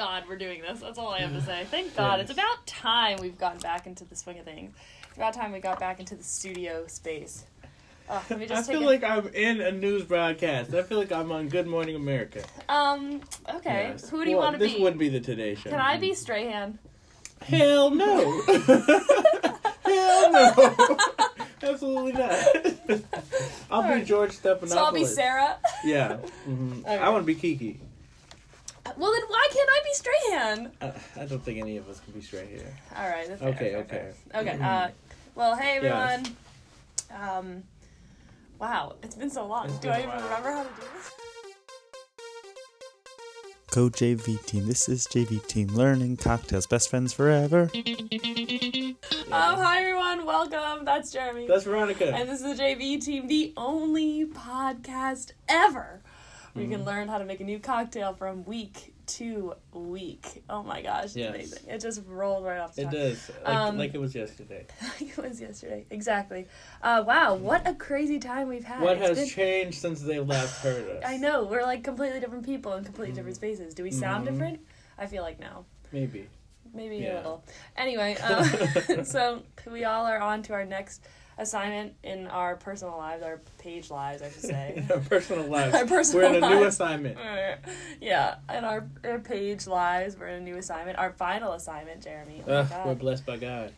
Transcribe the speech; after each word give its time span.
God 0.00 0.24
we're 0.26 0.38
doing 0.38 0.62
this. 0.62 0.80
That's 0.80 0.96
all 0.98 1.10
I 1.10 1.18
have 1.20 1.34
to 1.34 1.42
say. 1.42 1.66
Thank 1.70 1.94
God. 1.96 2.20
It's 2.20 2.30
about 2.30 2.66
time 2.66 3.18
we've 3.20 3.36
gotten 3.36 3.58
back 3.58 3.86
into 3.86 4.06
the 4.06 4.16
swing 4.16 4.38
of 4.38 4.46
things. 4.46 4.72
It's 5.08 5.18
about 5.18 5.34
time 5.34 5.52
we 5.52 5.60
got 5.60 5.78
back 5.78 6.00
into 6.00 6.14
the 6.14 6.24
studio 6.24 6.86
space. 6.86 7.44
Let 8.08 8.30
me 8.38 8.46
I 8.50 8.62
feel 8.62 8.80
take 8.80 8.86
like 8.86 9.04
I'm 9.04 9.28
in 9.28 9.60
a 9.60 9.70
news 9.70 10.02
broadcast. 10.04 10.72
I 10.74 10.82
feel 10.84 10.96
like 10.98 11.12
I'm 11.12 11.30
on 11.30 11.48
Good 11.50 11.66
Morning 11.66 11.96
America. 11.96 12.42
um. 12.70 13.20
Okay. 13.56 13.88
Yes. 13.92 14.08
Who 14.08 14.24
do 14.24 14.30
you 14.30 14.36
Well, 14.38 14.46
want 14.46 14.58
to 14.58 14.64
be? 14.64 14.72
This 14.72 14.80
wouldn't 14.80 14.98
be 14.98 15.10
the 15.10 15.20
Today 15.20 15.54
Show. 15.54 15.68
Can 15.68 15.78
I 15.80 15.98
be 15.98 16.14
Strahan? 16.14 16.78
Hell 17.42 17.90
no. 17.90 18.40
Hell 19.84 20.32
no. 20.32 20.96
Absolutely 21.62 22.12
not. 22.12 22.32
I'll 23.70 23.82
be 23.82 23.88
Alright. 23.88 24.06
George 24.06 24.32
Stephanopoulos. 24.32 24.68
So 24.70 24.78
I'll 24.78 24.92
be 24.92 25.04
Sarah. 25.04 25.58
Yeah. 25.84 26.16
hmm 26.16 26.80
Okay. 26.80 26.96
I 26.98 27.10
want 27.10 27.22
to 27.22 27.26
be 27.26 27.34
Kiki. 27.34 27.80
Well 28.96 29.12
then, 29.12 29.22
why 29.28 29.48
can't 29.52 29.68
I 29.70 29.80
be 29.84 29.92
Strahan? 29.94 30.72
I, 30.80 31.22
I 31.22 31.26
don't 31.26 31.42
think 31.44 31.58
any 31.60 31.76
of 31.76 31.88
us 31.88 32.00
can 32.00 32.12
be 32.12 32.20
straight 32.20 32.48
here. 32.48 32.74
All 32.96 33.08
right. 33.08 33.26
That's 33.28 33.40
fair, 33.40 33.48
Okay, 33.50 33.70
fair, 33.70 33.78
okay. 33.78 34.12
fair. 34.32 34.40
Okay. 34.40 34.58
Uh, 34.62 34.88
well, 35.34 35.56
hey 35.56 35.76
everyone. 35.76 36.24
Yes. 36.24 37.20
Um, 37.20 37.62
wow, 38.58 38.94
it's 39.02 39.14
been 39.16 39.30
so 39.30 39.46
long. 39.46 39.66
It's 39.66 39.78
Do 39.78 39.88
I 39.88 39.98
even 39.98 40.10
while. 40.10 40.22
remember 40.24 40.50
how 40.52 40.62
to 40.62 40.68
do 40.68 40.82
this? 40.96 41.10
Code 43.70 43.92
JV 43.94 44.44
Team. 44.46 44.66
This 44.66 44.88
is 44.88 45.06
JV 45.06 45.46
Team 45.46 45.68
Learning 45.68 46.16
Cocktails. 46.16 46.66
Best 46.66 46.90
friends 46.90 47.12
forever. 47.12 47.70
Um, 47.72 48.96
hi 49.30 49.80
everyone. 49.82 50.26
Welcome. 50.26 50.84
That's 50.84 51.12
Jeremy. 51.12 51.46
That's 51.46 51.64
Veronica. 51.64 52.12
and 52.12 52.28
this 52.28 52.42
is 52.42 52.56
the 52.56 52.62
JV 52.62 53.00
team, 53.04 53.28
the 53.28 53.52
only 53.56 54.26
podcast 54.26 55.32
ever 55.48 56.02
where 56.52 56.62
Mm-hmm. 56.64 56.72
you 56.72 56.78
can 56.78 56.86
learn 56.86 57.08
how 57.08 57.18
to 57.18 57.24
make 57.24 57.40
a 57.40 57.44
new 57.44 57.58
cocktail 57.58 58.12
from 58.14 58.44
week 58.44 58.94
to 59.06 59.54
week. 59.72 60.42
Oh 60.48 60.62
my 60.62 60.82
gosh, 60.82 61.04
it's 61.06 61.16
Yes. 61.16 61.34
amazing. 61.34 61.68
It 61.68 61.80
just 61.80 62.02
rolled 62.06 62.44
right 62.44 62.58
off 62.58 62.74
the 62.76 62.82
it 62.82 62.84
top. 62.84 62.92
does. 62.92 63.30
Like, 63.44 63.54
Um, 63.56 63.78
like 63.78 63.94
it 63.94 63.98
was 63.98 64.14
yesterday. 64.14 64.66
it 65.00 65.16
was 65.16 65.40
yesterday. 65.40 65.84
Exactly. 65.90 66.46
Uh, 66.82 67.02
wow, 67.06 67.34
what 67.34 67.66
a 67.66 67.74
crazy 67.74 68.18
time 68.18 68.48
we've 68.48 68.64
had. 68.64 68.80
What 68.82 68.98
It's 68.98 69.08
has 69.08 69.18
been- 69.18 69.28
changed 69.28 69.78
since 69.78 70.00
they 70.02 70.18
last 70.20 70.62
heard 70.62 70.88
us? 70.98 71.02
I 71.06 71.16
know, 71.16 71.44
we're 71.44 71.62
like 71.62 71.82
completely 71.84 72.20
different 72.20 72.44
people 72.46 72.74
in 72.74 72.84
completely 72.84 73.08
Mm-hmm. 73.12 73.16
different 73.16 73.36
spaces. 73.36 73.74
Do 73.74 73.82
we 73.82 73.90
sound 73.90 74.26
Mhm. 74.26 74.30
different? 74.32 74.60
I 74.98 75.06
feel 75.06 75.22
like 75.22 75.40
no. 75.40 75.64
Maybe. 75.92 76.28
Maybe 76.72 77.04
a 77.06 77.14
little. 77.16 77.42
Anyway, 77.76 78.14
um, 78.22 79.04
so 79.04 79.42
we 79.70 79.84
all 79.84 80.06
are 80.06 80.20
on 80.20 80.42
to 80.44 80.52
our 80.52 80.64
next 80.64 81.04
assignment 81.40 81.94
in 82.04 82.26
our 82.28 82.56
personal 82.56 82.96
lives, 82.96 83.22
our 83.22 83.40
page 83.58 83.90
lives, 83.90 84.22
I 84.22 84.30
should 84.30 84.42
say. 84.42 84.84
Our 84.90 84.98
personal 85.00 85.46
lives. 85.48 85.74
Our 85.74 85.86
personal 85.86 86.30
We're 86.30 86.36
in 86.36 86.44
a 86.44 86.48
new 86.48 86.60
lives. 86.62 86.74
assignment. 86.76 87.18
Yeah, 88.00 88.36
in 88.54 88.64
our, 88.64 88.86
our 89.04 89.18
page 89.18 89.66
lives, 89.66 90.16
we're 90.16 90.28
in 90.28 90.42
a 90.42 90.44
new 90.44 90.56
assignment. 90.56 90.98
Our 90.98 91.12
final 91.12 91.52
assignment, 91.54 92.02
Jeremy. 92.02 92.42
Oh 92.46 92.52
Ugh, 92.52 92.86
we're 92.86 92.94
blessed 92.94 93.26
by 93.26 93.36
God. 93.36 93.72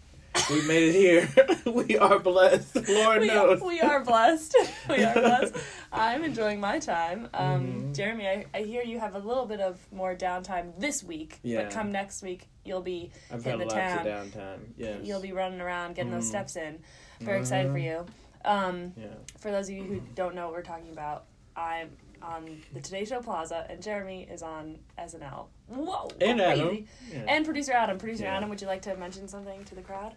We 0.51 0.63
made 0.67 0.89
it 0.89 0.93
here. 0.95 1.29
we 1.73 1.99
are 1.99 2.19
blessed. 2.19 2.89
Lord 2.89 3.21
we, 3.21 3.27
knows. 3.29 3.61
we 3.61 3.81
are 3.81 4.03
blessed. 4.03 4.57
we 4.89 5.05
are 5.05 5.13
blessed. 5.13 5.55
I'm 5.93 6.25
enjoying 6.25 6.59
my 6.59 6.79
time. 6.79 7.29
Um, 7.35 7.67
Mhm. 7.67 7.95
Jeremy, 7.95 8.27
I, 8.27 8.47
I 8.55 8.63
hear 8.63 8.83
you 8.83 8.99
have 8.99 9.15
a 9.15 9.19
little 9.19 9.45
bit 9.45 9.61
of 9.61 9.79
more 9.93 10.15
downtime 10.17 10.73
this 10.79 11.03
week, 11.05 11.39
Yeah. 11.43 11.65
but 11.65 11.73
come 11.73 11.93
next 11.93 12.23
week, 12.23 12.49
you'll 12.65 12.81
be 12.81 13.11
I've 13.31 13.45
in 13.45 13.51
had 13.51 13.61
the 13.61 13.65
lots 13.65 13.75
town. 13.75 14.07
of 14.07 14.07
downtime. 14.07 14.59
Yes. 14.79 15.01
you'll 15.05 15.21
be 15.21 15.33
running 15.33 15.61
around 15.61 15.97
getting 15.97 16.11
those 16.13 16.25
Mhm. 16.25 16.29
steps 16.29 16.57
in. 16.57 16.79
Very 17.25 17.41
excited 17.41 17.71
for 17.73 17.79
you. 17.79 18.05
Um, 18.45 18.93
Yeah. 18.97 19.07
for 19.39 19.51
those 19.51 19.69
of 19.69 19.75
you 19.75 19.83
who 19.85 20.01
don't 20.15 20.35
know 20.35 20.47
what 20.47 20.53
we're 20.55 20.63
talking 20.63 20.91
about, 20.91 21.25
I'm 21.57 21.91
on 22.23 22.61
the 22.73 22.81
Today 22.81 23.05
Show 23.05 23.21
Plaza, 23.21 23.67
and 23.69 23.83
Jeremy 23.83 24.27
is 24.31 24.43
on 24.43 24.79
SNL. 24.99 25.47
Whoa! 25.69 26.09
And 26.21 26.39
crazy. 26.41 26.61
Adam. 26.63 26.87
Yeah. 27.11 27.19
And 27.29 27.45
producer 27.45 27.73
Adam. 27.73 27.99
Producer 27.99 28.25
Yeah. 28.25 28.37
Adam, 28.37 28.49
would 28.49 28.61
you 28.61 28.67
like 28.67 28.83
to 28.83 28.97
mention 28.97 29.29
something 29.29 29.65
to 29.65 29.75
the 29.75 29.83
crowd? 29.83 30.15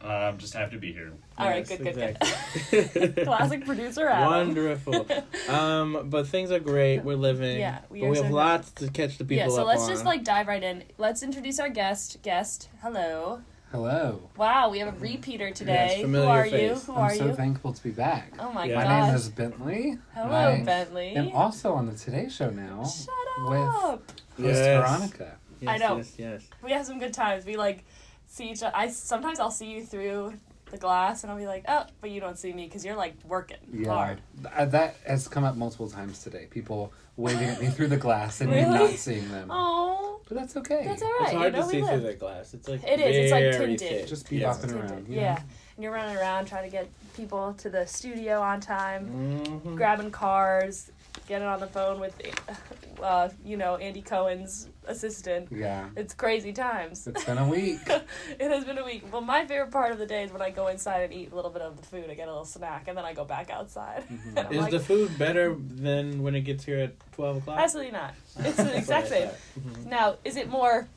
Um, 0.00 0.38
just 0.38 0.54
happy 0.54 0.72
to 0.76 0.78
be 0.78 0.92
here. 0.92 1.12
All 1.36 1.48
right, 1.48 1.68
Yes, 1.68 1.76
good, 1.78 1.78
good, 1.94 2.16
exactly. 2.22 2.88
good. 3.14 3.16
Classic 3.26 3.64
producer 3.66 4.06
Adam. 4.08 4.28
Wonderful. 4.54 5.06
Um, 5.48 6.06
but 6.08 6.28
things 6.28 6.52
are 6.52 6.60
great. 6.60 7.00
We're 7.02 7.16
living. 7.16 7.58
Yeah, 7.58 7.80
we 7.90 8.00
but 8.00 8.06
are 8.06 8.10
we 8.10 8.16
so 8.16 8.22
have 8.22 8.30
good. 8.30 8.36
lots 8.36 8.70
to 8.72 8.90
catch 8.90 9.18
the 9.18 9.24
people 9.24 9.48
yeah, 9.48 9.48
so 9.48 9.62
up 9.62 9.66
let's 9.66 9.82
on. 9.82 9.88
just 9.90 10.04
like 10.04 10.22
dive 10.22 10.46
right 10.46 10.62
in. 10.62 10.84
Let's 10.98 11.24
introduce 11.24 11.58
our 11.58 11.68
guest. 11.68 12.22
Guest, 12.22 12.68
hello. 12.82 13.40
Hello. 13.70 14.30
Wow, 14.38 14.70
we 14.70 14.78
have 14.78 14.88
a 14.96 14.98
repeater 14.98 15.50
today. 15.50 16.02
Who 16.02 16.22
are 16.22 16.44
face. 16.44 16.52
you? 16.52 16.74
Who 16.74 16.92
are 16.94 16.96
you? 16.96 17.00
I'm 17.00 17.04
are 17.04 17.14
so 17.14 17.26
you? 17.26 17.34
thankful 17.34 17.72
to 17.74 17.82
be 17.82 17.90
back. 17.90 18.32
oh 18.38 18.50
my 18.50 18.64
Yeah. 18.64 18.76
My 18.82 19.06
name 19.06 19.14
is 19.14 19.28
Bentley. 19.28 19.98
Hello, 20.14 20.34
I 20.34 20.62
Bentley. 20.64 21.14
am 21.16 21.32
also 21.32 21.74
on 21.74 21.86
the 21.86 21.92
Today 21.94 22.30
Show 22.30 22.48
now. 22.50 22.84
Shut 22.84 23.08
with- 23.50 23.58
up. 23.58 24.10
Host 24.10 24.12
Yes. 24.38 24.56
Veronica. 24.58 25.36
Yes, 25.60 25.70
I 25.70 25.76
know. 25.86 25.96
Yes, 25.98 26.14
yes. 26.16 26.42
we 26.62 26.70
have 26.72 26.86
some 26.86 26.98
good 26.98 27.12
times. 27.12 27.44
We 27.44 27.56
like 27.56 27.84
see 28.26 28.50
each 28.50 28.62
other. 28.62 28.74
I 28.74 28.88
sometimes 28.88 29.38
I'll 29.38 29.50
see 29.50 29.70
you 29.70 29.84
through 29.84 30.34
the 30.70 30.78
glass, 30.78 31.22
and 31.22 31.32
I'll 31.32 31.38
be 31.38 31.46
like, 31.46 31.64
oh, 31.68 31.84
but 32.00 32.10
you 32.10 32.20
don't 32.20 32.38
see 32.38 32.52
me 32.52 32.66
because 32.66 32.84
you're 32.84 32.96
like 32.96 33.14
working 33.26 33.56
Yeah. 33.72 33.92
hard. 33.92 34.20
Th- 34.42 34.70
That 34.70 34.96
has 35.06 35.28
come 35.28 35.44
up 35.44 35.56
multiple 35.56 35.88
times 35.88 36.22
today. 36.22 36.46
People 36.50 36.92
waving 37.16 37.48
at 37.48 37.60
me 37.60 37.68
through 37.68 37.88
the 37.88 37.96
glass 37.96 38.40
and 38.40 38.50
me 38.50 38.58
Really? 38.58 38.78
not 38.78 38.90
seeing 38.90 39.28
them. 39.30 39.48
Oh, 39.50 40.20
But 40.28 40.36
that's 40.38 40.56
okay. 40.58 40.84
that's 40.86 41.02
all 41.02 41.08
It's 41.20 41.32
hard 41.32 41.52
you 41.54 41.58
know, 41.60 41.64
to 41.66 41.68
see 41.70 41.80
we 41.80 41.86
through 41.86 41.96
live. 41.96 42.02
that 42.04 42.18
glass. 42.20 42.54
It's 42.54 42.68
like 42.68 42.84
It 42.84 43.00
is, 43.00 43.16
it's 43.16 43.32
like 43.32 43.42
very 43.44 43.76
tinted. 43.76 43.78
thick. 44.00 44.06
Just 44.08 44.28
be 44.30 44.36
Yeah. 44.38 44.50
bopping 44.52 44.74
around. 44.78 45.08
you 45.08 45.16
Yeah. 45.16 45.34
know? 45.34 45.40
And 45.76 45.82
you're 45.84 45.92
running 45.92 46.16
around 46.16 46.46
trying 46.46 46.64
to 46.64 46.70
get 46.70 46.88
people 47.16 47.54
to 47.54 47.70
the 47.70 47.86
studio 47.86 48.40
on 48.40 48.60
time, 48.60 49.50
Mhm. 49.64 49.76
grabbing 49.76 50.10
cars, 50.10 50.90
getting 51.26 51.46
on 51.46 51.60
the 51.60 51.66
phone 51.66 52.00
with, 52.00 52.14
uh, 53.02 53.28
you 53.44 53.56
know, 53.56 53.76
Andy 53.76 54.00
Cohen's 54.02 54.68
assistant. 54.86 55.48
Yeah. 55.50 55.86
It's 55.96 56.14
crazy 56.14 56.52
times. 56.52 57.06
It's 57.06 57.24
been 57.24 57.36
a 57.38 57.46
week. 57.46 57.80
it 57.88 58.50
has 58.50 58.64
been 58.64 58.78
a 58.78 58.84
week. 58.84 59.04
Well, 59.12 59.20
my 59.20 59.44
favorite 59.44 59.70
part 59.70 59.92
of 59.92 59.98
the 59.98 60.06
day 60.06 60.22
is 60.24 60.32
when 60.32 60.40
I 60.42 60.50
go 60.50 60.68
inside 60.68 61.02
and 61.02 61.12
eat 61.12 61.30
a 61.32 61.34
little 61.36 61.50
bit 61.50 61.60
of 61.62 61.76
the 61.76 61.82
food. 61.86 62.06
I 62.10 62.14
get 62.14 62.28
a 62.28 62.30
little 62.30 62.44
snack, 62.46 62.88
and 62.88 62.96
then 62.96 63.04
I 63.04 63.12
go 63.12 63.24
back 63.24 63.50
outside. 63.50 64.04
Mhm. 64.34 64.52
Is 64.52 64.58
like, 64.58 64.70
the 64.70 64.80
food 64.80 65.16
better 65.18 65.54
than 65.54 66.22
when 66.22 66.34
it 66.34 66.40
gets 66.42 66.64
here 66.64 66.78
at 66.80 66.94
twelve 67.12 67.38
o'clock? 67.38 67.58
absolutely 67.60 67.92
not. 67.92 68.14
It's 68.38 68.56
the 68.56 68.62
That's 68.64 68.78
exact 68.78 69.08
same. 69.08 69.28
thought. 69.28 69.38
Mhm. 69.60 69.86
Now, 69.86 70.16
is 70.24 70.36
it 70.36 70.48
more, 70.48 70.88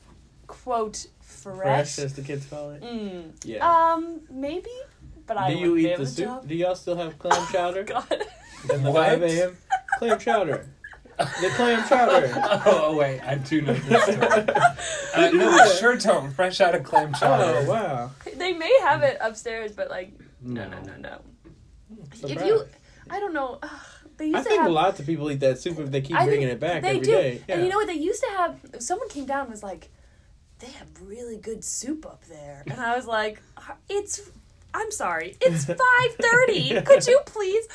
quote, 0.46 1.06
fresh? 1.20 1.56
Fresh, 1.94 1.98
as 1.98 2.14
the 2.14 2.22
kids 2.22 2.46
call 2.46 2.70
it. 2.70 2.82
Mm. 2.82 3.32
Yeah. 3.44 3.66
Um, 3.68 4.20
maybe, 4.30 4.70
but 5.26 5.36
I 5.36 5.52
Do 5.52 5.58
you 5.58 5.76
eat 5.76 5.96
the 5.96 6.06
soup? 6.06 6.24
tell. 6.26 6.42
Do 6.42 6.54
y'all 6.54 6.74
still 6.74 6.96
have 6.96 7.18
clam 7.18 7.46
chowder? 7.52 7.82
God. 7.84 8.06
In 8.72 8.82
the 8.84 8.90
What? 8.92 9.08
5 9.08 9.22
a.m. 9.24 9.56
Clam 10.02 10.18
chowder. 10.18 10.66
The 11.18 11.50
clam 11.54 11.88
chowder. 11.88 12.32
oh, 12.66 12.96
wait. 12.96 13.20
I 13.20 13.36
do 13.36 13.62
know 13.62 13.74
this 13.74 14.02
story. 14.02 14.18
uh, 15.14 15.30
no, 15.30 15.50
we 15.52 15.70
sure 15.78 15.96
don't. 15.96 16.32
Fresh 16.32 16.60
out 16.60 16.74
of 16.74 16.82
clam 16.82 17.12
chowder. 17.14 17.58
Oh 17.58 17.70
wow. 17.70 18.10
They 18.36 18.52
may 18.52 18.76
have 18.82 19.02
it 19.02 19.18
upstairs, 19.20 19.72
but 19.72 19.90
like, 19.90 20.12
no, 20.40 20.68
no, 20.68 20.80
no, 20.80 20.96
no. 20.96 21.20
If 22.24 22.44
you, 22.44 22.64
I 23.10 23.20
don't 23.20 23.32
know. 23.32 23.58
ugh, 23.62 23.70
they 24.16 24.26
used 24.26 24.38
I 24.38 24.42
to 24.42 24.48
think 24.48 24.62
have. 24.62 24.70
lots 24.72 25.00
of 25.00 25.06
people 25.06 25.30
eat 25.30 25.40
that 25.40 25.58
soup 25.58 25.78
if 25.78 25.90
they 25.90 26.00
keep 26.00 26.16
I 26.16 26.24
bringing 26.24 26.48
it 26.48 26.58
back 26.58 26.82
they 26.82 26.90
every 26.90 27.00
do. 27.02 27.10
day. 27.12 27.42
And 27.48 27.62
you 27.62 27.68
know 27.68 27.76
what? 27.76 27.86
They 27.86 27.94
used 27.94 28.22
to 28.22 28.30
have. 28.30 28.60
Someone 28.80 29.08
came 29.08 29.26
down 29.26 29.42
and 29.42 29.50
was 29.50 29.62
like, 29.62 29.90
"They 30.58 30.68
have 30.68 30.88
really 31.02 31.36
good 31.36 31.62
soup 31.62 32.06
up 32.06 32.24
there," 32.24 32.64
and 32.66 32.80
I 32.80 32.96
was 32.96 33.06
like, 33.06 33.40
"Uh, 33.56 33.74
"It's." 33.88 34.30
I'm 34.74 34.90
sorry. 34.90 35.36
It's 35.40 35.64
five 35.66 36.16
thirty. 36.20 36.80
Could 36.82 37.06
you 37.06 37.20
please? 37.26 37.68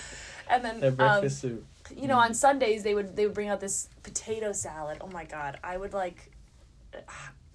And 0.50 0.66
then 0.66 0.80
That 0.80 0.88
um, 0.88 0.96
breakfast 0.96 1.42
soup. 1.42 1.66
You 1.96 2.08
know 2.08 2.18
on 2.18 2.34
sundays 2.34 2.84
they 2.84 2.94
would 2.94 3.16
they 3.16 3.26
would 3.26 3.36
bring 3.36 3.50
out 3.50 3.60
this 3.60 3.90
potato 4.04 4.52
salad. 4.52 4.98
Oh 5.02 5.08
my 5.08 5.26
god. 5.26 5.60
I 5.64 5.78
would 5.78 5.94
like 5.94 6.32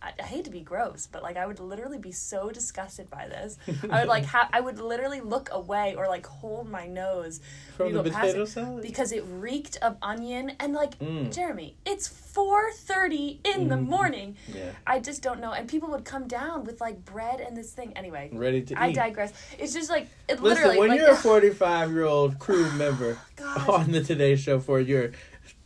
I, 0.02 0.12
I 0.18 0.22
hate 0.24 0.44
to 0.46 0.50
be 0.50 0.60
gross 0.60 1.06
but 1.10 1.22
like 1.22 1.36
i 1.36 1.46
would 1.46 1.60
literally 1.60 1.98
be 1.98 2.12
so 2.12 2.50
disgusted 2.50 3.08
by 3.10 3.28
this 3.28 3.56
i 3.90 4.00
would 4.00 4.08
like 4.16 4.24
ha- 4.24 4.48
i 4.52 4.60
would 4.60 4.78
literally 4.78 5.20
look 5.20 5.48
away 5.52 5.94
or 5.96 6.08
like 6.08 6.26
hold 6.26 6.68
my 6.68 6.86
nose 6.86 7.40
From 7.76 7.92
the 7.92 8.02
potato 8.02 8.44
salad? 8.44 8.82
because 8.82 9.12
it 9.12 9.24
reeked 9.28 9.76
of 9.82 9.96
onion 10.02 10.52
and 10.60 10.72
like 10.72 10.98
Mm. 10.98 11.32
jeremy 11.34 11.76
it's 11.86 12.08
4.30 12.08 13.38
in 13.54 13.68
the 13.68 13.76
Mhm. 13.76 13.86
morning 13.88 14.36
Yeah. 14.48 14.70
i 14.86 14.98
just 14.98 15.22
don't 15.22 15.40
know 15.40 15.52
and 15.52 15.68
people 15.68 15.88
would 15.90 16.04
come 16.04 16.26
down 16.28 16.64
with 16.64 16.80
like 16.80 17.04
bread 17.04 17.40
and 17.40 17.56
this 17.56 17.72
thing 17.72 17.92
anyway 17.96 18.30
Ready 18.32 18.62
to 18.62 18.74
i 18.80 18.88
eat. 18.88 18.94
digress 18.94 19.32
it's 19.58 19.72
just 19.72 19.90
like 19.90 20.08
it 20.28 20.40
Listen, 20.40 20.42
literally 20.42 20.78
when 20.78 20.88
like, 20.90 21.00
you're 21.00 21.10
a 21.12 21.16
45 21.32 21.90
year 21.92 22.04
old 22.04 22.38
crew 22.38 22.70
member 22.84 23.18
God. 23.36 23.68
on 23.68 23.92
the 23.92 24.02
Today 24.02 24.36
Show 24.36 24.58
for 24.60 24.80
your 24.80 25.12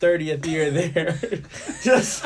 30th 0.01 0.47
year 0.47 0.71
there, 0.71 1.13
just 1.83 2.25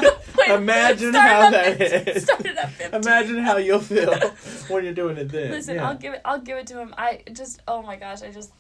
imagine 0.63 1.15
how 1.15 1.43
at 1.47 1.51
that 1.53 1.79
15 1.79 2.15
is. 2.17 2.23
started 2.25 2.57
at 2.59 2.71
15. 2.73 3.01
Imagine 3.03 3.39
how 3.39 3.57
you'll 3.57 3.81
feel 3.81 4.15
when 4.69 4.85
you're 4.85 4.93
doing 4.95 5.17
it 5.17 5.29
then. 5.31 5.51
Listen, 5.51 5.77
Yeah. 5.77 5.89
I'll 5.89 5.97
give 5.97 6.15
it. 6.15 6.21
I'll 6.25 6.41
give 6.41 6.57
it 6.59 6.67
to 6.69 6.79
him. 6.81 6.95
I 6.99 7.23
just. 7.33 7.61
Oh 7.69 7.83
my 7.83 7.97
gosh! 7.97 8.23
I 8.23 8.31
just. 8.31 8.53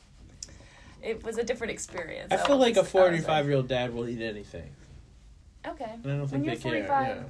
It 1.02 1.24
was 1.24 1.38
a 1.38 1.44
different 1.44 1.72
experience. 1.72 2.30
I 2.32 2.36
feel 2.36 2.56
like 2.58 2.76
a 2.76 2.80
was- 2.80 2.94
I 2.94 2.98
was 3.10 3.24
45 3.24 3.46
year 3.46 3.56
old 3.56 3.68
dad 3.68 3.94
will 3.94 4.08
eat 4.08 4.20
anything. 4.20 4.70
Okay. 5.66 5.84
And 6.04 6.12
I 6.12 6.16
don't 6.16 6.28
think 6.28 6.44
When 6.46 6.54
they 6.54 6.60
care. 6.60 6.78
Yeah. 6.84 7.22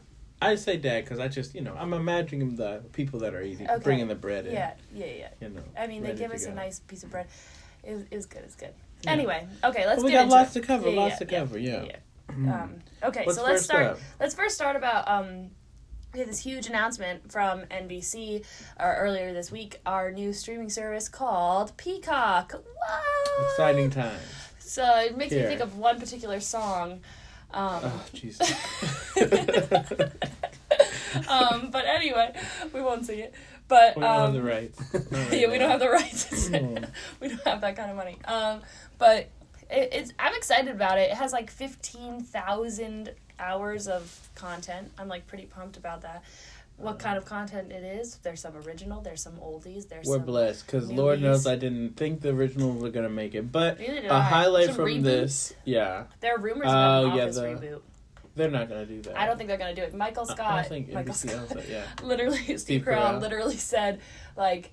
I 0.43 0.55
say 0.55 0.77
dad 0.77 1.05
because 1.05 1.19
I 1.21 1.29
just, 1.29 1.55
you 1.55 1.61
know, 1.61 1.75
I'm 1.79 1.93
imagining 1.93 2.57
the 2.57 2.83
people 2.93 3.21
that 3.21 3.35
are 3.35 3.43
eating, 3.43 3.69
Okay. 3.69 3.83
bringing 3.83 4.09
the 4.09 4.15
bread 4.15 4.47
in. 4.47 4.55
Yeah. 4.55 4.73
Yeah. 4.95 5.07
Yeah. 5.07 5.29
You 5.41 5.49
know. 5.51 5.61
I 5.79 5.87
mean, 5.87 6.03
they 6.03 6.15
give 6.15 6.31
us 6.33 6.47
a 6.47 6.53
nice 6.55 6.81
piece 6.81 7.03
of 7.05 7.11
bread. 7.11 7.27
It 7.85 7.93
was, 7.95 8.03
it 8.11 8.17
was 8.17 8.27
good. 8.27 8.43
It's 8.45 8.57
good. 8.57 8.73
Yeah. 9.03 9.12
Anyway, 9.12 9.47
okay, 9.65 9.87
let's 9.87 9.99
Well, 9.99 10.07
we 10.07 10.12
got 10.12 10.29
lots 10.29 10.55
it. 10.55 10.61
to 10.61 10.67
cover, 10.67 10.91
Yeah, 10.91 11.01
lots 11.01 11.12
yeah, 11.21 11.27
to 11.27 11.33
yeah, 11.33 11.39
cover, 11.39 11.59
yeah. 11.59 11.97
Um, 12.35 12.75
okay, 13.03 13.25
What's 13.25 13.38
so 13.38 13.44
let's 13.44 13.65
start. 13.65 13.87
up? 13.87 13.99
Let's 14.19 14.35
first 14.35 14.55
start 14.55 14.77
about 14.77 15.09
um, 15.09 15.50
we 16.12 16.21
had 16.21 16.29
this 16.29 16.41
huge 16.41 16.67
announcement 16.69 17.31
from 17.31 17.61
NBC 17.67 18.44
uh, 18.79 18.82
earlier 18.97 19.32
this 19.32 19.53
week. 19.53 19.81
Our 19.87 20.11
new 20.11 20.32
streaming 20.32 20.71
service 20.71 21.09
called 21.09 21.77
Peacock. 21.77 22.53
Wow! 22.55 23.44
Exciting 23.49 23.91
times. 23.91 24.21
So 24.59 24.85
it 25.00 25.17
makes 25.17 25.32
Here. 25.32 25.43
me 25.43 25.49
think 25.49 25.61
of 25.61 25.77
one 25.77 26.00
particular 26.00 26.41
song. 26.41 27.00
Um, 27.53 27.81
Oh, 27.85 28.05
jeez. 28.15 28.41
um, 31.29 31.71
but 31.71 31.85
anyway, 31.87 32.33
we 32.73 32.81
won't 32.81 33.06
sing 33.06 33.21
it. 33.21 33.35
But 33.69 33.97
we 33.97 34.03
don't 34.03 34.11
um, 34.11 34.21
have 34.26 34.35
the 34.35 34.43
rights. 34.43 34.81
yeah, 35.33 35.49
we 35.49 35.59
don't 35.59 35.71
have 35.71 35.81
the 35.81 35.91
rights. 35.91 36.49
Mm. 36.49 36.88
we 37.21 37.29
don't 37.29 37.43
have 37.44 37.61
that 37.61 37.76
kind 37.76 37.91
of 37.91 37.97
money. 37.97 38.19
Um, 38.25 38.62
but 38.99 39.31
it, 39.70 39.88
it's 39.93 40.12
I'm 40.19 40.34
excited 40.34 40.75
about 40.75 40.99
it. 40.99 41.11
It 41.11 41.17
has 41.17 41.32
like 41.32 41.50
fifteen 41.50 42.22
thousand 42.22 43.12
hours 43.38 43.88
of 43.88 44.28
content. 44.34 44.90
I'm 44.99 45.08
like 45.08 45.26
pretty 45.26 45.46
pumped 45.46 45.76
about 45.76 46.02
that. 46.02 46.22
What 46.76 46.94
uh, 46.94 46.99
kind 46.99 47.19
of 47.19 47.26
content 47.26 47.72
it 47.72 47.84
is? 47.84 48.17
There's 48.22 48.40
some 48.40 48.56
original. 48.56 49.00
There's 49.02 49.22
some 49.22 49.34
oldies. 49.34 49.88
There's 49.88 50.06
We're 50.06 50.17
some. 50.17 50.25
blessed 50.25 50.67
because 50.67 50.90
Lord 50.90 51.20
knows. 51.20 51.46
I 51.46 51.56
didn't 51.56 51.96
think 51.96 52.20
the 52.22 52.31
originals 52.31 52.82
were 52.82 52.90
gonna 52.90 53.11
make 53.11 53.34
it, 53.34 53.52
but 53.52 53.78
a 53.81 54.12
I. 54.12 54.20
highlight 54.22 54.67
Some 54.67 54.75
from 54.76 54.84
reboots. 54.87 55.02
this, 55.02 55.55
yeah, 55.64 56.05
There 56.20 56.34
are 56.34 56.38
rumors 56.38 56.69
Oh, 56.69 56.70
about 56.70 57.05
an 57.05 57.16
yeah, 57.16 57.23
Office 57.25 57.37
the- 57.37 57.43
reboot. 57.43 57.81
they're 58.34 58.50
not 58.50 58.69
gonna 58.70 58.87
do 58.87 59.02
that. 59.02 59.19
I 59.19 59.26
don't 59.26 59.37
think 59.37 59.49
they're 59.49 59.58
gonna 59.58 59.75
do 59.75 59.82
it. 59.82 59.94
Michael 59.94 60.25
Scott. 60.25 60.40
I 60.52 60.62
think 60.62 60.90
Michael 60.90 61.12
NBC 61.12 61.28
Scott. 61.46 61.56
it, 61.58 61.69
yeah. 61.69 61.84
literally 62.02 62.56
Steve, 62.56 62.82
Carell. 62.82 63.20
literally 63.20 63.56
said 63.58 64.00
like 64.37 64.73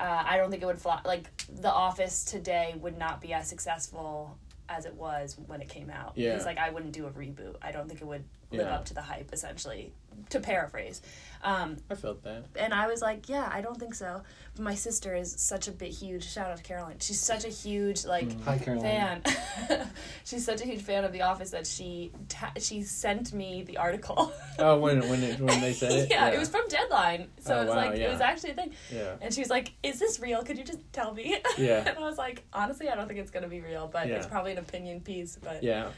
uh, 0.00 0.24
I 0.26 0.36
don't 0.38 0.50
think 0.50 0.62
it 0.62 0.66
would 0.66 0.80
fly 0.80 1.00
like 1.04 1.30
The 1.48 1.70
Office 1.70 2.24
today 2.24 2.74
would 2.80 2.98
not 2.98 3.20
be 3.20 3.32
as 3.34 3.48
successful 3.48 4.36
as 4.68 4.86
it 4.86 4.94
was 4.94 5.36
when 5.46 5.60
it 5.60 5.68
came 5.68 5.90
out. 5.90 6.12
Yeah. 6.16 6.34
He's 6.34 6.44
like 6.46 6.58
I 6.58 6.70
wouldn't 6.70 6.92
do 6.92 7.06
a 7.06 7.10
reboot. 7.10 7.56
I 7.60 7.70
don't 7.72 7.86
think 7.88 8.00
it 8.00 8.06
would 8.06 8.24
live 8.50 8.66
Yeah. 8.66 8.74
up 8.74 8.84
to 8.86 8.94
the 8.94 9.02
hype 9.02 9.30
essentially 9.32 9.92
to 10.30 10.40
paraphrase. 10.40 11.00
Um, 11.42 11.78
I 11.90 11.94
felt 11.94 12.22
that. 12.24 12.44
and 12.56 12.74
I 12.74 12.86
was 12.86 13.00
like, 13.00 13.26
yeah, 13.30 13.48
I 13.50 13.62
don't 13.62 13.78
think 13.78 13.94
so. 13.94 14.20
But 14.54 14.62
my 14.62 14.74
sister 14.74 15.14
is 15.16 15.34
such 15.38 15.68
a 15.68 15.72
big 15.72 15.90
huge 15.92 16.28
shout 16.30 16.50
out 16.50 16.58
to 16.58 16.62
Caroline. 16.62 16.96
She's 17.00 17.18
such 17.18 17.46
a 17.46 17.48
huge 17.48 18.04
like 18.04 18.28
Mm. 18.28 18.42
Hi, 18.44 18.58
Caroline. 18.58 19.22
fan. 19.22 19.88
She's 20.26 20.44
such 20.44 20.60
a 20.60 20.66
huge 20.66 20.82
fan 20.82 21.02
of 21.04 21.12
The 21.12 21.22
Office 21.22 21.50
that 21.52 21.66
she 21.66 22.12
ta- 22.28 22.52
she 22.58 22.82
sent 22.82 23.32
me 23.32 23.62
the 23.62 23.78
article. 23.78 24.32
Oh, 24.58 24.78
when 24.78 25.00
when 25.08 25.22
it, 25.22 25.40
when 25.40 25.60
they 25.62 25.72
said 25.72 25.92
it, 26.00 26.10
yeah, 26.10 26.28
it 26.28 26.38
was 26.38 26.50
from 26.50 26.68
Deadline, 26.68 27.28
so 27.40 27.54
Oh, 27.54 27.62
it 27.62 27.66
was 27.66 27.70
wow, 27.70 27.76
like 27.76 27.98
it 27.98 28.10
was 28.10 28.20
actually 28.20 28.50
a 28.50 28.54
thing. 28.54 28.72
yeah, 28.94 29.14
And 29.22 29.32
she 29.32 29.40
was 29.40 29.48
like, 29.48 29.72
"Is 29.82 29.98
this 29.98 30.20
real? 30.20 30.42
Could 30.42 30.58
you 30.58 30.64
just 30.64 30.80
tell 30.92 31.14
me?" 31.14 31.38
Yeah. 31.56 31.84
and 31.88 31.96
I 31.96 32.00
was 32.02 32.18
like, 32.18 32.44
"Honestly, 32.52 32.90
I 32.90 32.94
don't 32.96 33.08
think 33.08 33.18
it's 33.18 33.30
gonna 33.30 33.48
be 33.48 33.60
real, 33.62 33.88
but 33.90 34.08
it's 34.10 34.26
probably 34.26 34.52
an 34.52 34.58
opinion 34.58 35.00
piece." 35.00 35.38
But 35.42 35.62
yeah, 35.62 35.88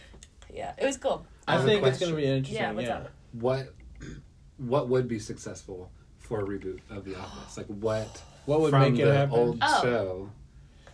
yeah. 0.54 0.72
it 0.78 0.86
was 0.86 0.96
cool. 0.98 1.26
I 1.48 1.54
have 1.54 1.64
a 1.64 1.66
think 1.66 1.84
it's 1.84 1.98
gonna 1.98 2.14
be 2.14 2.26
interesting. 2.26 2.62
Yeah, 2.62 2.70
what's 2.72 2.86
yeah. 2.86 2.96
up? 2.98 3.10
What 3.32 3.74
what 4.66 4.88
would 4.88 5.08
be 5.08 5.18
successful 5.18 5.90
for 6.18 6.40
a 6.40 6.44
reboot 6.44 6.80
of 6.90 7.04
The 7.04 7.16
Office? 7.18 7.56
Like 7.56 7.66
what 7.66 8.22
What 8.46 8.60
would 8.60 8.70
from 8.70 8.80
make 8.92 8.98
it 9.00 9.04
the 9.04 9.14
happen? 9.16 9.34
old 9.34 9.58
Oh. 9.62 9.82
show, 9.82 10.30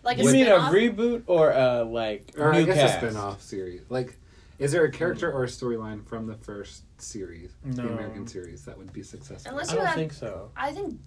Like 0.03 0.19
you 0.19 0.25
mean 0.33 0.43
a 0.47 0.47
spin-off? 0.47 0.73
reboot 0.73 1.23
or 1.27 1.51
a 1.51 1.83
like 1.85 2.33
or 2.37 2.53
new 2.53 2.59
I 2.61 2.63
guess 2.65 2.77
cast? 2.77 2.95
a 3.03 3.07
spin-off 3.11 3.43
series? 3.43 3.83
Like, 3.89 4.19
is 4.59 4.73
there 4.73 4.85
a 4.85 4.91
character 4.91 5.31
or 5.33 5.45
a 5.45 5.47
storyline 5.47 6.05
from 6.07 6.27
the 6.27 6.35
first 6.35 6.83
series, 7.01 7.53
No. 7.65 7.83
the 7.85 7.89
American 7.93 8.27
series, 8.27 8.65
that 8.65 8.77
would 8.77 8.93
be 8.93 9.03
successful? 9.03 9.53
Unless 9.53 9.69
I 9.71 9.73
you 9.73 9.79
don't 9.79 9.87
have- 9.87 9.95
think 9.97 10.13
so. 10.13 10.51
I 10.57 10.73
think 10.73 10.99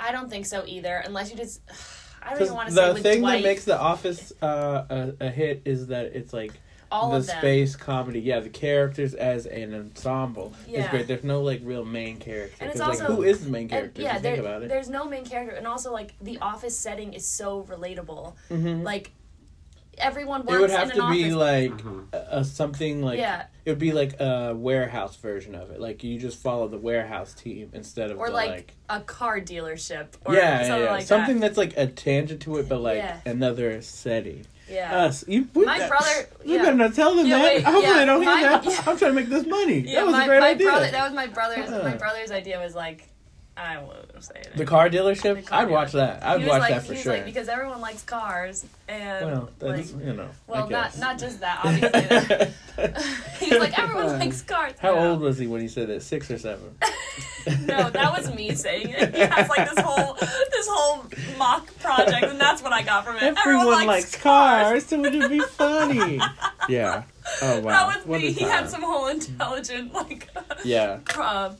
I 0.00 0.10
don't 0.10 0.28
think 0.28 0.46
so 0.46 0.64
either. 0.66 0.96
Unless 1.06 1.30
you 1.30 1.36
just, 1.36 1.60
I 2.22 2.30
don't 2.34 2.42
even 2.42 2.54
want 2.54 2.68
to 2.70 2.74
say 2.74 2.86
the 2.88 2.92
with 2.94 3.02
thing 3.02 3.20
Dwight, 3.20 3.42
that 3.42 3.48
makes 3.48 3.64
The 3.64 3.78
Office 3.78 4.32
uh, 4.42 4.84
a, 4.90 5.26
a 5.26 5.30
hit 5.30 5.62
is 5.64 5.86
that 5.88 6.06
it's 6.06 6.32
like 6.32 6.52
all 6.92 7.10
the 7.10 7.16
of 7.18 7.26
them. 7.26 7.38
space 7.38 7.74
comedy. 7.76 8.20
Yeah, 8.20 8.40
the 8.40 8.48
characters 8.50 9.14
as 9.14 9.46
an 9.46 9.74
ensemble 9.74 10.52
is 10.68 10.86
great. 10.88 11.06
There's 11.08 11.24
no 11.24 11.42
like 11.42 11.60
real 11.64 11.84
main 11.84 12.18
character. 12.18 12.56
And 12.60 12.70
it's 12.70 12.80
'Cause, 12.80 13.00
like, 13.00 13.08
also- 13.08 13.16
who 13.16 13.22
is 13.22 13.44
the 13.44 13.50
main 13.50 13.62
And, 13.62 13.70
character? 13.70 14.02
yeah, 14.02 14.10
if 14.10 14.14
you 14.16 14.22
there, 14.22 14.36
think 14.36 14.46
about 14.46 14.62
it. 14.62 14.68
there's 14.68 14.88
no 14.90 15.04
main 15.06 15.24
character, 15.24 15.54
and 15.56 15.66
also 15.66 15.92
like 15.92 16.14
the 16.20 16.38
office 16.38 16.76
setting 16.76 17.12
is 17.14 17.26
so 17.26 17.62
relatable. 17.64 18.34
Mhm. 18.50 18.82
Like 18.84 19.10
everyone 19.98 20.44
works 20.46 20.50
in 20.50 20.56
an 20.56 20.64
office. 20.64 20.70
It 20.70 20.70
would 20.70 20.70
have 20.70 20.90
in 20.90 20.96
to 20.96 21.10
be 21.12 21.34
office. 21.34 21.72
like 21.74 21.86
Uh-huh. 21.86 22.26
a, 22.32 22.38
a 22.40 22.44
something 22.44 23.02
like 23.02 23.18
yeah, 23.18 23.44
it 23.64 23.70
would 23.70 23.78
be 23.78 23.92
like 23.92 24.18
a 24.20 24.54
warehouse 24.56 25.16
version 25.16 25.54
of 25.54 25.70
it. 25.70 25.80
Like 25.80 26.02
you 26.02 26.18
just 26.18 26.38
follow 26.38 26.66
the 26.66 26.78
warehouse 26.78 27.34
team 27.34 27.70
instead 27.74 28.10
of 28.10 28.18
or 28.18 28.28
the, 28.28 28.32
like, 28.32 28.50
like 28.50 28.74
a 28.88 29.00
car 29.00 29.38
dealership 29.40 30.06
or 30.24 30.34
yeah, 30.34 30.40
yeah, 30.62 30.66
something 30.66 30.84
yeah. 30.84 30.90
like 30.92 31.06
something 31.06 31.40
that. 31.40 31.46
that's 31.48 31.58
like 31.58 31.76
a 31.76 31.86
tangent 31.86 32.40
to 32.42 32.56
it, 32.58 32.68
but 32.68 32.80
like 32.80 32.98
Yeah. 32.98 33.18
another 33.26 33.82
setting. 33.82 34.46
Yeah. 34.70 35.04
Us, 35.04 35.24
you 35.28 35.44
put 35.44 35.66
My 35.66 35.78
that- 35.78 35.88
brother- 35.88 36.28
You 36.44 36.56
yeah. 36.56 36.62
better 36.62 36.76
not 36.76 36.94
tell 36.94 37.14
them 37.14 37.26
Yeah, 37.26 37.38
that. 37.38 37.44
wait, 37.44 37.64
Hopefully 37.64 37.84
yeah, 37.86 37.98
they 37.98 38.04
don't 38.06 38.22
hear 38.22 38.30
my- 38.34 38.42
that. 38.42 38.66
I'm 38.88 38.96
trying 38.96 39.10
to 39.10 39.12
make 39.12 39.28
this 39.28 39.46
money. 39.46 39.80
yeah, 39.80 40.00
that 40.00 40.06
was 40.06 40.12
my, 40.14 40.24
a 40.24 40.26
great 40.26 40.40
my 40.40 40.50
idea. 40.50 40.66
brother 40.68 40.90
that 40.90 41.04
was 41.04 41.12
my 41.14 41.26
brother's 41.26 41.70
my 41.70 41.94
brother's 41.96 42.30
idea 42.30 42.58
was 42.58 42.74
like 42.74 43.08
I 43.56 43.78
won't 43.78 44.24
say 44.24 44.40
it. 44.40 44.56
the 44.56 44.64
car 44.64 44.88
dealership. 44.88 45.36
The 45.36 45.42
car 45.42 45.60
I'd 45.60 45.68
watch 45.70 45.92
that. 45.92 46.24
I'd 46.24 46.40
watch 46.46 46.60
like, 46.60 46.70
that 46.74 46.82
for 46.82 46.92
he 46.92 46.98
was 46.98 47.02
sure. 47.02 47.12
like 47.14 47.24
because 47.26 47.48
everyone 47.48 47.80
likes 47.82 48.02
cars 48.02 48.64
and 48.88 49.26
well, 49.26 49.50
like 49.60 49.76
that's 49.76 49.92
you 49.92 50.12
know. 50.14 50.28
well 50.46 50.70
not 50.70 50.98
not 50.98 51.18
just 51.18 51.40
that 51.40 51.60
obviously 51.64 52.54
he's 53.46 53.58
like 53.58 53.78
everyone 53.78 54.18
likes 54.18 54.40
cars. 54.42 54.72
How 54.80 54.94
No. 54.94 55.10
old 55.12 55.20
was 55.20 55.38
he 55.38 55.46
when 55.46 55.60
he 55.60 55.68
said 55.68 55.88
that? 55.88 56.02
Six 56.02 56.30
or 56.30 56.38
seven? 56.38 56.74
no, 57.66 57.90
that 57.90 58.12
was 58.16 58.34
me 58.34 58.54
saying 58.54 58.88
it. 58.88 59.14
He 59.14 59.20
has 59.20 59.48
like 59.48 59.68
this 59.68 59.84
whole 59.84 60.14
this 60.14 60.66
whole 60.70 61.04
mock 61.38 61.66
project, 61.78 62.24
and 62.24 62.40
that's 62.40 62.62
what 62.62 62.72
I 62.72 62.82
got 62.82 63.04
from 63.04 63.16
it. 63.16 63.34
Everyone, 63.38 63.86
likes 63.86 64.16
cars, 64.16 64.86
so 64.86 65.02
it 65.04 65.12
would 65.12 65.30
be 65.30 65.40
funny. 65.40 66.20
yeah. 66.68 67.02
Oh 67.42 67.60
wow. 67.60 67.70
That 67.70 67.96
was 67.98 68.06
What 68.06 68.20
me. 68.20 68.32
He 68.32 68.44
had 68.44 68.68
some 68.70 68.82
whole 68.82 69.08
intelligent 69.08 69.92
like 69.92 70.28
Yeah, 70.64 71.00
uh, 71.16 71.54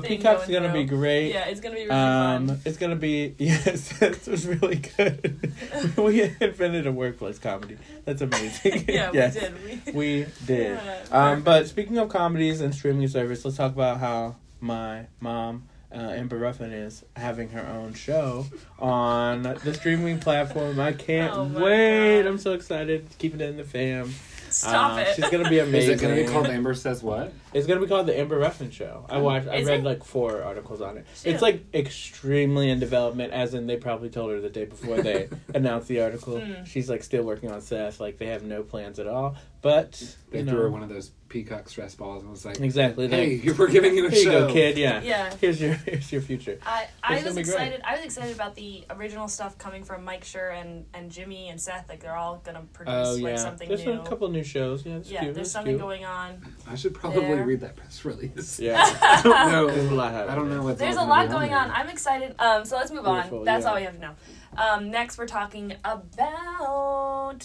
but 0.00 0.08
Peacock's 0.08 0.46
going 0.46 0.62
gonna 0.62 0.72
be 0.72 0.84
great. 0.84 1.32
yeah, 1.32 1.46
it's 1.46 1.60
gonna 1.60 1.74
be 1.74 1.82
really 1.82 1.90
Um, 1.90 2.48
fun. 2.48 2.60
it's 2.64 2.76
gonna 2.76 2.96
be 2.96 3.34
yes, 3.38 3.98
this 3.98 4.26
was 4.26 4.46
really 4.46 4.82
good. 4.96 5.52
we 5.96 6.22
invented 6.40 6.86
a 6.86 6.92
workplace 6.92 7.38
comedy. 7.38 7.76
That's 8.04 8.22
amazing. 8.22 8.84
Yeah, 8.88 9.10
yes, 9.12 9.34
we 9.34 9.40
did. 9.40 9.84
We, 9.86 9.92
We 9.94 10.26
did. 10.46 10.78
Yeah, 10.78 11.02
Um, 11.12 11.42
but 11.42 11.66
speaking 11.68 11.98
of 11.98 12.08
comedies 12.08 12.60
and 12.60 12.74
streaming 12.74 13.08
service, 13.08 13.44
let's 13.44 13.56
talk 13.56 13.72
about 13.72 13.98
how 14.00 14.36
my 14.60 15.06
mom, 15.20 15.64
uh, 15.92 15.98
Amber 15.98 16.38
Ruffin, 16.38 16.72
is 16.72 17.04
having 17.16 17.50
her 17.50 17.66
own 17.66 17.94
show 17.94 18.46
on 18.78 19.42
the 19.42 19.74
streaming 19.74 20.18
platform. 20.18 20.80
I 20.80 20.92
can't 20.92 21.32
Oh 21.34 21.44
wait! 21.44 22.22
God. 22.22 22.28
I'm 22.28 22.38
so 22.38 22.52
excited. 22.52 23.06
Keeping 23.18 23.40
it 23.40 23.50
in 23.50 23.56
the 23.56 23.64
fam. 23.64 24.12
Stop 24.54 24.96
Uh, 24.96 25.00
it. 25.00 25.16
She's 25.16 25.28
gonna 25.30 25.48
be 25.48 25.58
amazing. 25.58 25.74
Is 25.74 25.84
amazing. 25.84 25.92
it 25.98 26.00
going 26.00 26.16
to 26.16 26.22
be 26.24 26.28
called 26.32 26.46
Amber 26.46 26.74
Says 26.74 27.02
What? 27.02 27.32
It's 27.52 27.66
gonna 27.66 27.80
be 27.80 27.86
called 27.86 28.06
the 28.06 28.18
Amber 28.18 28.38
Ruffin 28.38 28.70
Show. 28.70 29.04
I 29.08 29.18
watched. 29.18 29.48
I 29.48 29.56
Is 29.56 29.66
read 29.68 29.80
it? 29.80 29.84
like 29.84 30.04
four 30.04 30.42
articles 30.42 30.80
on 30.80 30.96
it. 30.98 31.06
Shoot. 31.16 31.30
It's 31.30 31.42
like 31.42 31.64
extremely 31.74 32.70
in 32.70 32.80
development, 32.80 33.32
as 33.32 33.54
in 33.54 33.66
they 33.66 33.76
probably 33.76 34.10
told 34.10 34.30
her 34.30 34.40
the 34.40 34.50
day 34.50 34.64
before 34.64 35.02
they 35.02 35.28
announced 35.54 35.88
the 35.88 36.00
article. 36.02 36.34
Mm. 36.34 36.66
She's 36.66 36.88
like 36.90 37.02
still 37.02 37.22
working 37.24 37.50
on 37.50 37.60
Seth. 37.60 38.00
Like 38.00 38.18
they 38.18 38.26
have 38.26 38.42
no 38.44 38.62
plans 38.62 38.98
at 38.98 39.06
all. 39.06 39.36
But 39.62 40.16
They 40.30 40.40
you 40.40 40.46
threw 40.46 40.58
her 40.60 40.70
one 40.70 40.82
of 40.82 40.88
those 40.88 41.10
peacock 41.34 41.68
stress 41.68 41.96
balls 41.96 42.22
and 42.22 42.30
was 42.30 42.44
like, 42.44 42.60
exactly. 42.60 43.08
"Hey, 43.08 43.40
Like, 43.44 43.58
we're 43.58 43.68
giving 43.68 43.96
you 43.96 44.06
a 44.06 44.10
here 44.10 44.18
you 44.20 44.24
show." 44.24 44.46
go, 44.46 44.52
kid. 44.52 44.78
Yeah. 44.78 45.02
Yeah. 45.02 45.34
Here's 45.40 45.60
your 45.60 45.74
here's 45.74 46.12
your 46.12 46.20
future. 46.22 46.58
I, 46.64 46.86
I 47.02 47.16
It's 47.16 47.24
was 47.24 47.34
gonna 47.34 47.44
great. 47.44 47.54
excited. 47.54 47.82
I 47.84 47.96
was 47.96 48.04
excited 48.04 48.34
about 48.36 48.54
the 48.54 48.84
original 48.90 49.26
stuff 49.26 49.58
coming 49.58 49.82
from 49.82 50.04
Mike 50.04 50.22
Schur 50.24 50.54
and, 50.58 50.86
and 50.94 51.10
Jimmy 51.10 51.48
and 51.48 51.60
Seth. 51.60 51.88
Like 51.88 52.00
they're 52.00 52.14
all 52.16 52.40
gonna 52.44 52.62
produce 52.72 52.94
Oh 53.08 53.14
like 53.14 53.32
yeah. 53.32 53.36
something 53.36 53.68
There's 53.68 53.84
new. 53.84 54.00
a 54.00 54.06
couple 54.06 54.28
new 54.28 54.44
shows. 54.44 54.86
Yeah. 54.86 54.94
It's 54.98 55.10
yeah, 55.10 55.20
cute. 55.22 55.34
there's 55.34 55.46
it's 55.48 55.52
something 55.52 55.72
cute. 55.72 55.80
going 55.80 56.04
on. 56.04 56.40
I 56.68 56.76
should 56.76 56.94
probably 56.94 57.22
There. 57.22 57.44
read 57.44 57.60
that 57.62 57.74
press 57.74 58.04
release. 58.04 58.60
Yeah. 58.60 58.76
I 59.02 59.20
don't 59.22 59.50
know. 59.52 59.66
There's 59.66 59.90
a 59.90 59.94
lot 59.94 60.12
happening. 60.12 60.30
I 60.32 60.34
don't 60.36 60.50
know 60.50 60.62
what's 60.62 60.78
There's 60.78 60.94
a 60.96 61.00
lot 61.02 61.26
gonna 61.28 61.32
going 61.48 61.52
on. 61.52 61.68
there. 61.68 61.76
I'm 61.76 61.88
excited. 61.88 62.36
Um, 62.38 62.64
so 62.64 62.76
let's 62.76 62.92
move 62.92 63.04
Beautiful, 63.04 63.40
on. 63.40 63.44
That's 63.44 63.64
yeah. 63.64 63.68
all 63.70 63.76
we 63.76 63.82
have 63.82 63.94
to 63.94 64.00
know. 64.00 64.14
Um, 64.56 64.90
next 64.92 65.18
we're 65.18 65.26
talking 65.26 65.74
about. 65.84 67.40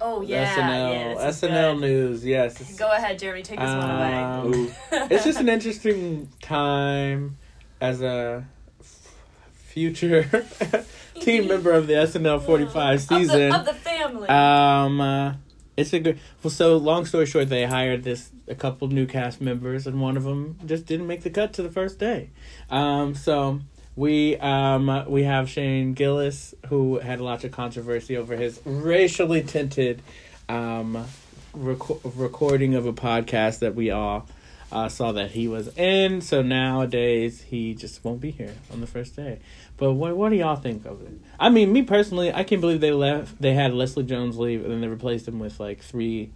Oh 0.00 0.22
yeah, 0.22 0.54
SNL. 0.54 1.14
yeah. 1.16 1.28
SNL 1.28 1.74
good. 1.74 1.80
news. 1.80 2.24
Yes. 2.26 2.76
Go 2.78 2.90
ahead, 2.90 3.18
Jeremy. 3.18 3.42
Take 3.42 3.58
this 3.58 3.68
one 3.68 3.90
away. 3.90 4.14
Um, 4.14 4.70
it's 5.10 5.24
just 5.24 5.40
an 5.40 5.48
interesting 5.48 6.28
time 6.42 7.36
as 7.80 8.00
a 8.02 8.46
f- 8.80 9.14
future 9.52 10.24
team 11.20 11.48
member 11.48 11.72
of 11.72 11.86
the 11.86 11.94
SNL 11.94 12.40
45 12.46 13.00
Of 13.02 13.08
the- 13.08 13.16
season. 13.18 13.52
of 13.52 13.64
the, 13.66 13.74
family. 13.74 14.28
Um, 14.28 15.00
uh, 15.00 15.34
it's 15.76 15.92
a 15.92 16.00
good. 16.00 16.18
Well, 16.42 16.50
so 16.50 16.76
long 16.76 17.04
story 17.06 17.26
short, 17.26 17.48
they 17.48 17.64
hired 17.66 18.02
this 18.02 18.30
a 18.48 18.54
couple 18.54 18.88
new 18.88 19.06
cast 19.06 19.40
members, 19.40 19.86
and 19.86 20.00
one 20.00 20.16
of 20.16 20.24
them 20.24 20.58
just 20.66 20.86
didn't 20.86 21.06
make 21.06 21.22
the 21.22 21.30
cut 21.30 21.52
to 21.54 21.62
the 21.62 21.70
first 21.70 21.98
day. 21.98 22.30
Um, 22.70 23.14
so 23.14 23.60
we 24.00 24.34
um 24.38 25.04
we 25.08 25.24
have 25.24 25.50
Shane 25.50 25.92
Gillis, 25.92 26.54
who 26.68 26.98
had 27.00 27.20
lots 27.20 27.44
of 27.44 27.52
controversy 27.52 28.16
over 28.16 28.34
his 28.34 28.58
racially 28.64 29.42
tinted 29.42 30.00
um 30.48 31.06
reco- 31.54 32.00
recording 32.16 32.74
of 32.74 32.86
a 32.86 32.94
podcast 32.94 33.58
that 33.60 33.74
we 33.74 33.90
all. 33.90 34.26
Uh, 34.72 34.88
saw 34.88 35.10
that 35.10 35.32
he 35.32 35.48
was 35.48 35.76
in, 35.76 36.20
so 36.20 36.42
nowadays 36.42 37.40
he 37.42 37.74
just 37.74 38.04
won't 38.04 38.20
be 38.20 38.30
here 38.30 38.54
on 38.72 38.80
the 38.80 38.86
first 38.86 39.16
day. 39.16 39.40
But 39.76 39.94
what 39.94 40.16
what 40.16 40.28
do 40.28 40.36
y'all 40.36 40.54
think 40.54 40.86
of 40.86 41.02
it? 41.02 41.10
I 41.40 41.48
mean, 41.48 41.72
me 41.72 41.82
personally, 41.82 42.32
I 42.32 42.44
can't 42.44 42.60
believe 42.60 42.80
they 42.80 42.92
left. 42.92 43.42
They 43.42 43.52
had 43.52 43.74
Leslie 43.74 44.04
Jones 44.04 44.38
leave, 44.38 44.62
and 44.62 44.70
then 44.70 44.80
they 44.80 44.86
replaced 44.86 45.26
him 45.26 45.40
with 45.40 45.58
like 45.58 45.80
three 45.80 46.30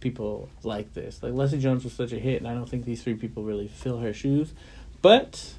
people 0.00 0.50
like 0.62 0.92
this. 0.92 1.22
Like 1.22 1.32
Leslie 1.32 1.58
Jones 1.58 1.84
was 1.84 1.94
such 1.94 2.12
a 2.12 2.18
hit, 2.18 2.42
and 2.42 2.46
I 2.46 2.52
don't 2.52 2.68
think 2.68 2.84
these 2.84 3.02
three 3.02 3.14
people 3.14 3.44
really 3.44 3.68
fill 3.68 4.00
her 4.00 4.12
shoes. 4.12 4.52
But 5.00 5.54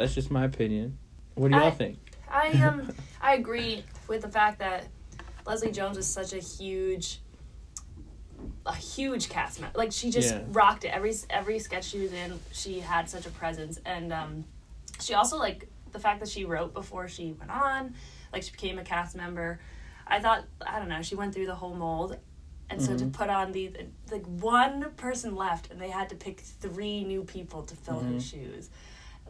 that's 0.00 0.14
just 0.14 0.30
my 0.30 0.44
opinion. 0.44 0.98
What 1.34 1.50
do 1.50 1.56
y'all 1.56 1.66
I- 1.68 1.70
think? 1.70 1.98
I 2.30 2.48
um 2.62 2.90
I 3.20 3.34
agree 3.34 3.84
with 4.08 4.22
the 4.22 4.28
fact 4.28 4.58
that 4.60 4.86
Leslie 5.46 5.72
Jones 5.72 5.96
was 5.96 6.06
such 6.06 6.32
a 6.32 6.38
huge 6.38 7.20
a 8.66 8.74
huge 8.74 9.28
cast 9.28 9.60
member. 9.60 9.76
Like 9.78 9.92
she 9.92 10.10
just 10.10 10.34
Yeah. 10.34 10.42
rocked 10.48 10.84
it. 10.84 10.88
Every 10.88 11.14
every 11.28 11.58
sketch 11.58 11.84
she 11.84 12.00
was 12.00 12.12
in, 12.12 12.38
she 12.52 12.80
had 12.80 13.08
such 13.08 13.26
a 13.26 13.30
presence 13.30 13.78
and 13.84 14.12
um 14.12 14.44
she 15.00 15.14
also 15.14 15.36
like 15.38 15.68
the 15.92 15.98
fact 15.98 16.20
that 16.20 16.28
she 16.28 16.44
wrote 16.44 16.72
before 16.72 17.08
she 17.08 17.32
went 17.32 17.50
on, 17.50 17.94
like 18.32 18.42
she 18.42 18.52
became 18.52 18.78
a 18.78 18.84
cast 18.84 19.16
member. 19.16 19.60
I 20.06 20.20
thought 20.20 20.44
I 20.66 20.78
don't 20.78 20.88
know, 20.88 21.02
she 21.02 21.14
went 21.14 21.34
through 21.34 21.46
the 21.46 21.54
whole 21.54 21.74
mold. 21.74 22.16
And 22.68 22.80
so 22.80 22.96
to 22.96 23.04
Mm-hmm. 23.04 23.10
put 23.10 23.28
on 23.30 23.50
the 23.50 23.72
like 24.12 24.24
one 24.26 24.92
person 24.96 25.34
left 25.34 25.70
and 25.72 25.80
they 25.80 25.90
had 25.90 26.08
to 26.10 26.14
pick 26.16 26.38
three 26.40 27.02
new 27.02 27.24
people 27.24 27.64
to 27.64 27.74
fill 27.74 27.98
her 28.00 28.20
shoes. 28.20 28.70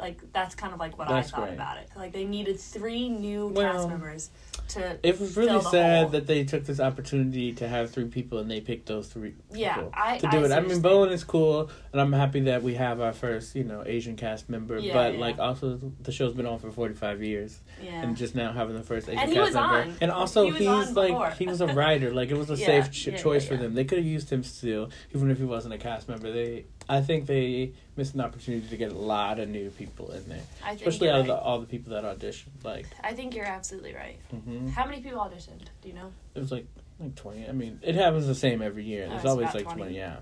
Like 0.00 0.33
that's 0.33 0.54
kind 0.54 0.73
of 0.73 0.80
like 0.80 0.99
what. 0.99 1.09
That's 1.09 1.33
I 1.33 1.37
thought 1.37 1.45
great. 1.47 1.54
about 1.54 1.78
it. 1.78 1.90
Like 1.97 2.12
they 2.12 2.25
needed 2.25 2.59
three 2.59 3.09
new 3.09 3.49
Well, 3.49 3.73
cast 3.75 3.88
members 3.88 4.30
to 4.69 4.99
It 5.02 5.19
was 5.21 5.37
really 5.37 5.61
sad 5.62 6.02
hole. 6.02 6.09
that 6.11 6.26
they 6.26 6.45
took 6.45 6.64
this 6.64 6.80
opportunity 6.80 7.52
to 7.54 7.69
have 7.69 7.90
three 7.90 8.07
people 8.07 8.38
and 8.38 8.50
they 8.50 8.61
picked 8.61 8.87
those 8.87 9.09
three 9.09 9.35
Yeah, 9.52 9.75
people 9.75 9.90
I- 9.95 10.19
to 10.19 10.26
do 10.28 10.38
see 10.38 10.45
it. 10.45 10.52
I 10.52 10.61
mean, 10.61 10.80
Bowen 10.80 11.11
is 11.11 11.25
cool, 11.25 11.71
and 11.92 12.00
I'm 12.00 12.12
happy 12.12 12.40
that 12.40 12.62
we 12.62 12.75
have 12.75 13.00
our 13.00 13.12
first, 13.12 13.54
you 13.54 13.64
know, 13.64 13.83
Asian 13.85 14.16
cast 14.16 14.49
member. 14.49 14.78
Yeah, 14.78 14.92
but 14.95 15.14
yeah. 15.14 15.21
like, 15.21 15.38
also 15.38 15.78
the 16.02 16.12
show's 16.12 16.33
been 16.35 16.47
on 16.47 16.59
for 16.59 16.71
45 16.71 17.23
years, 17.23 17.59
yeah. 17.83 18.02
and 18.02 18.16
just 18.16 18.35
now 18.35 18.52
having 18.52 18.76
the 18.76 18.83
first 18.83 19.09
Asian 19.09 19.21
And 19.21 19.28
he 19.30 19.35
cast 19.37 19.49
was 19.49 19.54
member. 19.54 19.75
on. 19.76 19.97
And 20.00 20.11
also, 20.11 20.50
He 20.50 20.66
was 20.69 20.87
he's 20.88 20.97
like, 20.97 21.37
he 21.37 21.47
was 21.47 21.61
a 21.61 21.66
writer. 21.69 22.12
Like, 22.12 22.30
it 22.30 22.37
was 22.37 22.49
a 22.50 22.57
safe 22.71 22.90
ch- 22.90 23.21
choice 23.21 23.47
for 23.47 23.57
them. 23.57 23.75
They 23.75 23.85
could 23.85 23.99
have 23.99 24.07
used 24.07 24.30
him 24.30 24.42
still, 24.45 24.90
even 25.14 25.30
if 25.30 25.38
he 25.38 25.45
wasn't 25.45 25.75
a 25.75 25.78
cast 25.78 26.09
member. 26.09 26.30
They, 26.33 26.64
I 26.90 27.00
think 27.02 27.26
they 27.26 27.73
missed 27.97 28.14
an 28.14 28.20
opportunity 28.20 28.66
to 28.68 28.76
get 28.76 28.90
a 28.90 28.99
lot 28.99 29.38
of 29.38 29.49
new 29.49 29.70
people 29.70 30.11
in 30.11 30.28
there, 30.28 30.42
I 30.64 30.70
think 30.70 30.80
especially 30.80 31.09
out 31.11 31.20
of 31.20 31.28
right. 31.28 31.35
the, 31.35 31.38
all 31.40 31.61
the 31.61 31.66
people 31.66 31.92
that 31.92 32.02
auditioned. 32.04 32.64
Like, 32.64 32.87
I 33.02 33.12
think 33.12 33.35
you're 33.35 33.47
absolutely 33.47 33.94
right. 33.94 34.18
hmm 34.30 34.68
How 34.70 34.85
many 34.87 35.00
people 35.00 35.20
auditioned? 35.20 35.66
Do 35.82 35.88
you 35.88 35.94
know? 35.94 36.12
it 36.35 36.40
was 36.40 36.50
like 36.50 36.66
like 36.99 37.14
20. 37.14 37.49
I 37.49 37.52
mean, 37.52 37.80
it 37.82 37.94
happens 37.94 38.26
the 38.26 38.35
same 38.35 38.61
every 38.61 38.85
year. 38.85 39.06
Oh, 39.06 39.11
There's 39.11 39.25
always 39.25 39.54
like 39.54 39.64
20. 39.64 39.78
20. 39.78 39.97
Yeah. 39.97 40.16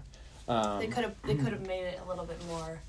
Um, 0.46 0.78
they 0.78 0.86
could 0.86 1.04
have 1.04 1.14
they 1.22 1.34
could 1.34 1.52
have 1.52 1.66
made 1.66 1.84
it 1.84 2.00
a 2.04 2.08
little 2.08 2.24
bit 2.24 2.42
more. 2.46 2.80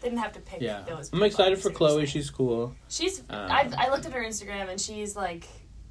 They 0.00 0.08
didn't 0.08 0.20
have 0.22 0.32
to 0.32 0.40
pick 0.40 0.62
Yeah, 0.62 0.82
those. 0.88 1.10
I'm 1.12 1.22
excited 1.22 1.58
for 1.58 1.70
Chloe. 1.70 2.06
She's 2.06 2.30
cool. 2.30 2.74
she's. 2.88 3.20
Um, 3.20 3.50
I 3.50 3.70
I 3.76 3.90
looked 3.90 4.06
at 4.06 4.12
her 4.12 4.22
Instagram 4.22 4.70
and 4.70 4.80
she's 4.80 5.14
like 5.14 5.46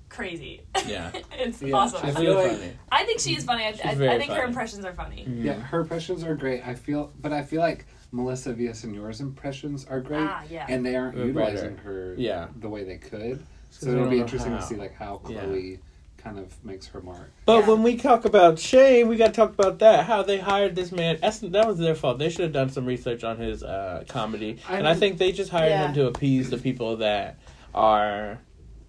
crazy. 0.10 0.62
Yeah. 0.88 1.12
it's 1.34 1.62
Yeah, 1.62 1.76
awesome. 1.76 2.06
She's 2.06 2.16
I 2.16 2.20
really 2.22 2.34
feel 2.36 2.44
like- 2.52 2.60
funny. 2.60 2.74
I 2.92 3.04
think 3.06 3.20
she's 3.20 3.44
funny. 3.44 3.64
I, 3.64 3.76
I, 3.84 3.96
very 3.96 4.10
I 4.10 4.18
think 4.20 4.32
her 4.34 4.44
impressions 4.44 4.86
are 4.86 4.94
funny. 4.94 5.26
Mhm. 5.28 5.44
Yeah, 5.44 5.54
her 5.54 5.82
impressions 5.82 6.24
are 6.24 6.36
great. 6.36 6.66
I 6.68 6.74
feel, 6.76 7.12
but 7.22 7.32
I 7.32 7.44
feel 7.44 7.62
like 7.62 7.86
Melissa 8.12 8.54
Villasenor's 8.54 9.22
impressions 9.22 9.86
are 9.86 10.00
great, 10.02 10.24
Ah, 10.24 10.44
yeah. 10.50 10.66
and 10.68 10.84
they 10.86 10.96
aren't 10.96 11.16
They're 11.16 11.28
utilizing 11.28 11.76
better. 11.76 11.84
her 11.84 12.16
Yeah. 12.18 12.48
the 12.60 12.68
way 12.70 12.84
they 12.84 12.98
could. 12.98 13.46
So 13.70 13.90
it'll 13.92 14.10
be 14.10 14.20
interesting 14.20 14.52
how. 14.52 14.58
to 14.60 14.66
see 14.66 14.76
like 14.76 14.96
how 14.96 15.22
Yeah. 15.30 15.42
Chloe 15.42 15.80
kind 16.18 16.38
of 16.40 16.54
makes 16.66 16.88
her 16.88 17.02
mark. 17.02 17.30
But 17.46 17.60
Yeah. 17.62 17.68
when 17.70 17.84
we 17.84 17.96
talk 17.96 18.26
about 18.26 18.58
Shane, 18.60 19.08
we 19.08 19.16
got 19.16 19.28
to 19.28 19.32
talk 19.34 19.54
about 19.54 19.80
that. 19.80 20.06
How 20.06 20.22
they 20.24 20.40
hired 20.40 20.76
this 20.76 20.92
man. 20.92 21.18
That 21.22 21.66
was 21.68 21.78
their 21.78 21.96
fault. 21.96 22.18
They 22.20 22.30
should 22.30 22.42
have 22.42 22.52
done 22.52 22.70
some 22.70 22.86
research 22.86 23.24
on 23.24 23.38
his 23.38 23.64
uh, 23.64 24.04
comedy. 24.10 24.58
I 24.68 24.78
and 24.80 24.88
I 24.88 24.96
think 24.96 25.18
they 25.20 25.32
just 25.32 25.52
hired 25.52 25.70
Yeah. 25.70 25.88
him 25.88 25.94
to 25.94 26.08
appease 26.08 26.50
the 26.50 26.58
people 26.58 26.98
that 26.98 27.38
are 27.76 28.40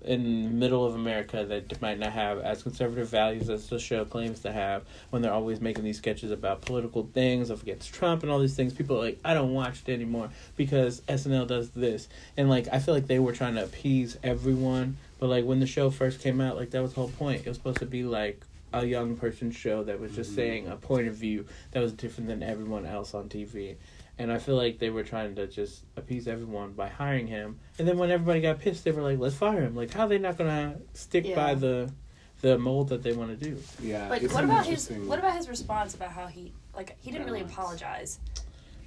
in 0.03 0.59
middle 0.59 0.85
of 0.87 0.95
America 0.95 1.45
that 1.45 1.81
might 1.83 1.99
not 1.99 2.13
have 2.13 2.39
as 2.39 2.63
conservative 2.63 3.09
values 3.09 3.51
as 3.51 3.69
the 3.69 3.79
show 3.79 4.05
claims 4.05 4.41
to 4.41 4.53
have 4.53 4.83
when 5.11 5.21
they're 5.23 5.33
always 5.33 5.61
making 5.61 5.85
these 5.85 5.99
sketches 5.99 6.31
about 6.31 6.63
political 6.63 7.09
things 7.13 7.51
of 7.51 7.63
against 7.63 7.93
Trump 7.93 8.23
and 8.23 8.33
all 8.33 8.39
these 8.39 8.57
things. 8.57 8.73
People 8.73 8.97
are 8.97 9.01
like, 9.05 9.19
I 9.25 9.35
don't 9.35 9.53
watch 9.53 9.83
it 9.87 9.93
anymore 9.93 10.31
because 10.57 11.03
SNL 11.03 11.47
does 11.47 11.71
this. 11.71 12.09
And 12.37 12.49
like 12.49 12.67
I 12.73 12.79
feel 12.79 12.95
like 12.95 13.07
they 13.07 13.19
were 13.19 13.33
trying 13.33 13.57
to 13.57 13.65
appease 13.65 14.17
everyone. 14.23 14.97
But 15.19 15.29
like 15.29 15.45
when 15.45 15.61
the 15.61 15.67
show 15.67 15.91
first 15.91 16.21
came 16.21 16.41
out, 16.41 16.57
like 16.57 16.71
that 16.71 16.81
was 16.83 16.95
the 16.95 17.01
whole 17.01 17.11
point. 17.11 17.43
It 17.43 17.49
was 17.49 17.59
supposed 17.59 17.79
to 17.81 17.87
be 17.87 18.03
like 18.05 18.43
a 18.73 18.87
young 18.87 19.17
person 19.17 19.51
show 19.51 19.83
that 19.85 20.01
was 20.01 20.13
just 20.15 20.31
Mhm. 20.33 20.37
saying 20.37 20.69
a 20.69 20.77
point 20.77 21.09
of 21.09 21.15
view 21.17 21.45
that 21.73 21.81
was 21.81 21.93
different 21.93 22.29
than 22.29 22.43
everyone 22.43 22.87
else 22.87 23.15
on 23.15 23.29
TV. 23.29 23.75
And 24.21 24.31
I 24.31 24.39
feel 24.39 24.55
like 24.57 24.79
they 24.79 24.91
were 24.91 25.03
trying 25.03 25.35
to 25.37 25.47
just 25.47 25.83
appease 25.97 26.29
everyone 26.29 26.73
by 26.73 26.89
hiring 26.89 27.27
him. 27.27 27.59
And 27.79 27.89
then 27.89 27.97
when 27.99 28.11
everybody 28.11 28.41
got 28.43 28.59
pissed, 28.61 28.85
they 28.85 28.91
were 28.93 29.03
like, 29.03 29.19
"Let's 29.19 29.35
fire 29.35 29.63
him." 29.63 29.75
Like, 29.75 29.93
how 29.93 30.05
are 30.05 30.09
they 30.09 30.19
not 30.19 30.37
gonna 30.37 30.77
stick 30.93 31.27
Yeah. 31.27 31.37
by 31.37 31.55
the 31.55 31.91
the 32.43 32.59
mold 32.59 32.89
that 32.91 33.03
they 33.03 33.13
want 33.13 33.39
to 33.39 33.51
do? 33.51 33.57
Yeah, 33.83 34.09
But 34.09 34.23
it's 34.23 34.33
what 34.35 34.45
about 34.45 34.67
his 34.67 34.89
what 34.91 35.19
about 35.19 35.35
his 35.37 35.49
response 35.49 35.95
about 35.95 36.11
how 36.13 36.27
he 36.27 36.53
like 36.77 36.97
he 37.01 37.11
didn't 37.11 37.27
really 37.27 37.41
apologize. 37.43 38.19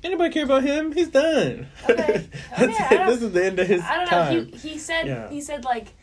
Anybody 0.03 0.33
care 0.33 0.43
about 0.45 0.63
him? 0.63 0.91
He's 0.91 1.09
done. 1.09 1.67
Okay. 1.89 2.27
Okay, 2.59 2.75
I 2.77 2.95
it. 2.95 3.05
this 3.07 3.21
is 3.23 3.31
the 3.31 3.45
end 3.45 3.57
of 3.59 3.67
his 3.67 3.81
I 3.81 3.95
don't 3.97 4.05
know. 4.11 4.41
time. 4.41 4.51
He 4.53 4.69
he 4.69 4.77
said 4.77 5.07
Yeah. 5.07 5.29
he 5.29 5.41
said 5.41 5.63
like 5.65 5.93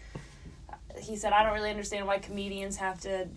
he 1.00 1.16
said 1.16 1.32
I 1.32 1.42
don't 1.44 1.54
really 1.54 1.70
understand 1.70 2.06
why 2.06 2.18
comedians 2.18 2.76
have 2.78 3.00
to 3.02 3.28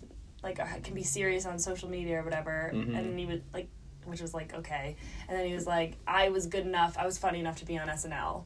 like 0.42 0.58
uh, 0.60 0.66
can 0.82 0.94
be 0.94 1.02
serious 1.04 1.46
on 1.46 1.58
social 1.58 1.88
media 1.88 2.20
or 2.20 2.24
whatever. 2.24 2.70
Mhm. 2.74 2.98
And 2.98 3.18
he 3.18 3.26
was 3.26 3.40
like, 3.52 3.68
which 4.06 4.20
was 4.20 4.34
like 4.34 4.54
okay. 4.54 4.96
And 5.28 5.38
then 5.38 5.46
he 5.46 5.54
was 5.54 5.66
like, 5.66 5.96
I 6.06 6.28
was 6.30 6.46
good 6.46 6.64
enough. 6.66 6.96
I 6.98 7.04
was 7.06 7.18
funny 7.18 7.40
enough 7.40 7.56
to 7.56 7.64
be 7.64 7.78
on 7.78 7.88
SNL. 7.88 8.44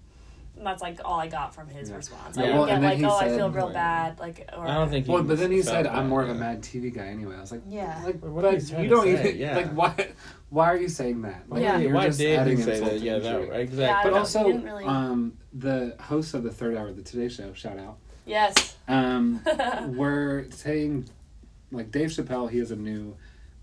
And 0.56 0.66
that's 0.66 0.82
like 0.82 0.98
all 1.04 1.20
I 1.20 1.28
got 1.28 1.54
from 1.54 1.68
his 1.68 1.88
Yeah. 1.88 1.96
response. 1.96 2.36
Yeah. 2.36 2.42
I 2.42 2.46
didn't 2.46 2.66
get 2.66 2.82
like, 2.82 2.98
he 2.98 3.04
oh, 3.04 3.16
I 3.16 3.28
feel 3.28 3.48
real 3.50 3.70
bad. 3.72 4.18
Like, 4.18 4.48
or 4.56 4.66
I 4.66 4.74
don't 4.74 4.88
think. 4.90 5.06
He 5.06 5.12
Well, 5.12 5.22
but 5.22 5.38
then 5.38 5.52
he 5.52 5.62
said, 5.62 5.84
that, 5.86 5.94
"I'm 5.94 6.08
more 6.08 6.22
of 6.22 6.30
a. 6.30 6.34
Mad 6.34 6.62
TV 6.62 6.92
guy 6.92 7.06
anyway." 7.06 7.36
I 7.36 7.40
was 7.40 7.52
like, 7.52 7.62
Yeah. 7.68 8.00
like, 8.04 8.20
What 8.20 8.42
but 8.42 8.54
are 8.54 8.56
you 8.56 8.82
you 8.82 8.88
don't 8.88 9.04
say? 9.04 9.12
even 9.30 9.38
Yeah. 9.38 9.56
like 9.56 9.70
why? 9.72 10.08
Why 10.50 10.66
are 10.72 10.76
you 10.76 10.88
saying 10.88 11.22
that? 11.22 11.44
Like, 11.48 11.62
Yeah. 11.62 11.78
you're 11.78 11.92
Why 11.92 12.06
just 12.06 12.18
did 12.18 12.38
adding 12.40 12.56
he 12.56 12.62
say 12.64 12.80
that? 12.80 13.00
Yeah, 13.00 13.16
injury. 13.18 13.46
that 13.50 13.60
exactly. 13.60 13.78
Yeah, 13.84 14.02
But 14.02 14.10
know. 14.10 14.18
also, 14.18 14.48
really- 14.52 14.84
um, 14.84 15.34
the 15.52 15.94
hosts 16.00 16.34
of 16.34 16.42
the 16.42 16.50
third 16.50 16.76
hour 16.76 16.88
of 16.88 16.96
the 16.96 17.02
Today 17.02 17.28
Show, 17.28 17.52
shout 17.52 17.78
out, 17.78 17.98
yes. 18.26 18.76
Um, 18.88 19.40
we're 19.96 20.50
saying, 20.50 21.08
like 21.70 21.90
Dave 21.92 22.08
Chappelle, 22.10 22.50
he 22.50 22.58
has 22.58 22.70
a 22.72 22.76
new 22.76 23.14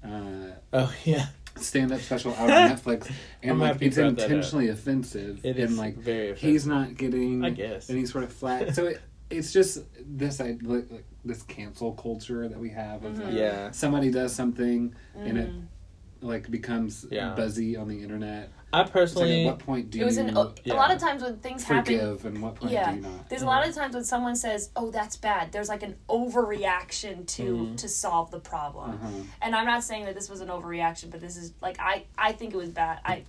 uh, 0.03 0.51
Oh 0.71 0.93
yeah, 1.03 1.25
stand-up 1.57 2.00
special 2.01 2.33
out 2.33 2.50
on 2.50 2.50
Netflix, 2.77 3.09
and 3.41 3.51
I'm 3.51 3.59
like 3.59 3.81
it's 3.81 3.95
brought 3.95 4.15
that 4.15 4.25
up. 4.25 4.29
intentionally 4.31 4.69
offensive, 4.69 5.43
it 5.45 5.57
and 5.57 5.59
is 5.71 5.77
like 5.77 5.95
very. 5.97 6.31
Offensive. 6.31 6.50
he's 6.50 6.67
not 6.67 6.95
getting 6.95 7.43
I 7.45 7.50
guess. 7.51 7.89
any 7.89 8.05
sort 8.05 8.24
of 8.24 8.33
flat. 8.33 8.75
so 8.75 8.88
it, 8.88 9.01
it's 9.29 9.51
just 9.51 9.79
this 10.05 10.39
I 10.39 10.57
like, 10.62 10.89
like 10.91 11.05
this 11.24 11.41
cancel 11.43 11.93
culture 11.93 12.47
that 12.47 12.59
we 12.59 12.69
have 12.69 13.03
of 13.03 13.17
like, 13.19 13.33
Yeah. 13.33 13.71
somebody 13.71 14.12
does 14.12 14.35
something 14.35 14.93
and 15.15 15.38
it 15.38 15.50
Mm. 15.51 15.63
like 16.21 16.50
becomes 16.51 17.05
Yeah. 17.09 17.33
buzzy 17.35 17.75
on 17.75 17.88
the 17.88 18.01
internet. 18.03 18.51
I 18.75 18.82
It's 18.82 18.88
like 18.89 18.94
personally. 18.94 19.41
at 19.48 19.51
what 19.51 19.60
point 19.60 19.89
do 19.89 20.01
It 20.01 20.05
was 20.05 20.17
you 20.17 20.24
an, 20.24 20.38
a 20.38 20.53
yeah. 20.63 20.74
lot 20.74 20.91
of 20.91 21.00
times 21.00 21.22
when 21.24 21.38
things 21.39 21.63
happen 21.63 21.84
forgive 22.00 22.25
and 22.25 22.41
what 22.41 22.55
point 22.55 22.72
Yeah. 22.74 22.89
do 22.91 22.96
you 22.98 23.01
not? 23.03 23.29
There's 23.29 23.41
a 23.41 23.46
lot 23.46 23.67
of 23.67 23.74
times 23.74 23.94
when 23.96 24.03
someone 24.03 24.36
says, 24.36 24.70
"Oh, 24.75 24.91
that's 24.91 25.15
bad." 25.15 25.51
There's 25.51 25.70
like 25.70 25.84
an 25.84 25.96
overreaction 26.10 27.25
to 27.27 27.44
Mhm. 27.44 27.77
to 27.77 27.89
solve 27.89 28.32
the 28.32 28.39
problem. 28.39 28.91
Uh-huh. 28.91 29.10
And 29.41 29.55
I'm 29.55 29.65
not 29.65 29.84
saying 29.84 30.05
that 30.05 30.15
this 30.15 30.29
was 30.29 30.41
an 30.41 30.50
overreaction, 30.50 31.10
but 31.12 31.22
this 31.22 31.38
is 31.38 31.53
like 31.62 31.77
I 31.79 32.05
I 32.17 32.32
think 32.34 32.53
it 32.53 32.58
was 32.58 32.70
bad. 32.70 33.00
I 33.05 33.24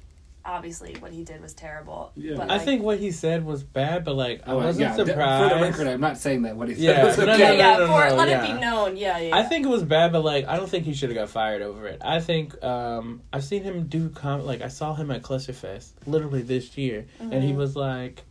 obviously 0.47 0.95
what 1.01 1.13
he 1.13 1.25
did 1.25 1.41
was 1.43 1.53
terrible. 1.55 2.13
Yeah. 2.15 2.37
But, 2.37 2.51
I 2.51 2.59
think 2.59 2.83
what 2.83 2.99
he 2.99 3.11
said 3.11 3.45
was 3.45 3.63
bad, 3.63 4.05
but 4.05 4.15
like 4.15 4.43
I 4.47 4.53
Oh, 4.53 4.57
wasn't 4.59 4.83
yeah. 4.89 4.95
surprised. 4.97 5.53
For 5.53 5.59
the 5.59 5.63
record, 5.65 5.87
I'm 5.89 6.01
not 6.01 6.17
saying 6.19 6.43
that 6.43 6.57
what 6.57 6.69
he 6.69 6.75
said 6.77 6.83
Yeah, 6.85 7.05
was 7.05 7.19
no, 7.19 7.25
okay. 7.25 7.33
no, 7.33 7.39
yeah, 7.39 7.49
no, 7.51 7.55
yeah. 7.57 7.77
no, 7.79 7.87
for 7.87 8.09
no, 8.11 8.15
let 8.17 8.29
yeah. 8.29 8.45
it 8.45 8.55
be 8.55 8.61
known. 8.61 8.97
Yeah, 8.97 9.19
yeah. 9.19 9.37
I 9.37 9.43
think 9.43 9.67
it 9.67 9.69
was 9.69 9.83
bad, 9.83 10.13
but 10.13 10.25
like 10.25 10.47
I 10.47 10.57
don't 10.57 10.69
think 10.69 10.85
he 10.85 10.95
should 10.95 11.11
have 11.11 11.17
got 11.17 11.29
fired 11.31 11.63
over 11.63 11.87
it. 11.87 12.01
I 12.05 12.21
think 12.21 12.63
um 12.65 13.23
I've 13.33 13.45
seen 13.45 13.63
him 13.65 13.87
do 13.89 14.09
com 14.11 14.45
like 14.47 14.63
I 14.63 14.69
saw 14.69 14.95
him 14.95 15.11
at 15.11 15.23
Clusterfest 15.23 15.91
literally 16.07 16.43
this 16.43 16.77
year, 16.79 17.07
and 17.21 17.43
he 17.43 17.53
Mhm. 17.53 17.57
was 17.57 17.77
like 17.77 18.23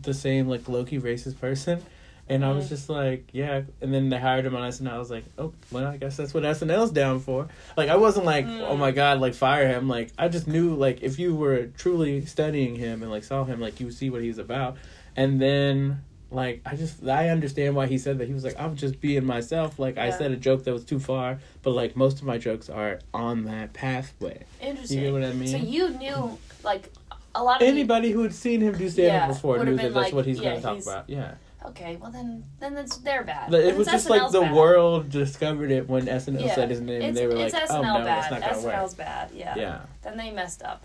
the 0.00 0.14
same 0.14 0.48
like 0.48 0.68
Loki 0.68 0.98
racist 1.00 1.38
person, 1.40 1.82
and 2.28 2.44
I 2.44 2.52
was 2.52 2.66
Mhm. 2.66 2.68
just 2.70 2.88
like 2.88 3.28
yeah. 3.32 3.62
And 3.80 3.92
then 3.92 4.08
they 4.08 4.18
hired 4.18 4.46
him 4.46 4.54
on 4.54 4.62
SNL. 4.62 4.92
I 4.92 4.98
was 4.98 5.10
like 5.10 5.24
oh 5.38 5.52
well 5.70 5.86
I 5.86 5.96
guess 5.96 6.16
that's 6.16 6.32
what 6.32 6.44
SNL's 6.44 6.90
down 6.92 7.20
for. 7.20 7.48
Like 7.76 7.88
I 7.88 7.96
wasn't 7.96 8.26
like 8.26 8.46
Mm. 8.46 8.62
oh 8.68 8.76
my 8.76 8.90
god 8.92 9.20
like 9.20 9.34
fire 9.34 9.68
him. 9.68 9.88
Like 9.88 10.10
I 10.18 10.28
just 10.28 10.46
knew 10.46 10.74
like 10.74 11.02
if 11.02 11.18
you 11.18 11.34
were 11.34 11.66
truly 11.76 12.24
studying 12.26 12.76
him 12.76 13.02
and 13.02 13.10
like 13.10 13.24
saw 13.24 13.44
him 13.44 13.60
like 13.60 13.80
you 13.80 13.86
would 13.86 13.94
see 13.94 14.10
what 14.10 14.22
he's 14.22 14.38
about, 14.38 14.76
and 15.16 15.40
then. 15.40 16.02
Like 16.34 16.62
I 16.64 16.76
just 16.76 17.06
I 17.06 17.28
understand 17.28 17.76
why 17.76 17.86
he 17.88 17.98
said 17.98 18.16
that 18.16 18.26
he 18.26 18.32
was 18.32 18.42
like 18.42 18.58
I'm 18.58 18.74
just 18.74 19.02
being 19.02 19.22
myself 19.26 19.78
like 19.78 19.98
I 19.98 20.08
said 20.08 20.30
a 20.30 20.36
joke 20.36 20.64
that 20.64 20.72
was 20.72 20.82
too 20.82 20.98
far 20.98 21.38
but 21.62 21.72
like 21.72 21.94
most 21.94 22.20
of 22.20 22.24
my 22.24 22.38
jokes 22.38 22.70
are 22.70 23.00
on 23.12 23.44
that 23.44 23.74
pathway 23.74 24.42
Interesting. 24.58 24.98
you 24.98 25.04
get 25.04 25.12
what 25.12 25.24
I 25.24 25.34
mean 25.34 25.48
So 25.48 25.58
you 25.58 25.90
knew 25.90 26.38
like 26.64 26.90
a 27.34 27.44
lot 27.44 27.60
of 27.60 27.68
anybody 27.68 28.12
who 28.12 28.22
had 28.22 28.32
seen 28.32 28.62
him 28.62 28.78
do 28.78 28.88
stand 28.88 29.08
up 29.08 29.12
Yeah, 29.14 29.26
before 29.28 29.62
knew 29.62 29.76
that 29.76 29.92
that's 29.92 30.12
what 30.14 30.24
he's 30.24 30.38
yeah, 30.40 30.52
gonna 30.58 30.62
talk 30.62 30.80
about 30.82 31.10
yeah 31.10 31.32
people- 31.32 31.38
okay, 31.66 31.96
well 32.00 32.10
then 32.10 32.44
then 32.60 32.74
that's 32.74 32.96
they're 32.98 33.24
bad. 33.24 33.50
But 33.50 33.60
it 33.60 33.76
was 33.76 33.86
it's 33.88 33.92
just 33.96 34.10
like 34.10 34.30
the 34.30 34.40
bad. 34.42 34.54
world 34.54 35.10
discovered 35.10 35.70
it 35.70 35.88
when 35.88 36.06
SNL 36.06 36.44
Yeah. 36.44 36.54
said 36.54 36.70
his 36.70 36.80
name 36.80 37.02
and 37.02 37.16
they 37.16 37.26
were 37.26 37.34
like 37.34 37.52
it's 37.54 37.70
oh 37.70 37.82
no 37.82 37.94
bad. 37.98 38.06
that's 38.06 38.30
not 38.30 38.40
gonna 38.40 38.62
work 38.62 38.74
SNL's 38.74 38.94
bad. 38.94 39.30
Yeah. 39.34 39.54
yeah 39.56 39.80
Then 40.02 40.16
they 40.16 40.30
messed 40.30 40.62
up. 40.62 40.82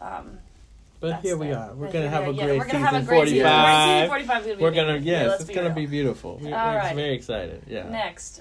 Um, 0.00 0.38
but 1.00 1.20
here 1.20 1.36
we 1.36 1.52
are 1.52 1.74
we're 1.74 1.90
gonna 1.92 2.08
have 2.08 2.22
a 2.28 2.32
great 2.32 2.36
yeah, 2.36 2.46
we're 2.46 2.58
gonna 2.58 2.68
season 2.70 2.80
have 2.82 3.02
a 3.02 3.06
great 3.06 3.28
season. 3.28 3.46
45 3.46 4.08
45 4.08 4.40
is 4.40 4.46
gonna 4.46 4.56
be 4.56 4.62
we're 4.62 4.70
gonna 4.70 4.96
yes 4.98 5.28
let's 5.28 5.40
it's 5.42 5.48
be 5.48 5.54
gonna 5.54 5.66
real. 5.68 5.74
be 5.76 5.86
beautiful 5.86 6.38
we're, 6.42 6.54
All 6.56 6.94
very 6.94 7.14
excited 7.14 7.62
yeah 7.66 7.88
Next. 7.88 8.40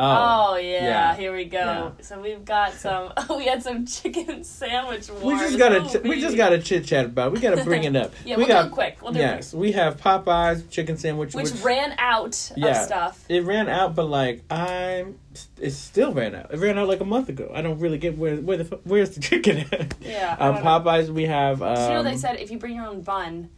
Oh, 0.00 0.56
yeah, 0.56 0.84
yeah. 0.84 1.16
here 1.16 1.34
we 1.34 1.44
go. 1.44 1.58
Yeah. 1.58 1.90
So 2.02 2.20
we've 2.20 2.44
got 2.44 2.72
some. 2.74 3.12
we 3.30 3.46
had 3.46 3.62
some 3.62 3.84
chicken 3.86 4.44
sandwich 4.44 5.08
we 5.10 5.34
just 5.36 5.58
gotta 5.58 5.78
Oh, 5.82 5.88
ch- 5.88 6.02
we 6.02 6.20
just 6.20 6.36
gotta 6.36 6.58
chit 6.60 6.84
chat 6.86 7.06
about. 7.06 7.28
it. 7.28 7.34
We 7.34 7.40
gotta 7.40 7.64
bring 7.64 7.84
it 7.84 7.96
up. 7.96 8.12
Yeah, 8.24 8.36
we 8.36 8.42
we'll 8.44 8.48
got 8.48 8.62
do 8.62 8.68
it 8.68 8.72
quick. 8.72 8.98
We'll 9.02 9.12
do 9.12 9.18
yes, 9.18 9.52
we 9.54 9.72
have 9.72 9.96
Popeyes 9.96 10.68
chicken 10.70 10.96
sandwich. 10.96 11.34
Which, 11.34 11.50
which, 11.50 11.62
ran 11.62 11.94
out 11.98 12.52
Yeah. 12.56 12.68
of 12.68 12.76
stuff. 12.76 13.24
it 13.28 13.44
ran 13.44 13.68
out, 13.68 13.94
but 13.94 14.04
like 14.06 14.42
I'm, 14.52 15.18
it 15.60 15.70
still 15.72 16.12
ran 16.12 16.34
out. 16.34 16.52
It 16.52 16.58
ran 16.58 16.78
out 16.78 16.88
like 16.88 17.00
a 17.00 17.04
month 17.04 17.28
ago. 17.28 17.50
I 17.54 17.62
don't 17.62 17.78
really 17.78 17.98
get 17.98 18.16
where 18.18 18.36
where 18.36 18.58
the 18.58 18.80
where's 18.84 19.10
the 19.10 19.20
chicken 19.28 19.64
at. 19.72 19.94
Yeah. 20.00 20.36
Um, 20.38 20.56
know. 20.56 20.62
Popeyes, 20.62 21.08
we 21.08 21.24
have. 21.26 21.62
Um, 21.62 21.76
you 21.88 21.94
know 21.94 22.02
they 22.02 22.16
said 22.16 22.36
if 22.40 22.50
you 22.50 22.58
bring 22.58 22.74
your 22.74 22.86
own 22.86 23.02
bun, 23.02 23.50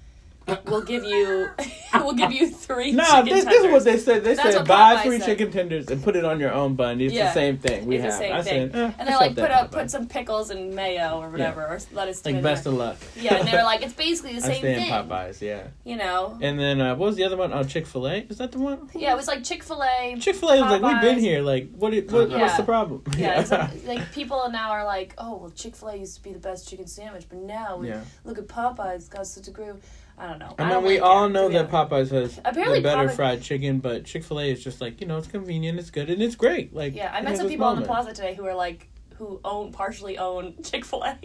we'll 0.67 0.83
give 0.83 1.05
you 1.05 1.51
we'll 1.95 2.15
give 2.15 2.33
you 2.33 2.49
three 2.49 2.93
No, 2.93 3.05
chicken 3.05 3.25
this, 3.27 3.45
this 3.45 3.65
is 3.65 3.73
what 3.73 3.85
they 3.85 3.99
said. 3.99 4.25
They 4.25 4.35
That's 4.35 4.57
said 4.57 4.67
buy 4.69 5.03
three 5.03 5.19
said. 5.19 5.27
chicken 5.27 5.51
tenders 5.53 5.89
and 5.89 6.03
put 6.03 6.17
it 6.17 6.25
on 6.25 6.41
your 6.41 6.53
own 6.53 6.75
bun. 6.75 7.01
It's 7.01 7.13
Yeah. 7.15 7.27
the 7.27 7.35
same 7.35 7.59
thing. 7.59 7.87
We 7.87 7.97
It's 7.97 8.05
the 8.05 8.11
have. 8.11 8.19
same 8.19 8.33
I 8.33 8.43
thing. 8.43 8.73
said, 8.73 8.81
eh, 8.81 8.93
and 8.99 9.09
they're 9.09 9.17
like 9.17 9.35
put 9.35 9.51
up 9.51 9.71
put 9.71 9.91
some 9.91 10.07
pickles 10.07 10.51
and 10.51 10.75
mayo 10.75 11.21
or 11.21 11.31
whatever 11.31 11.63
or 11.67 11.79
lettuce 11.93 12.25
like 12.25 12.43
best 12.43 12.67
of 12.67 12.75
luck. 12.75 12.97
Yeah, 13.17 13.37
and 13.37 13.49
they 13.49 13.53
were 13.53 13.63
like 13.63 13.83
it's 13.85 13.95
basically 13.95 14.35
the 14.35 14.41
same 14.41 14.63
thing. 14.63 14.91
Popeyes, 14.91 15.41
yeah. 15.41 15.69
You 15.85 15.97
know. 15.97 16.39
And 16.41 16.59
then 16.59 16.81
uh, 16.81 16.95
what 16.97 17.07
was 17.07 17.17
the 17.17 17.25
other 17.25 17.37
one? 17.37 17.53
Oh, 17.53 17.63
Chick 17.65 17.87
Fil 17.87 18.07
A. 18.09 18.19
Is 18.29 18.39
that 18.39 18.53
the 18.53 18.59
one? 18.59 18.89
Yeah, 18.95 19.13
it 19.13 19.17
was 19.17 19.29
like 19.29 19.45
Chick 19.45 19.63
Fil 19.63 19.83
A. 19.83 20.17
Chick 20.19 20.37
Fil 20.37 20.51
A 20.51 20.61
was 20.63 20.81
like, 20.81 20.83
we've 20.83 21.01
been 21.01 21.19
here. 21.19 21.43
Like, 21.43 21.71
what? 21.75 21.95
It, 21.95 22.11
what 22.11 22.31
Yeah. 22.31 22.39
What's 22.39 22.57
the 22.57 22.63
problem? 22.63 23.03
Yeah, 23.17 23.41
it's 23.41 23.51
like, 23.51 23.87
like 23.87 24.13
people 24.13 24.49
now 24.51 24.71
are 24.71 24.85
like, 24.85 25.15
oh 25.19 25.37
well, 25.37 25.51
Chick 25.51 25.77
Fil 25.77 25.89
A 25.89 25.97
used 25.97 26.17
to 26.17 26.23
be 26.23 26.33
the 26.33 26.39
best 26.39 26.69
chicken 26.69 26.87
sandwich, 26.87 27.27
but 27.29 27.39
now 27.39 27.77
we 27.77 27.89
yeah. 27.89 28.03
look 28.25 28.39
at 28.39 28.47
Popeyes 28.47 29.09
got 29.11 29.27
such 29.27 29.49
a 29.49 29.51
groove. 29.51 29.83
I 30.21 30.27
don't 30.29 30.39
know. 30.39 30.55
I 30.59 30.63
I 30.63 30.65
mean, 30.67 30.73
don't 30.75 30.83
we 30.85 30.89
really 30.91 31.01
all 31.01 31.21
care, 31.25 31.29
know 31.31 31.49
that 31.49 31.73
honest. 31.73 31.91
Popeyes 31.91 32.11
has 32.11 32.39
Apparently 32.45 32.81
the 32.81 32.83
better 32.83 33.09
Popeyes- 33.09 33.17
fried 33.17 33.43
chicken, 33.43 33.79
but 33.79 34.05
Chick 34.05 34.23
Fil 34.23 34.41
A 34.41 34.51
is 34.51 34.63
just 34.63 34.81
like 34.81 35.01
you 35.01 35.07
know, 35.07 35.17
it's 35.17 35.27
convenient, 35.29 35.79
it's 35.79 35.91
good, 35.91 36.11
and 36.11 36.21
it's 36.23 36.37
great. 36.37 36.75
Like, 36.75 36.95
Yeah, 36.95 37.11
I 37.13 37.23
met 37.23 37.37
some 37.39 37.47
its 37.47 37.53
people 37.55 37.67
on 37.67 37.81
the 37.81 37.87
plaza 37.87 38.13
today 38.13 38.35
who 38.35 38.45
are 38.47 38.55
like 38.55 38.89
who 39.17 39.41
own 39.45 39.73
partially 39.73 40.19
own 40.19 40.55
Chick 40.63 40.85
Fil 40.85 41.03
A. 41.05 41.17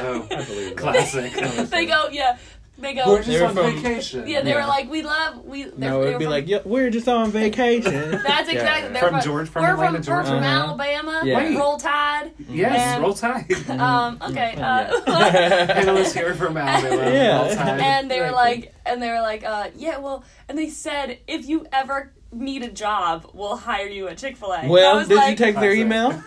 Oh, 0.00 0.26
I 0.30 0.44
believe. 0.44 0.76
Classic. 0.76 1.32
they 1.70 1.86
go, 1.86 2.08
yeah, 2.10 2.36
they 2.78 2.94
go. 2.94 3.08
We're 3.08 3.22
just 3.22 3.42
on 3.42 3.54
from- 3.54 3.74
vacation. 3.82 4.26
yeah, 4.28 4.40
they 4.42 4.50
Yeah. 4.50 4.60
were 4.62 4.66
like, 4.68 4.90
we 4.90 5.02
love 5.02 5.44
we. 5.44 5.64
they're- 5.64 5.72
No, 5.76 6.02
it'd 6.02 6.18
be 6.18 6.24
from- 6.24 6.32
like, 6.32 6.46
yeah, 6.48 6.58
we're 6.64 6.90
just 6.90 7.08
on 7.08 7.30
vacation. 7.32 8.10
That's 8.12 8.48
Yeah. 8.52 8.58
exactly. 8.58 8.92
They're 8.92 9.08
From 9.10 9.20
George- 9.20 9.48
from 9.48 9.62
we're 9.64 9.72
Atlanta, 9.72 10.02
from, 10.02 10.14
we're 10.16 10.24
from 10.24 10.34
Uh-huh. 10.36 10.46
Alabama. 10.46 11.22
Yeah. 11.24 11.36
Wait. 11.38 11.56
Roll 11.58 11.76
Tide. 11.76 12.07
Yes, 12.48 12.78
And- 12.78 13.02
roll 13.02 13.14
tide. 13.14 13.46
Um. 13.70 14.18
Okay. 14.22 14.54
Yeah. 14.58 14.90
Uh, 15.06 15.66
Panelists 15.74 16.14
here 16.14 16.34
from 16.34 16.56
Alabama. 16.56 17.02
Yeah. 17.10 17.42
Roll 17.46 17.54
tide. 17.54 17.80
and 17.80 18.10
they 18.10 18.20
were 18.20 18.30
like, 18.30 18.74
and 18.86 19.02
they 19.02 19.10
were 19.10 19.20
like, 19.20 19.44
uh, 19.44 19.68
yeah, 19.76 19.98
well, 19.98 20.24
and 20.48 20.56
they 20.58 20.68
said 20.68 21.18
if 21.26 21.48
you 21.48 21.66
ever 21.72 22.12
need 22.30 22.62
a 22.62 22.70
job, 22.70 23.28
we'll 23.32 23.56
hire 23.56 23.86
you 23.88 24.06
at 24.08 24.18
Chick 24.18 24.36
Fil 24.36 24.52
A. 24.52 24.68
well, 24.68 24.96
was 24.96 25.08
did 25.08 25.16
like, 25.16 25.30
you 25.30 25.36
take 25.36 25.56
their 25.56 25.72
email? 25.72 26.22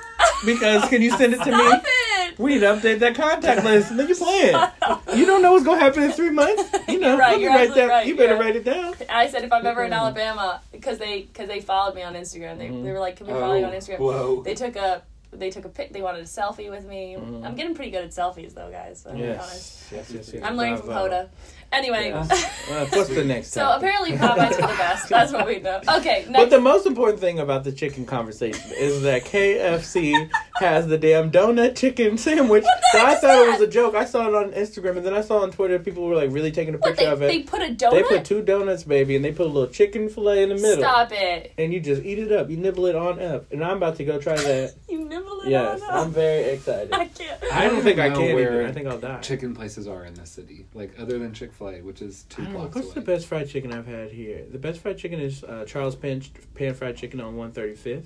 Because 0.45 0.87
can 0.89 1.01
you 1.03 1.11
send 1.15 1.33
it 1.33 1.43
to 1.43 1.51
me? 1.51 1.63
It! 1.63 2.39
We 2.39 2.53
need 2.55 2.61
to 2.61 2.67
update 2.67 2.99
that 2.99 3.13
contact 3.15 3.63
list. 3.63 3.91
Nigga 3.91 4.17
playing. 4.17 5.17
You 5.19 5.25
don't 5.27 5.41
know 5.43 5.51
what's 5.51 5.63
gonna 5.65 5.79
happen 5.79 6.01
in 6.03 6.11
three 6.11 6.31
months. 6.31 6.63
You 6.87 6.99
know, 6.99 7.09
You're 7.09 7.17
right, 7.17 7.39
you're 7.39 7.51
write 7.51 7.75
that. 7.75 7.87
right, 7.89 8.07
You 8.07 8.15
better 8.17 8.33
yeah. 8.33 8.39
write 8.39 8.55
it 8.55 8.63
down. 8.63 8.95
I 9.09 9.27
said 9.27 9.43
if 9.43 9.51
I'm 9.53 9.65
ever 9.65 9.83
in 9.83 9.93
Alabama, 9.93 10.61
because 10.71 10.97
they 10.97 11.23
because 11.23 11.47
they 11.47 11.61
followed 11.61 11.93
me 11.93 12.01
on 12.01 12.15
Instagram. 12.15 12.57
They, 12.57 12.69
Mhm. 12.69 12.83
they 12.83 12.91
were 12.91 12.99
like, 12.99 13.17
can 13.17 13.27
we 13.27 13.33
follow 13.33 13.53
you 13.55 13.65
on 13.65 13.73
Oh, 13.73 13.77
Instagram? 13.77 13.99
Whoa. 13.99 14.41
They 14.43 14.55
took 14.55 14.75
a 14.75 15.03
they 15.31 15.49
took 15.49 15.65
a 15.65 15.69
pic. 15.69 15.93
They 15.93 16.01
wanted 16.01 16.21
a 16.21 16.25
selfie 16.25 16.69
with 16.69 16.85
me. 16.85 17.15
Mhm. 17.17 17.45
I'm 17.45 17.55
getting 17.55 17.73
pretty 17.75 17.91
good 17.91 18.03
at 18.03 18.11
selfies 18.11 18.53
though, 18.53 18.69
guys. 18.69 19.01
So, 19.01 19.11
to 19.11 19.15
be 19.17 19.23
honest. 19.23 19.91
Yes, 19.91 19.91
yes, 19.91 20.11
yes, 20.13 20.33
yes. 20.33 20.43
I'm 20.43 20.55
learning 20.57 20.77
from 20.77 20.89
Hoda. 20.89 21.29
Anyway, 21.71 22.09
Yeah. 22.09 22.27
Uh, 22.71 22.85
what's 22.91 23.09
the 23.09 23.23
next? 23.25 23.51
so 23.51 23.61
topic? 23.61 23.89
apparently 23.89 24.11
Popeyes 24.17 24.53
are 24.53 24.61
the 24.61 24.77
best. 24.77 25.09
That's 25.09 25.33
what 25.33 25.45
we 25.45 25.59
know. 25.59 25.81
Okay, 25.97 26.25
next. 26.29 26.31
But 26.31 26.49
the 26.51 26.61
most 26.61 26.85
important 26.85 27.19
thing 27.19 27.39
about 27.39 27.65
the 27.65 27.71
chicken 27.73 28.05
conversation 28.05 28.71
is 28.77 29.01
that 29.01 29.25
KFC 29.25 30.29
has 30.55 30.87
the 30.87 30.97
damn 30.97 31.31
donut 31.31 31.75
chicken 31.75 32.17
sandwich. 32.17 32.63
What 32.63 32.79
the 32.81 32.87
So 32.99 33.05
I 33.05 33.09
heck 33.09 33.15
is 33.17 33.21
thought 33.21 33.47
it 33.47 33.51
was 33.51 33.61
a 33.61 33.67
joke. 33.67 33.95
I 33.95 34.05
saw 34.05 34.27
it 34.29 34.35
on 34.35 34.51
Instagram 34.51 34.97
and 34.97 35.05
then 35.05 35.13
I 35.13 35.19
saw 35.19 35.39
on 35.41 35.51
Twitter 35.51 35.79
people 35.79 36.05
were 36.07 36.15
like 36.15 36.31
really 36.31 36.51
taking 36.51 36.75
a 36.75 36.77
what 36.77 36.91
picture 36.95 37.05
they, 37.07 37.11
of 37.11 37.21
it. 37.23 37.27
they 37.27 37.39
put 37.43 37.61
a 37.61 37.73
donut. 37.73 37.91
They 37.91 38.03
put 38.03 38.23
two 38.25 38.41
donuts, 38.41 38.83
baby, 38.83 39.17
and 39.17 39.25
they 39.25 39.33
put 39.33 39.47
a 39.47 39.49
little 39.49 39.67
chicken 39.69 40.07
fillet 40.07 40.43
in 40.43 40.49
the 40.49 40.55
middle. 40.55 40.77
Stop 40.83 41.11
it! 41.11 41.51
And 41.57 41.73
you 41.73 41.81
just 41.81 42.03
eat 42.03 42.19
it 42.19 42.31
up. 42.31 42.49
You 42.49 42.55
nibble 42.57 42.85
it 42.85 42.95
on 42.95 43.19
up. 43.21 43.51
And 43.51 43.61
I'm 43.63 43.77
about 43.77 43.97
to 43.97 44.05
go 44.05 44.17
try 44.17 44.35
that. 44.35 44.75
You 44.87 45.03
nibble 45.03 45.41
it 45.41 45.49
yes, 45.49 45.81
on. 45.81 45.89
I'm 46.07 46.11
very 46.11 46.51
excited. 46.51 46.93
I 46.93 47.05
can't. 47.07 47.43
I 47.51 47.67
don't 47.67 47.81
think 47.81 47.99
I 47.99 48.09
know 48.09 48.15
can 48.15 48.35
where 48.35 48.61
either. 48.61 48.67
I 48.67 48.71
think 48.71 48.87
I'll 48.87 48.97
die. 48.99 49.19
chicken 49.19 49.53
places 49.55 49.87
are 49.87 50.05
in 50.05 50.13
this 50.13 50.29
city, 50.29 50.65
like 50.73 50.93
other 50.97 51.19
than 51.19 51.33
Chick 51.33 51.51
Fil 51.61 51.69
A, 51.69 51.81
which 51.81 52.01
is 52.01 52.23
two 52.29 52.41
I 52.41 52.45
don't 52.45 52.53
know. 52.53 52.59
What's 52.61 52.75
away. 52.77 52.93
the 52.95 53.01
best 53.01 53.27
fried 53.27 53.49
chicken 53.49 53.71
I've 53.71 53.85
had 53.87 54.11
here? 54.11 54.43
The 54.51 54.57
best 54.57 54.79
fried 54.81 54.97
chicken 54.97 55.19
is 55.19 55.43
uh, 55.43 55.65
Charles 55.67 55.95
Pan, 55.95 56.21
Pan 56.55 56.73
Fried 56.73 56.97
Chicken 56.97 57.21
on 57.21 57.35
135th. 57.35 58.05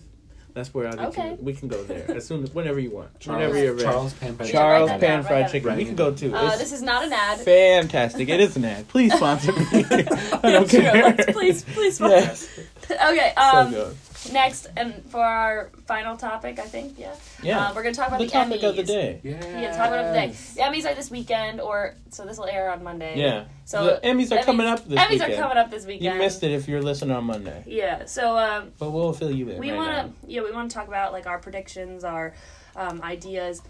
That's 0.54 0.74
where 0.74 0.88
I 0.88 0.92
think 0.92 1.08
Okay. 1.10 1.30
you- 1.32 1.38
we 1.42 1.54
can 1.54 1.68
go 1.68 1.84
there 1.84 2.10
as 2.12 2.26
soon 2.26 2.42
as 2.44 2.54
whenever 2.54 2.80
you 2.80 2.90
want. 2.92 3.20
Charles, 3.20 3.40
whenever 3.40 3.58
you're 3.62 3.74
ready. 3.74 3.84
Charles 3.86 4.14
Pan 4.14 4.36
Fried 4.38 4.50
Charles 4.50 4.90
write 4.90 5.00
that 5.02 5.08
Pan 5.08 5.24
Fried 5.24 5.52
Chicken. 5.52 5.68
down. 5.70 5.78
We 5.78 5.86
can 5.86 5.96
go 5.96 6.14
too. 6.14 6.34
Uh, 6.34 6.56
this 6.58 6.72
is 6.72 6.82
not 6.82 7.04
an 7.04 7.12
ad. 7.14 7.40
fantastic. 7.40 8.30
It 8.30 8.40
is 8.40 8.56
an 8.56 8.64
ad. 8.66 8.88
Please 8.88 9.14
sponsor 9.14 9.52
me. 9.52 9.66
I 9.72 10.40
don't 10.44 10.70
true. 10.70 10.80
care. 10.82 11.14
Please, 11.34 11.64
please. 11.66 11.96
sponsor. 11.98 12.16
Yes. 12.18 12.50
Okay. 12.92 13.34
So 13.36 13.42
Um. 13.42 13.72
good. 13.72 13.96
Next, 14.32 14.68
and 14.78 15.04
for 15.10 15.24
our 15.24 15.70
final 15.86 16.18
topic, 16.18 16.60
I 16.60 16.64
think, 16.66 16.98
yeah. 16.98 17.16
Yeah. 17.44 17.68
Uh, 17.68 17.74
we're 17.74 17.84
gonna 17.84 17.96
talk 17.96 18.08
about 18.08 18.20
the 18.20 18.26
the, 18.26 18.32
topic 18.32 18.62
Emmys. 18.62 18.70
of 18.70 18.76
the 18.76 18.84
day. 18.84 19.20
Yeah. 19.24 19.62
Yeah, 19.62 19.78
talk 19.78 19.88
about 19.88 20.14
the 20.14 20.20
day. 20.20 20.28
The 20.56 20.62
Emmys 20.62 20.90
are 20.92 20.96
this 20.96 21.12
weekend, 21.12 21.62
or 21.62 21.96
so 22.10 22.26
this 22.26 22.38
will 22.38 22.46
air 22.46 22.72
on 22.72 22.84
Monday. 22.84 23.18
Yeah. 23.18 23.46
So 23.66 23.86
the 23.86 24.08
Emmys 24.08 24.32
are 24.32 24.44
coming 24.44 24.68
up 24.68 24.88
this 24.88 25.00
Emmys 25.00 25.10
weekend. 25.12 25.34
are 25.34 25.38
coming 25.38 25.58
up 25.58 25.72
this 25.72 25.86
weekend. 25.86 26.04
You 26.04 26.10
weekend. 26.12 26.20
missed 26.26 26.44
it 26.44 26.52
if 26.52 26.68
you're 26.68 26.82
listening 26.82 27.16
on 27.16 27.24
Monday, 27.26 27.64
Yeah. 27.66 28.06
So 28.06 28.38
um, 28.38 28.72
but 28.80 28.92
we'll 28.92 29.14
fill 29.14 29.32
you 29.32 29.50
in. 29.50 29.60
we 29.60 29.72
right 29.72 29.78
want 29.78 30.22
to 30.22 30.28
yeah 30.32 30.42
we 30.44 30.52
want 30.52 30.70
to 30.70 30.76
talk 30.76 30.88
about 30.88 31.14
like 31.14 31.26
our 31.28 31.40
predictions 31.40 32.04
our 32.04 32.34
um, 32.76 33.02
ideas 33.02 33.62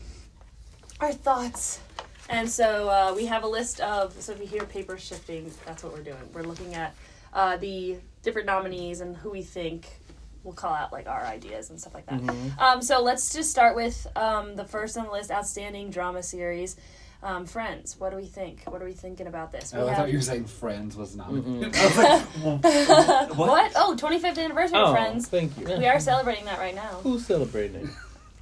our 0.99 1.11
thoughts 1.11 1.79
and 2.29 2.49
so 2.49 2.89
uh, 2.89 3.13
we 3.15 3.25
have 3.25 3.43
a 3.43 3.47
list 3.47 3.79
of 3.81 4.13
so 4.21 4.31
if 4.31 4.39
you 4.39 4.47
hear 4.47 4.63
paper 4.63 4.97
shifting 4.97 5.51
that's 5.65 5.83
what 5.83 5.93
we're 5.93 6.01
doing 6.03 6.17
we're 6.33 6.41
looking 6.43 6.73
at 6.73 6.95
uh, 7.33 7.57
the 7.57 7.97
different 8.23 8.47
nominees 8.47 9.01
and 9.01 9.15
who 9.17 9.29
we 9.29 9.41
think 9.43 9.97
we'll 10.45 10.53
call 10.53 10.73
out 10.73 10.93
like 10.93 11.07
our 11.07 11.25
ideas 11.25 11.69
and 11.71 11.79
stuff 11.79 11.93
like 11.93 12.05
that 12.05 12.21
Mhm. 12.21 12.57
um, 12.59 12.81
so 12.81 13.01
let's 13.01 13.33
just 13.33 13.49
start 13.51 13.75
with 13.75 14.07
um, 14.15 14.55
the 14.55 14.63
first 14.63 14.97
on 14.97 15.05
the 15.07 15.11
list 15.11 15.31
outstanding 15.31 15.89
drama 15.89 16.23
series 16.23 16.77
um, 17.23 17.45
friends 17.47 17.95
what 17.99 18.11
do 18.11 18.15
we 18.17 18.25
think 18.27 18.61
what 18.67 18.81
are 18.81 18.85
we 18.85 18.93
thinking 18.93 19.25
about 19.27 19.51
this 19.51 19.73
we 19.73 19.79
Oh, 19.79 19.87
I 19.87 19.95
thought 19.95 20.09
you 20.11 20.19
were 20.19 20.21
saying 20.23 20.45
Friends 20.45 20.95
was 20.95 21.15
not. 21.15 21.31
Was 21.31 21.97
like, 21.97 22.25
well, 22.43 22.57
what? 23.35 23.71
oh 23.75 23.95
25th 23.99 24.37
anniversary 24.37 24.77
Oh, 24.77 24.85
of 24.85 24.91
friends 24.95 25.27
thank 25.27 25.57
you. 25.57 25.65
we 25.65 25.87
are 25.87 25.99
celebrating 25.99 26.45
that 26.45 26.59
right 26.59 26.75
now 26.75 26.99
Who's 27.03 27.25
celebrating? 27.25 27.89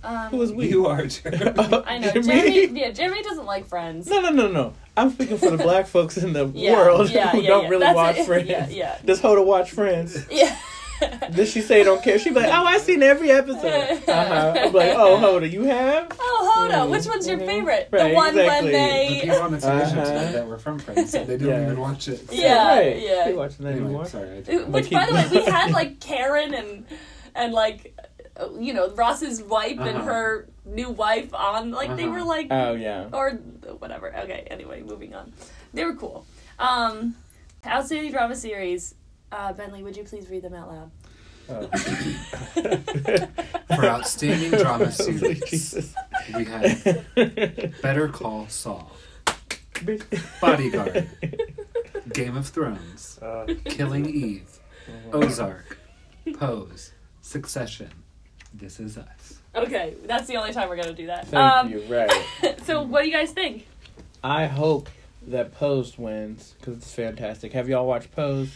um, 0.03 0.27
Who 0.31 0.41
is 0.41 0.51
we? 0.51 0.67
You 0.67 0.87
are, 0.87 1.05
Jeremy. 1.05 1.53
I 1.87 1.97
know. 1.97 2.11
Me? 2.13 2.21
Jeremy, 2.21 2.67
yeah, 2.81 2.91
Jeremy 2.91 3.23
doesn't 3.23 3.45
like 3.45 3.65
Friends. 3.67 4.05
No, 4.09 4.19
no, 4.19 4.31
no, 4.31 4.49
no. 4.51 4.73
I'm 4.97 5.11
speaking 5.11 5.37
for 5.37 5.49
the 5.51 5.63
black 5.63 5.87
folks 5.87 6.17
in 6.17 6.33
the 6.33 6.47
Yeah, 6.47 6.73
world 6.75 7.09
yeah, 7.09 7.29
who 7.29 7.39
yeah, 7.39 7.47
don't 7.47 7.63
yeah. 7.63 7.69
really 7.69 7.79
That's 7.85 7.95
watch 7.95 8.17
it. 8.17 8.25
Friends. 8.25 8.49
Yeah, 8.49 8.67
yeah. 8.67 8.97
Does 9.05 9.21
Hoda 9.21 9.45
watch 9.45 9.71
Friends? 9.71 10.27
Yeah. 10.29 10.57
Does 11.35 11.49
she 11.51 11.61
say 11.61 11.83
don't 11.83 12.01
care? 12.03 12.17
She 12.19 12.29
be 12.29 12.35
like, 12.37 12.49
oh, 12.53 12.63
I've 12.65 12.81
seen 12.81 13.03
every 13.03 13.31
episode. 13.31 13.65
Uh-huh. 14.07 14.53
I'm 14.57 14.73
like, 14.73 14.93
oh, 14.95 15.17
Hoda, 15.17 15.51
you 15.51 15.63
have? 15.63 16.11
oh, 16.19 16.51
hold 16.53 16.71
on. 16.71 16.87
Mhm, 16.87 16.91
Which 16.91 17.05
one's 17.07 17.27
your 17.27 17.37
mhm. 17.39 17.45
favorite? 17.45 17.89
Right, 17.91 18.09
the 18.09 18.15
one 18.15 18.29
exactly. 18.29 18.47
when 18.49 18.65
The 18.65 18.71
they. 18.71 19.19
people 19.21 19.41
on 19.41 19.51
the 19.51 19.59
television 19.59 19.99
Uh-huh. 19.99 20.09
tonight 20.09 20.31
that 20.31 20.47
were 20.47 20.57
from 20.57 20.79
Friends 20.79 21.09
said 21.09 21.27
they 21.27 21.37
didn't 21.37 21.49
Yeah. 21.49 21.65
even 21.65 21.79
watch 21.79 22.07
it. 22.07 22.21
Yeah, 22.31 22.67
right. 22.77 22.99
yeah. 23.01 23.27
She 23.27 23.33
watching 23.33 23.65
that 23.65 23.71
Anyway, 23.71 23.85
anymore? 23.85 24.05
sorry. 24.05 24.29
I 24.47 24.55
Which, 24.65 24.91
Like 24.91 24.91
by 24.91 25.05
the 25.05 25.13
way, 25.13 25.27
we 25.45 25.51
had 25.51 25.71
like 25.79 25.99
Karen 25.99 26.53
and 26.53 26.85
and 27.35 27.53
like 27.53 27.99
uh, 28.39 28.47
you 28.59 28.73
know 28.73 28.89
Ross's 28.91 29.41
wife 29.43 29.79
and 29.79 29.97
Uh-huh. 29.97 30.03
her 30.05 30.47
new 30.65 30.89
wife 30.89 31.33
on 31.33 31.71
like 31.71 31.95
they 31.97 32.03
Uh-huh. 32.03 32.11
were 32.13 32.23
like 32.23 32.47
Oh, 32.51 32.73
yeah. 32.73 33.07
or 33.11 33.31
whatever. 33.79 34.15
Okay, 34.15 34.47
anyway, 34.49 34.81
moving 34.83 35.13
on. 35.15 35.33
They 35.73 35.83
were 35.85 35.95
cool. 35.95 36.25
Um, 36.59 37.15
outstanding 37.65 38.11
drama 38.11 38.35
series. 38.35 38.95
Uh, 39.33 39.51
Bentley, 39.51 39.81
would 39.81 39.97
you 39.97 40.03
please 40.03 40.29
read 40.29 40.43
them 40.43 40.53
out 40.53 40.69
loud? 40.69 40.91
Oh. 41.49 41.67
For 43.75 43.85
outstanding 43.85 44.51
drama 44.51 44.91
series. 44.91 45.95
We 46.35 46.45
have 46.45 46.83
Better 47.81 48.09
Call 48.09 48.47
Saul, 48.47 48.91
Bodyguard, 50.39 51.09
Game 52.13 52.37
of 52.37 52.47
Thrones, 52.47 53.17
Uh, 53.23 53.47
Killing 53.65 54.05
Eve, 54.05 54.59
Ozark, 55.11 55.79
Pose, 56.35 56.91
Succession, 57.21 57.89
This 58.53 58.79
Is 58.79 58.99
Us. 58.99 59.39
Okay, 59.55 59.95
that's 60.05 60.27
the 60.27 60.35
only 60.35 60.53
time 60.53 60.69
we're 60.69 60.77
gonna 60.77 60.93
do 60.93 61.07
that. 61.07 61.27
Thank 61.27 61.53
um, 61.53 61.71
you. 61.71 61.81
Right. 61.89 62.59
so, 62.65 62.83
what 62.83 63.01
do 63.01 63.09
you 63.09 63.15
guys 63.15 63.31
think? 63.31 63.65
I 64.23 64.45
hope 64.45 64.89
that 65.25 65.55
Pose 65.55 65.97
wins 65.97 66.53
because 66.59 66.77
it's 66.77 66.93
fantastic. 66.93 67.53
Have 67.53 67.67
y'all 67.67 67.87
watched 67.87 68.11
Pose? 68.11 68.51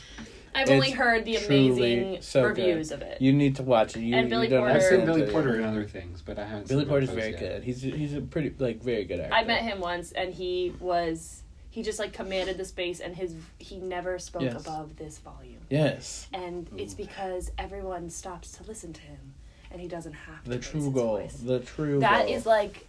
I've 0.58 0.64
It's 0.64 0.72
only 0.72 0.90
heard 0.92 1.24
the 1.26 1.36
amazing 1.36 2.18
so 2.22 2.44
reviews 2.46 2.90
good. 2.90 2.96
of 2.96 3.02
it. 3.04 3.22
You 3.22 3.32
need 3.32 3.56
to 3.58 3.64
watch 3.64 3.96
it. 3.96 4.02
You, 4.02 4.16
And 4.16 4.24
you 4.26 4.30
Billy 4.30 4.48
don't 4.48 4.62
Porter. 4.62 4.74
I've 4.76 4.84
seen 4.84 5.06
Billy 5.06 5.32
Porter 5.32 5.50
you- 5.56 5.62
in 5.62 5.64
other 5.66 5.86
things, 5.86 6.24
but 6.26 6.40
I 6.40 6.46
haven't 6.46 6.68
seen. 6.68 6.78
Billy 6.78 6.84
seen 6.86 6.90
Porter's 6.90 7.10
very 7.12 7.32
yet. 7.32 7.40
good. 7.40 7.64
He's 7.64 7.82
he's 7.82 8.14
a 8.16 8.22
pretty 8.22 8.54
like 8.58 8.82
very 8.82 9.04
good 9.06 9.20
actor. 9.20 9.34
I 9.36 9.44
met 9.44 9.62
him 9.62 9.80
once, 9.80 10.12
and 10.14 10.34
he 10.34 10.74
was 10.80 11.44
he 11.70 11.84
just 11.84 12.00
like 12.00 12.12
commanded 12.12 12.58
the 12.58 12.66
space, 12.66 13.00
and 13.00 13.16
his 13.16 13.36
he 13.60 13.78
never 13.80 14.18
spoke 14.18 14.42
Yes. 14.42 14.60
above 14.66 14.96
this 14.98 15.20
volume, 15.20 15.62
Yes. 15.70 16.28
and 16.34 16.68
it's 16.76 16.96
mm. 16.96 16.98
because 16.98 17.52
everyone 17.60 18.10
stops 18.10 18.54
to 18.54 18.64
listen 18.64 18.94
to 18.94 19.02
him, 19.02 19.36
and 19.70 19.80
he 19.80 19.88
doesn't 19.88 20.14
have 20.14 20.44
to 20.46 20.50
The 20.50 20.58
true 20.58 20.80
his 20.82 20.90
goal. 20.90 21.18
voice. 21.20 21.36
The 21.36 21.60
true 21.60 22.00
That 22.00 22.26
goal. 22.26 22.36
is 22.36 22.48
like, 22.48 22.88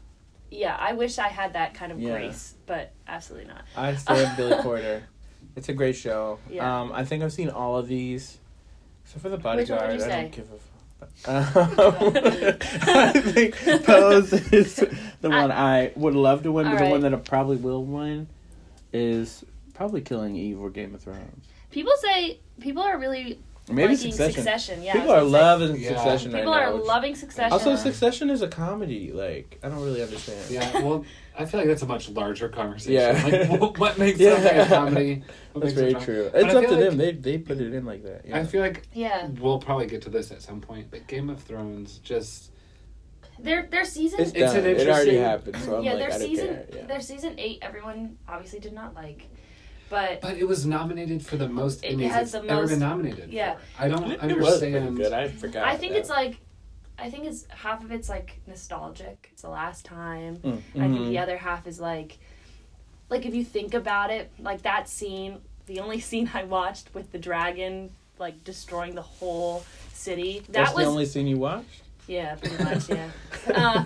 yeah. 0.51 0.75
I 0.81 0.95
wish 0.95 1.19
I 1.19 1.29
had 1.29 1.53
that 1.53 1.75
kind 1.75 1.93
of 1.93 2.01
Yeah. 2.01 2.13
grace, 2.13 2.55
but 2.65 2.93
absolutely 3.07 3.49
not. 3.49 3.65
I 3.77 3.95
stand 3.95 4.39
Billy 4.39 4.57
Porter. 4.63 5.03
It's 5.59 5.69
a 5.69 5.73
great 5.73 5.97
show. 5.97 6.39
Yeah. 6.49 6.81
Um, 6.81 6.93
I 6.93 7.05
think 7.05 7.25
I've 7.25 7.33
seen 7.33 7.51
all 7.51 7.77
of 7.77 7.89
these, 7.89 8.39
except 9.05 9.23
for 9.23 9.29
the 9.29 9.37
Which 9.37 9.45
one 9.45 9.57
would 9.57 9.69
bodyguard. 9.69 9.91
I 9.91 9.99
say? 9.99 10.23
don't 10.23 10.33
give 10.33 10.49
a 10.53 10.59
fuck. 10.59 10.69
Um, 11.27 12.13
I 13.13 13.21
think 13.21 13.85
Pose 13.85 14.33
is 14.53 14.77
the 15.21 15.31
one 15.31 15.51
I 15.51 15.91
would 15.97 16.15
love 16.15 16.45
to 16.45 16.53
win, 16.53 16.67
but 16.67 16.79
the 16.79 16.91
one 16.91 17.01
that 17.01 17.13
I 17.13 17.17
probably 17.17 17.57
will 17.57 17.85
win 17.85 18.29
is 18.93 19.45
probably 19.75 20.01
Killing 20.01 20.37
Eve 20.37 20.61
or 20.61 20.71
Game 20.71 20.95
of 20.95 21.03
Thrones. 21.03 21.45
People 21.71 21.93
say 22.01 22.39
people 22.61 22.83
are 22.83 22.97
really 22.99 23.41
Maybe 23.71 23.95
liking 23.95 24.13
Succession. 24.13 24.83
Yeah, 24.83 24.93
People 24.95 25.11
are 25.13 25.23
was 25.25 25.33
say. 25.33 25.39
loving 25.41 25.77
Yeah. 25.81 25.89
Succession 25.89 26.33
People 26.33 26.53
right 26.53 26.63
are 26.63 26.71
now. 26.71 26.77
which- 26.77 26.87
loving 26.87 27.15
Succession. 27.15 27.53
Also, 27.53 27.77
Succession 27.77 28.31
is 28.31 28.43
a 28.43 28.49
comedy. 28.49 29.13
Like 29.13 29.59
I 29.63 29.69
don't 29.69 29.83
really 29.85 30.03
understand. 30.03 30.51
Yeah, 30.51 30.73
well, 30.83 31.05
I 31.39 31.45
feel 31.45 31.61
like 31.61 31.69
that's 31.69 31.83
a 31.83 31.87
much 31.87 32.09
larger 32.09 32.49
conversation. 32.49 32.93
Yeah. 32.95 33.49
Like, 33.49 33.61
what, 33.61 33.79
what 33.79 33.99
makes 33.99 34.19
Yeah. 34.19 34.35
something 34.41 34.59
a 34.61 34.67
comedy? 34.67 35.23
What 35.53 35.61
That's 35.63 35.75
very 35.75 35.95
true. 35.95 36.31
But 36.33 36.43
It's 36.45 36.55
up 36.55 36.63
to 36.63 36.69
feel 36.69 36.79
them. 36.79 36.97
They 36.97 37.13
they 37.13 37.39
put 37.39 37.59
it 37.61 37.75
in 37.75 37.85
like 37.85 38.03
that. 38.05 38.25
Yeah. 38.27 38.39
I 38.39 38.45
feel 38.45 38.61
like 38.63 38.89
yeah, 38.93 39.29
we'll 39.41 39.59
probably 39.61 39.87
get 39.87 40.03
to 40.03 40.11
this 40.11 40.31
at 40.31 40.43
some 40.43 40.61
point, 40.61 40.91
but 40.91 41.07
Game 41.07 41.29
of 41.31 41.41
Thrones 41.43 41.99
just 41.99 42.51
their 43.41 43.67
their 43.71 43.85
season. 43.85 44.21
it's 44.21 44.31
It's 44.33 44.53
done. 44.53 44.65
an 44.65 44.67
It 44.67 44.89
already 44.89 45.17
happened. 45.17 45.57
So 45.65 45.77
I'm 45.79 45.85
yeah, 45.85 45.93
like, 45.93 46.01
their 46.09 46.13
I 46.13 46.19
season. 46.19 46.47
care. 46.49 46.67
Yeah. 46.75 46.87
Their 46.87 47.01
season 47.01 47.35
eight. 47.39 47.59
Everyone 47.63 48.17
obviously 48.29 48.59
did 48.59 48.73
not 48.73 48.95
like, 48.95 49.29
but 49.91 50.21
But 50.21 50.37
it 50.37 50.47
was 50.47 50.67
nominated 50.67 51.25
for 51.25 51.37
the 51.37 51.49
most 51.49 51.85
It 51.85 51.97
Emmys 51.97 52.11
has 52.11 52.23
it's 52.23 52.33
the 52.33 52.51
ever 52.51 52.63
most- 52.63 52.71
been 52.71 52.79
nominated. 52.81 53.31
yeah. 53.33 53.55
for. 53.55 53.61
I 53.85 53.89
don't 53.89 54.11
It, 54.11 54.23
it 54.31 54.39
was 54.39 54.59
pretty 54.59 54.77
understand. 54.77 54.97
good. 54.97 55.13
I 55.13 55.29
forgot. 55.29 55.67
I 55.67 55.77
think 55.77 55.93
that. 55.93 55.99
it's 56.01 56.11
like, 56.11 56.39
I 56.99 57.11
think 57.11 57.25
it's 57.27 57.47
half 57.51 57.85
of 57.85 57.93
it's 57.93 58.09
like 58.09 58.41
nostalgic. 58.47 59.29
It's 59.33 59.43
the 59.43 59.49
last 59.51 59.85
time. 59.85 60.37
Mm, 60.39 60.59
I 60.59 60.79
think 60.81 60.99
mhm. 61.01 61.09
the 61.11 61.19
other 61.19 61.37
half 61.37 61.67
is 61.67 61.79
like, 61.81 62.19
like 63.09 63.25
if 63.25 63.35
you 63.35 63.45
think 63.45 63.75
about 63.75 64.11
it, 64.11 64.31
like 64.39 64.63
that 64.63 64.89
scene, 64.89 65.39
the 65.67 65.81
only 65.81 66.01
scene 66.09 66.31
I 66.35 66.45
watched 66.45 66.93
with 66.95 67.13
the 67.13 67.19
dragon 67.19 67.91
like 68.19 68.43
destroying 68.43 68.95
the 68.97 69.03
whole 69.03 69.65
city. 69.93 70.41
That 70.47 70.53
That's 70.53 70.75
was 70.75 70.85
the 70.87 70.91
only 70.91 71.07
scene 71.07 71.29
you 71.29 71.39
watched. 71.39 71.83
Yeah, 72.09 72.35
pretty 72.35 72.65
much 72.65 72.89
yeah. 72.89 73.11
Uh, 73.55 73.85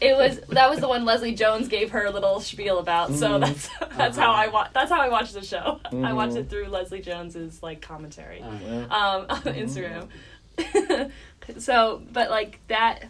it 0.00 0.16
was 0.16 0.40
that 0.48 0.70
was 0.70 0.80
the 0.80 0.88
one 0.88 1.04
Leslie 1.04 1.34
Jones 1.34 1.68
gave 1.68 1.90
her 1.90 2.08
little 2.10 2.40
spiel 2.40 2.78
about. 2.78 3.12
So 3.12 3.28
Mhm. 3.32 3.40
that's 3.40 3.68
that's 3.96 4.16
how 4.16 4.32
I 4.32 4.48
watch. 4.48 4.70
That's 4.72 4.90
how 4.90 5.00
I 5.00 5.08
watched 5.08 5.34
the 5.34 5.44
show. 5.44 5.80
I 5.92 6.12
watched 6.14 6.32
Mhm. 6.34 6.38
it 6.40 6.50
through 6.50 6.68
Leslie 6.68 7.00
Jones's 7.02 7.62
like 7.62 7.80
commentary 7.82 8.40
Uh, 8.40 8.50
Yeah. 8.64 8.82
um, 8.84 9.26
on 9.28 9.42
Instagram. 9.42 10.08
so, 11.58 12.02
but 12.12 12.30
like 12.30 12.60
that, 12.68 13.00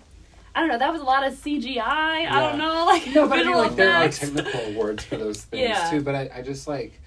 I 0.54 0.60
don't 0.60 0.68
know. 0.68 0.78
That 0.78 0.92
was 0.92 1.00
a 1.00 1.04
lot 1.04 1.26
of 1.26 1.34
CGI. 1.34 1.80
I 1.80 2.40
don't 2.40 2.58
know, 2.58 2.84
like 2.84 3.06
no, 3.14 3.26
but 3.28 3.34
I 3.34 3.42
mean, 3.42 3.46
visual 3.46 3.62
like 3.62 3.76
there 3.76 3.92
are 3.92 4.04
effects. 4.04 4.18
technical 4.20 4.60
awards 4.72 5.04
for 5.04 5.16
those 5.16 5.42
things 5.42 5.68
Yeah. 5.68 5.90
too. 5.90 6.02
But 6.02 6.14
I, 6.14 6.30
I 6.36 6.42
just 6.42 6.66
like. 6.68 6.98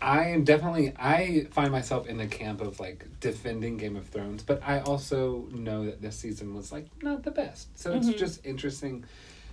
I 0.00 0.26
am 0.28 0.44
definitely 0.44 0.92
I 0.98 1.46
find 1.50 1.72
myself 1.72 2.06
in 2.06 2.18
the 2.18 2.26
camp 2.26 2.60
of 2.60 2.78
like 2.78 3.06
defending 3.20 3.76
Game 3.76 3.96
of 3.96 4.06
Thrones, 4.06 4.42
but 4.42 4.62
I 4.64 4.80
also 4.80 5.48
know 5.50 5.86
that 5.86 6.00
this 6.00 6.16
season 6.16 6.54
was 6.54 6.70
like 6.70 6.86
not 7.02 7.24
the 7.24 7.30
best. 7.32 7.76
So 7.78 7.92
it's 7.94 8.08
Mhm. 8.10 8.16
just 8.16 8.46
interesting 8.46 9.04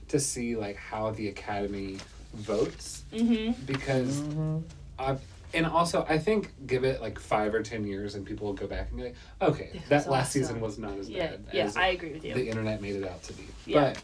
to 0.09 0.19
see 0.19 0.55
like 0.55 0.75
how 0.77 1.11
the 1.11 1.29
Academy 1.29 1.97
votes 2.33 3.03
hmm 3.11 3.51
because 3.65 4.21
Mhm. 4.21 4.63
uh, 4.99 5.15
and 5.53 5.65
also 5.65 6.05
I 6.07 6.19
think 6.19 6.53
give 6.67 6.83
it 6.83 7.01
like 7.01 7.17
five 7.17 7.53
or 7.55 7.63
ten 7.63 7.85
years 7.87 8.13
and 8.15 8.25
people 8.25 8.47
will 8.47 8.53
go 8.53 8.67
back 8.67 8.89
and 8.89 8.97
be 8.97 9.03
like, 9.05 9.15
okay, 9.41 9.71
It 9.73 9.89
that 9.89 10.09
last 10.09 10.29
awesome. 10.29 10.41
season 10.41 10.61
was 10.61 10.77
not 10.77 10.97
as 10.99 11.09
Yeah, 11.09 11.31
bad 11.37 11.45
yeah, 11.53 11.63
as 11.65 11.75
I 11.77 11.87
agree 11.87 12.13
with 12.13 12.23
you. 12.23 12.33
the 12.35 12.47
internet 12.49 12.81
made 12.81 12.95
it 12.95 13.03
out 13.07 13.23
to 13.23 13.33
be. 13.33 13.47
Yeah. 13.65 13.93
But 13.93 14.01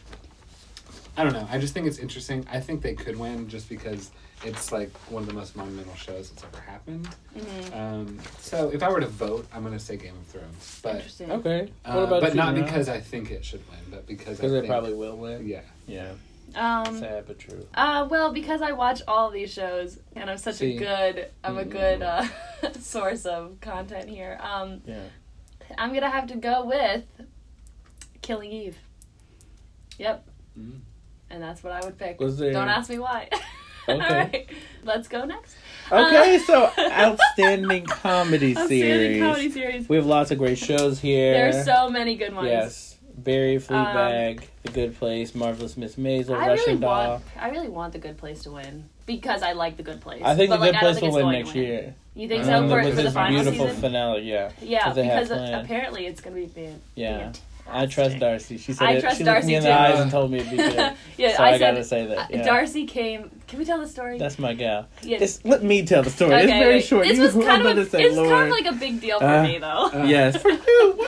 I 1.18 1.24
don't 1.24 1.34
know. 1.34 1.48
I 1.52 1.60
just 1.60 1.74
think 1.74 1.86
it's 1.88 2.00
interesting. 2.00 2.48
I 2.52 2.60
think 2.62 2.82
they 2.82 2.94
could 2.96 3.18
win 3.18 3.48
just 3.50 3.68
because 3.70 4.12
it's 4.44 4.72
like 4.72 4.90
one 5.10 5.24
of 5.24 5.28
the 5.28 5.34
most 5.36 5.56
monumental 5.56 5.96
shows 5.96 6.30
that's 6.30 6.44
ever 6.44 6.62
happened. 6.62 7.08
hmm 7.34 7.74
Um, 7.78 8.20
so 8.40 8.70
if 8.74 8.82
I 8.84 8.90
were 8.90 9.00
to 9.00 9.08
vote, 9.08 9.48
I'm 9.54 9.64
gonna 9.64 9.80
say 9.80 9.98
Game 9.98 10.16
of 10.18 10.26
Thrones, 10.28 10.80
but 10.84 10.96
Interesting. 10.96 11.32
Okay. 11.32 11.72
uh, 11.86 11.94
what 11.94 12.04
about 12.04 12.22
but 12.22 12.36
not 12.36 12.56
you, 12.58 12.64
because 12.64 12.90
I 12.90 13.00
think 13.00 13.32
it 13.32 13.44
should 13.46 13.62
win, 13.70 13.80
but 13.90 14.08
because 14.08 14.28
I 14.28 14.32
Because 14.34 14.52
they 14.52 14.60
think, 14.62 14.72
probably 14.72 14.94
will 14.94 15.18
win. 15.18 15.48
yeah. 15.48 15.62
Yeah. 15.88 16.12
Um, 16.56 17.00
Sad 17.00 17.26
but 17.28 17.40
true. 17.40 17.66
uh, 17.76 18.08
well, 18.10 18.34
because 18.34 18.62
I 18.62 18.74
watch 18.74 19.02
all 19.08 19.28
of 19.28 19.34
these 19.34 19.54
shows, 19.54 20.00
and 20.16 20.30
I'm 20.30 20.38
such 20.38 20.56
See. 20.56 20.76
a 20.76 20.80
good, 20.80 21.28
I'm 21.44 21.58
a 21.58 21.64
Mm. 21.64 21.70
good 21.70 22.02
uh, 22.02 22.26
source 22.80 23.26
of 23.26 23.62
content 23.62 24.10
here. 24.10 24.38
Um, 24.42 24.82
Yeah. 24.86 25.04
I'm 25.78 25.94
gonna 25.94 26.10
have 26.10 26.28
to 26.28 26.36
go 26.36 26.66
with 26.66 27.06
Killing 28.22 28.52
Eve. 28.52 28.78
Yep. 29.98 30.28
Mhm. 30.60 30.80
And 31.30 31.42
that's 31.42 31.64
what 31.64 31.72
I 31.72 31.80
would 31.86 31.98
pick. 31.98 32.20
Was 32.20 32.38
there- 32.38 32.52
Don't 32.52 32.68
ask 32.68 32.90
me 32.90 33.00
why. 33.00 33.30
Okay. 33.90 34.48
Let's 34.84 35.08
go 35.08 35.26
next. 35.26 35.56
Okay, 35.92 36.36
Uh, 36.36 36.40
so 36.40 36.72
outstanding 36.80 37.86
comedy 37.86 38.54
Series. 38.54 38.58
Outstanding 38.58 38.70
series. 38.70 39.22
comedy 39.22 39.50
series. 39.52 39.90
We 39.90 39.96
have 39.98 40.06
lots 40.06 40.32
of 40.32 40.38
great 40.38 40.58
shows 40.58 41.00
here. 41.00 41.34
There's 41.34 41.66
so 41.66 41.90
many 41.90 42.16
good 42.16 42.34
ones. 42.34 42.48
Yes. 42.48 42.88
Barry 43.18 43.58
Fleabag, 43.58 44.42
The 44.64 44.72
Good 44.72 44.98
Place, 44.98 45.36
Marvelous 45.36 45.78
Miss 45.78 45.96
Maisel, 45.96 46.32
I 46.36 46.48
Russian 46.48 46.66
really 46.68 46.80
Doll. 46.80 47.10
want. 47.10 47.24
I 47.40 47.50
really 47.50 47.68
want 47.68 47.94
the 47.94 48.00
Good 48.00 48.18
Place 48.18 48.44
to 48.44 48.52
win 48.52 48.86
because 49.06 49.44
I 49.44 49.52
like 49.52 49.78
the 49.78 49.84
Good 49.84 50.00
Place. 50.02 50.22
I 50.26 50.36
think 50.36 50.50
But, 50.50 50.58
The 50.58 50.66
Good 50.68 50.72
don't 50.80 50.98
Place 50.98 51.02
will 51.02 51.26
win 51.26 51.32
next 51.32 51.54
win. 51.54 51.64
year. 51.64 51.96
You 52.16 52.28
think 52.28 52.46
Um, 52.46 52.68
so 52.70 52.76
for, 52.76 52.84
with 52.84 52.96
for 52.96 53.02
the 53.04 53.12
final 53.12 53.42
beautiful 53.44 53.68
season? 53.68 53.82
finale, 53.82 54.22
yeah. 54.24 54.52
Yeah, 54.62 54.84
'Cause 54.86 54.96
they 54.96 55.04
have 55.04 55.30
because 55.30 55.50
apparently 55.64 56.06
it's 56.08 56.22
going 56.22 56.36
to 56.36 56.42
be 56.42 56.48
fan- 56.48 56.82
Yeah. 56.96 57.32
I 57.70 57.86
trust 57.86 58.20
D'Arcy. 58.20 58.58
She 58.58 58.74
said 58.74 58.88
I 58.88 58.92
it. 58.94 59.02
trust 59.02 59.18
she 59.18 59.24
looked 59.24 59.46
me 59.46 59.56
in 59.56 59.64
the 59.64 59.70
too. 59.70 59.74
eyes 59.76 60.00
and 60.00 60.12
told 60.12 60.32
me 60.32 60.40
it'd 60.40 60.52
be 60.52 60.58
good. 60.58 60.94
yeah, 61.18 61.38
so 61.38 61.44
I, 61.44 61.48
I, 61.48 61.52
said 61.54 61.60
gotta 61.60 61.84
say 61.84 62.06
that. 62.08 62.18
uh, 62.18 62.28
Yeah. 62.30 62.44
D'Arcy 62.44 62.86
came. 62.86 63.32
Can 63.48 63.60
we 63.60 63.66
tell 63.66 63.80
the 63.80 63.88
story? 63.88 64.18
That's 64.18 64.40
my 64.40 64.54
gal. 64.54 64.88
yeah. 65.04 65.18
It's, 65.22 65.44
let 65.46 65.64
me 65.64 65.86
tell 65.86 66.04
the 66.04 66.10
story. 66.10 66.34
it's 66.36 66.46
very 66.52 66.76
wait. 66.76 66.84
short. 66.86 67.08
This 67.08 67.18
You 67.18 67.24
was 67.24 67.36
were 67.36 67.44
kind 67.44 67.62
about 67.62 67.78
of 67.78 67.86
to 67.86 67.90
say, 67.92 68.04
it's 68.04 68.16
Lord. 68.16 68.30
kind 68.30 68.44
of 68.46 68.52
like 68.52 68.66
a 68.66 68.78
big 68.78 69.00
deal 69.02 69.20
for 69.20 69.26
Uh, 69.26 69.44
me 69.44 69.58
though. 69.58 69.90
Uh, 69.94 70.06
yes, 70.08 70.42
for 70.42 70.50
you. 70.50 71.08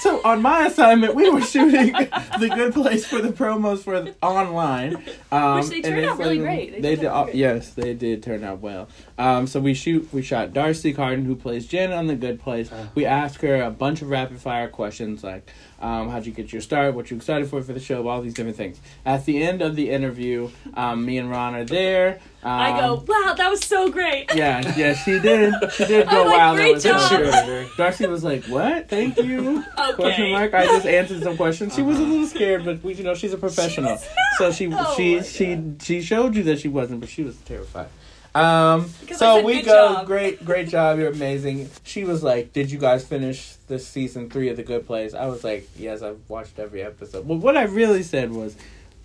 So 0.00 0.20
on 0.24 0.40
my 0.40 0.66
assignment, 0.66 1.14
we 1.14 1.28
were 1.28 1.42
shooting 1.42 1.92
the 1.92 2.50
good 2.54 2.72
place 2.72 3.04
for 3.06 3.20
the 3.20 3.28
promos 3.30 3.80
for 3.80 4.00
the 4.00 4.14
online, 4.22 4.96
um, 5.30 5.56
Which 5.60 5.68
they 5.68 5.76
and 5.76 5.84
turned 5.84 6.06
out 6.06 6.18
really 6.18 6.38
like- 6.38 6.46
great. 6.46 6.72
They 6.72 6.80
They, 6.80 6.88
turned 6.90 7.00
did, 7.02 7.06
out 7.08 7.14
uh, 7.16 7.24
great. 7.24 7.34
yes, 7.36 7.70
they 7.70 7.94
did 7.94 8.22
turn 8.22 8.42
out 8.44 8.60
well. 8.60 8.88
Um, 9.18 9.46
so 9.46 9.60
we 9.60 9.74
shoot, 9.74 10.08
we 10.12 10.22
shot 10.22 10.52
D'Arcy 10.54 10.92
Carden, 10.94 11.24
who 11.26 11.36
plays 11.36 11.66
Jen 11.66 11.92
on 11.92 12.06
the 12.06 12.14
Good 12.16 12.40
Place. 12.40 12.72
Uh. 12.72 12.86
We 12.94 13.04
asked 13.04 13.42
her 13.42 13.62
a 13.62 13.70
bunch 13.70 14.00
of 14.00 14.08
rapid 14.08 14.40
fire 14.40 14.68
questions 14.68 15.22
like, 15.22 15.50
um, 15.80 16.08
"How'd 16.10 16.26
you 16.26 16.32
get 16.32 16.52
your 16.52 16.62
start? 16.62 16.94
What 16.94 17.10
you 17.10 17.16
excited 17.16 17.48
for 17.48 17.62
for 17.62 17.72
the 17.72 17.80
show? 17.80 18.06
All 18.08 18.20
these 18.22 18.34
different 18.34 18.56
things." 18.56 18.80
At 19.04 19.24
the 19.24 19.42
end 19.42 19.62
of 19.62 19.76
the 19.76 19.90
interview, 19.90 20.50
um, 20.74 21.04
me 21.04 21.18
and 21.18 21.30
Ron 21.30 21.54
are 21.54 21.64
there. 21.64 22.20
Um, 22.42 22.50
I 22.52 22.80
go, 22.80 23.04
wow, 23.06 23.34
that 23.36 23.50
was 23.50 23.60
so 23.60 23.90
great. 23.90 24.34
Yeah, 24.34 24.74
yeah, 24.76 24.94
she 24.94 25.18
did. 25.18 25.52
She 25.72 25.84
did 25.84 26.08
go 26.08 26.22
like, 26.24 26.38
wow. 26.38 26.54
"Great 26.54 26.74
was 26.74 26.84
job." 26.84 27.66
D'Arcy 27.76 28.06
was 28.06 28.24
like, 28.24 28.44
"What? 28.46 28.88
Thank 28.88 29.18
you." 29.18 29.62
Question 29.94 30.24
Okay. 30.24 30.32
mark. 30.32 30.54
I 30.54 30.66
just 30.66 30.86
answered 30.86 31.22
some 31.22 31.36
questions. 31.36 31.74
She 31.74 31.82
was 31.82 31.98
a 31.98 32.02
little 32.02 32.26
scared, 32.26 32.64
but 32.64 32.82
we, 32.82 32.94
you 32.94 33.04
know, 33.04 33.14
she's 33.14 33.32
a 33.32 33.38
professional. 33.38 33.90
not. 33.90 34.06
So 34.38 34.52
she 34.52 34.72
Oh 34.72 34.94
she 34.96 35.22
she 35.22 35.58
she 35.82 36.00
showed 36.02 36.34
you 36.34 36.42
that 36.44 36.60
she 36.60 36.68
wasn't, 36.68 37.00
but 37.00 37.08
she 37.10 37.22
was 37.22 37.36
terrified. 37.38 37.88
Um. 38.34 38.88
So 39.14 39.42
we 39.44 39.62
go. 39.62 39.72
job." 39.72 40.06
Great, 40.06 40.44
great 40.44 40.68
job. 40.68 40.98
You're 40.98 41.10
amazing. 41.10 41.68
She 41.84 42.04
was 42.04 42.22
like, 42.22 42.52
"Did 42.52 42.70
you 42.70 42.78
guys 42.78 43.04
finish 43.04 43.54
the 43.66 43.78
season 43.78 44.30
three 44.30 44.48
of 44.48 44.56
The 44.56 44.62
Good 44.62 44.86
Place?" 44.86 45.14
I 45.14 45.26
was 45.26 45.42
like, 45.44 45.68
"Yes, 45.76 46.02
I've 46.02 46.20
watched 46.28 46.58
every 46.58 46.82
episode." 46.82 47.26
Well, 47.26 47.38
what 47.38 47.56
I 47.56 47.64
really 47.64 48.02
said 48.02 48.32
was, 48.32 48.56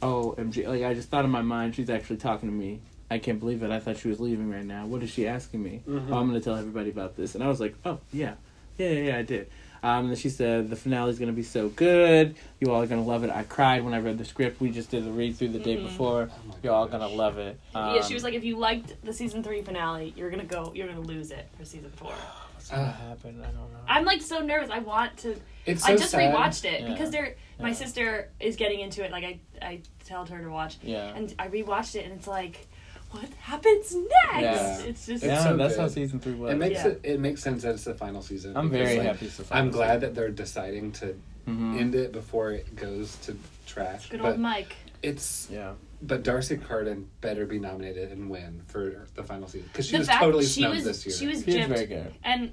"Oh, 0.02 0.36
MG!" 0.38 0.68
Like 0.68 0.84
I 0.84 0.94
just 0.94 1.10
thought 1.10 1.26
in 1.26 1.32
my 1.32 1.42
mind, 1.42 1.76
she's 1.76 1.90
actually 1.90 2.18
talking 2.18 2.50
to 2.50 2.56
me. 2.56 2.80
I 3.10 3.20
can't 3.20 3.40
believe 3.40 3.62
it. 3.64 3.70
I 3.72 3.80
thought 3.80 3.98
she 3.98 4.08
was 4.10 4.20
leaving 4.20 4.50
right 4.50 4.66
now. 4.66 4.86
What 4.88 5.04
is 5.04 5.12
she 5.12 5.28
asking 5.28 5.62
me? 5.62 5.82
Mhm. 5.88 6.08
Oh, 6.12 6.18
I'm 6.18 6.28
going 6.28 6.34
to 6.34 6.42
tell 6.42 6.56
everybody 6.56 6.90
about 6.90 7.16
this. 7.16 7.36
And 7.36 7.44
I 7.44 7.48
was 7.48 7.60
like, 7.60 7.76
oh, 7.86 8.00
yeah. 8.12 8.34
Yeah, 8.80 8.90
yeah, 8.90 9.02
yeah, 9.12 9.18
I 9.18 9.22
did. 9.22 9.48
Um, 9.86 10.00
and 10.06 10.10
then 10.10 10.16
she 10.18 10.30
said, 10.30 10.72
the 10.72 10.76
finale 10.76 11.12
is 11.12 11.20
going 11.20 11.30
to 11.30 11.36
be 11.36 11.44
so 11.44 11.70
good. 11.70 12.36
You 12.60 12.72
all 12.72 12.82
are 12.82 12.88
going 12.88 13.04
to 13.04 13.08
love 13.08 13.24
it. 13.24 13.30
I 13.30 13.44
cried 13.44 13.84
when 13.86 13.94
I 13.94 14.00
read 14.00 14.18
the 14.18 14.26
script. 14.26 14.60
We 14.60 14.72
just 14.72 14.90
did 14.90 15.06
the 15.06 15.12
read 15.12 15.36
through 15.38 15.50
the 15.50 15.60
day 15.60 15.78
Mhm. 15.78 15.84
before. 15.84 16.30
Oh 16.34 16.56
You're 16.64 16.74
all 16.74 16.88
gosh. 16.88 17.00
going 17.00 17.12
to 17.12 17.16
love 17.16 17.38
it. 17.38 17.60
Um, 17.76 17.96
yeah, 17.96 18.02
she 18.02 18.16
was 18.16 18.24
like, 18.24 18.34
if 18.34 18.44
you 18.44 18.58
liked 18.58 18.96
the 19.06 19.14
season 19.14 19.44
three 19.44 19.62
finale, 19.62 20.12
you're 20.18 20.32
gonna 20.32 20.44
go, 20.44 20.72
you're 20.74 20.88
gonna 20.88 21.02
lose 21.02 21.30
it 21.30 21.48
for 21.56 21.66
season 21.66 21.92
four. 21.92 22.14
What's 22.56 22.70
going 22.72 22.84
to 22.84 22.92
happen? 22.94 23.42
I 23.44 23.46
don't 23.52 23.72
know. 23.72 23.80
I'm 23.88 24.06
like 24.06 24.24
so 24.24 24.40
nervous. 24.40 24.72
I 24.72 24.80
want 24.80 25.18
to. 25.18 25.36
It's 25.68 25.86
so 25.86 25.94
I 25.94 25.98
just 25.98 26.10
sad. 26.10 26.34
rewatched 26.34 26.66
it 26.66 26.82
Yeah. 26.82 26.90
because 26.92 27.12
they're 27.12 27.36
my 27.60 27.68
Yeah. 27.70 27.74
sister 27.76 28.30
is 28.40 28.56
getting 28.56 28.80
into 28.80 29.06
it. 29.06 29.12
Like 29.12 29.24
I, 29.24 29.40
I 29.62 29.82
told 30.04 30.30
her 30.30 30.42
to 30.42 30.50
watch, 30.50 30.78
yeah. 30.82 31.14
and 31.16 31.32
I 31.38 31.48
rewatched 31.48 31.96
it, 31.96 32.06
and 32.06 32.14
it's 32.14 32.26
like, 32.28 32.68
what 33.16 33.30
happens 33.40 33.96
next? 33.96 34.42
Yeah. 34.42 34.80
It's 34.80 35.06
just 35.06 35.10
It's 35.10 35.24
yeah, 35.24 35.44
so 35.44 35.58
that's 35.58 35.76
how 35.78 35.88
season 35.88 36.20
three 36.20 36.34
was. 36.34 36.52
It 36.54 36.58
makes 36.58 36.80
Yeah. 36.84 36.88
it 36.88 37.02
it 37.04 37.20
makes 37.20 37.42
sense 37.42 37.64
that 37.64 37.74
it's 37.76 37.84
the 37.86 37.94
final 37.96 38.22
season. 38.22 38.56
I'm 38.58 38.70
because, 38.70 38.88
very 38.88 38.98
like, 39.00 39.08
happy. 39.08 39.26
it's 39.28 39.38
the 39.38 39.46
I'm 39.56 39.72
glad 39.72 39.88
season. 39.88 40.00
that 40.02 40.16
they're 40.16 40.30
deciding 40.32 40.92
to 40.94 41.16
Mhm. 41.48 41.80
end 41.80 41.96
it 41.96 42.12
before 42.12 42.52
it 42.52 42.76
goes 42.76 43.16
to 43.24 43.38
trash. 43.68 44.10
good 44.10 44.22
but 44.22 44.32
old 44.34 44.40
Mike. 44.40 44.76
it's 45.04 45.48
Yeah. 45.52 45.74
but 46.02 46.24
D'Arcy 46.24 46.58
Carden 46.58 47.08
better 47.22 47.46
be 47.46 47.60
nominated 47.60 48.12
and 48.12 48.30
win 48.30 48.62
for 48.68 49.06
the 49.16 49.24
final 49.24 49.48
season 49.48 49.68
because 49.72 49.86
she 49.86 49.94
the 49.94 50.00
was 50.00 50.08
fact 50.08 50.22
totally 50.22 50.46
she 50.46 50.62
snubbed 50.62 50.76
was 50.76 50.84
this 50.86 51.06
year. 51.06 51.16
she 51.16 51.28
was 51.28 51.44
She 51.44 51.58
was 51.58 51.68
very 51.68 51.86
good. 51.86 52.14
and, 52.24 52.52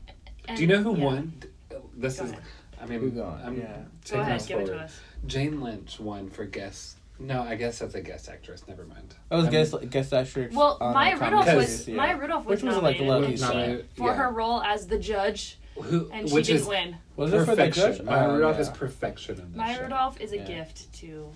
and 0.48 0.56
Do 0.56 0.62
you 0.62 0.68
know 0.68 0.82
who 0.82 0.96
yeah. 0.96 1.04
won? 1.04 1.32
This 1.96 2.18
Go 2.18 2.24
is 2.24 2.30
ahead. 2.32 2.42
I 2.80 2.86
mean, 2.86 3.00
Keep 3.00 3.14
going, 3.14 3.40
I'm 3.44 3.56
yeah. 3.56 3.62
Go 3.76 3.82
taking 4.04 4.20
ahead, 4.20 4.36
us 4.36 4.46
give 4.46 4.58
it 4.58 4.60
to 4.62 4.66
forward. 4.72 4.84
us. 4.84 5.00
Jane 5.26 5.60
Lynch 5.60 6.00
won 6.00 6.28
for 6.30 6.44
guest. 6.44 6.96
No, 7.22 7.42
I 7.42 7.54
guess 7.54 7.78
that's 7.78 7.94
a 7.94 8.00
guest 8.02 8.28
actress. 8.28 8.64
Never 8.66 8.84
mind. 8.84 9.14
I 9.30 9.36
was 9.36 9.44
I'm- 9.44 9.52
guess 9.52 9.74
guess 9.90 10.12
actor. 10.12 10.50
Well, 10.52 10.76
on 10.80 10.94
Maya 10.94 11.14
a 11.14 11.18
comedy 11.18 11.36
Rudolph 11.36 11.56
was 11.56 11.66
series, 11.68 11.88
yeah. 11.88 11.96
Maya 11.96 12.16
Rudolph 12.16 12.44
was 12.46 12.62
Which 12.62 12.64
was 12.74 12.82
like 12.82 13.00
nominated, 13.00 13.08
low 13.08 13.22
and 13.22 13.38
she- 13.38 13.44
Nominated, 13.44 13.88
for 13.96 14.06
yeah. 14.08 14.14
her 14.16 14.30
role 14.30 14.62
as 14.62 14.86
the 14.88 14.98
judge, 14.98 15.58
Who, 15.76 16.10
and 16.12 16.28
she 16.28 16.34
which 16.34 16.46
didn't 16.46 16.62
is 16.62 16.66
win. 16.66 16.96
Was 17.16 17.32
it 17.32 17.38
for 17.38 17.44
the 17.44 17.46
perfection. 17.66 17.82
judge? 17.96 18.02
Maya 18.02 18.28
Oh, 18.28 18.34
Rudolph 18.34 18.56
yeah. 18.56 18.62
is 18.62 18.68
perfection 18.70 19.38
in 19.38 19.48
this 19.52 19.56
Maya 19.56 19.76
show. 19.76 19.82
Rudolph 19.82 20.20
is 20.20 20.32
a 20.32 20.36
Yeah. 20.38 20.44
gift 20.44 20.92
to. 21.00 21.28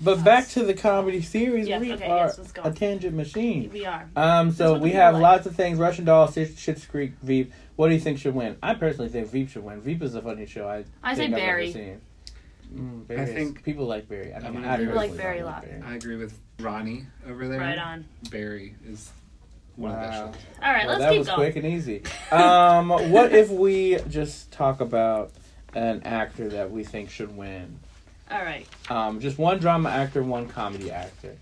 But 0.00 0.24
back 0.24 0.48
to 0.48 0.64
the 0.64 0.74
comedy 0.74 1.22
series, 1.22 1.68
Yes, 1.68 1.80
we 1.80 1.92
okay, 1.92 2.06
are 2.08 2.26
yes, 2.26 2.38
let's 2.38 2.50
go. 2.52 2.62
a 2.64 2.72
tangent 2.72 3.14
machine. 3.14 3.70
We 3.72 3.86
are. 3.86 4.08
Um, 4.16 4.50
so 4.50 4.72
what 4.72 4.80
we 4.80 4.90
the 4.90 4.96
have 4.96 5.14
like. 5.14 5.22
lots 5.22 5.46
of 5.46 5.54
things. 5.54 5.78
Russian 5.78 6.04
Doll, 6.04 6.26
Sh- 6.26 6.50
Schitt's 6.56 6.84
Creek, 6.84 7.12
Veep. 7.22 7.52
What 7.76 7.88
do 7.88 7.94
you 7.94 8.00
think 8.00 8.18
should 8.18 8.34
win? 8.34 8.56
I 8.62 8.74
personally 8.74 9.08
think 9.08 9.28
Veep 9.30 9.50
should 9.50 9.62
win. 9.64 9.80
Veep 9.80 10.02
is 10.02 10.14
a 10.16 10.20
funny 10.22 10.46
show. 10.46 10.66
I 10.68 10.84
I 11.02 11.14
say 11.14 11.22
think 11.22 11.34
I've 11.34 11.38
ever 11.40 11.46
Barry. 11.46 11.72
seen. 11.72 12.00
Mm, 12.74 13.10
I 13.18 13.24
think- 13.26 13.62
people 13.62 13.86
like 13.86 14.08
Barry. 14.08 14.34
I 14.34 14.50
mean, 14.50 14.64
I 14.64 14.74
agree 14.74 14.86
People 14.86 15.00
like 15.00 15.16
Barry 15.16 15.38
a 15.40 15.44
lot. 15.46 15.62
Barry. 15.62 15.82
I 15.86 15.94
agree 15.94 16.16
with 16.16 16.38
Ronnie 16.60 17.06
over 17.28 17.48
there. 17.48 17.60
Right 17.60 17.78
on. 17.78 18.04
Barry 18.30 18.74
is 18.86 19.12
one 19.76 19.92
Wow. 19.92 19.98
of 19.98 20.02
the 20.02 20.12
shows. 20.38 20.42
All 20.62 20.72
right, 20.72 20.86
Well, 20.86 20.98
let's 20.98 21.00
that 21.00 21.10
keep 21.10 21.18
was 21.18 21.26
going. 21.28 21.38
quick 21.38 21.56
and 21.56 21.66
easy. 21.66 22.02
Um, 22.32 22.88
what 23.10 23.32
if 23.32 23.50
we 23.50 23.98
just 24.08 24.50
talk 24.52 24.80
about 24.80 25.32
an 25.74 26.02
actor 26.04 26.48
that 26.50 26.70
we 26.70 26.84
think 26.84 27.10
should 27.10 27.36
win? 27.36 27.78
All 28.30 28.42
right. 28.42 28.66
Um, 28.90 29.20
just 29.20 29.38
one 29.38 29.58
drama 29.58 29.90
actor, 29.90 30.22
one 30.22 30.48
comedy 30.48 30.90
actor. 30.90 31.36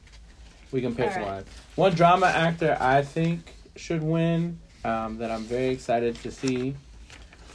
We 0.73 0.81
can 0.81 0.95
pick 0.95 1.11
All 1.13 1.17
right. 1.17 1.25
one. 1.35 1.45
One 1.77 1.95
drama 1.95 2.27
actor 2.27 2.77
I 2.81 3.03
think 3.03 3.55
should 3.77 4.03
win. 4.03 4.59
Um, 4.85 5.19
that 5.19 5.31
I'm 5.31 5.45
very 5.45 5.69
excited 5.69 6.17
to 6.23 6.31
see. 6.33 6.75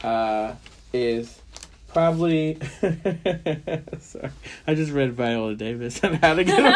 Uh, 0.01 0.53
is 0.93 1.41
probably. 1.97 2.59
Sorry, 3.99 4.29
I 4.67 4.75
just 4.75 4.91
read 4.91 5.13
Viola 5.13 5.55
Davis 5.55 6.03
on 6.03 6.13
how 6.15 6.35
to 6.35 6.43
get 6.43 6.59
away. 6.59 6.71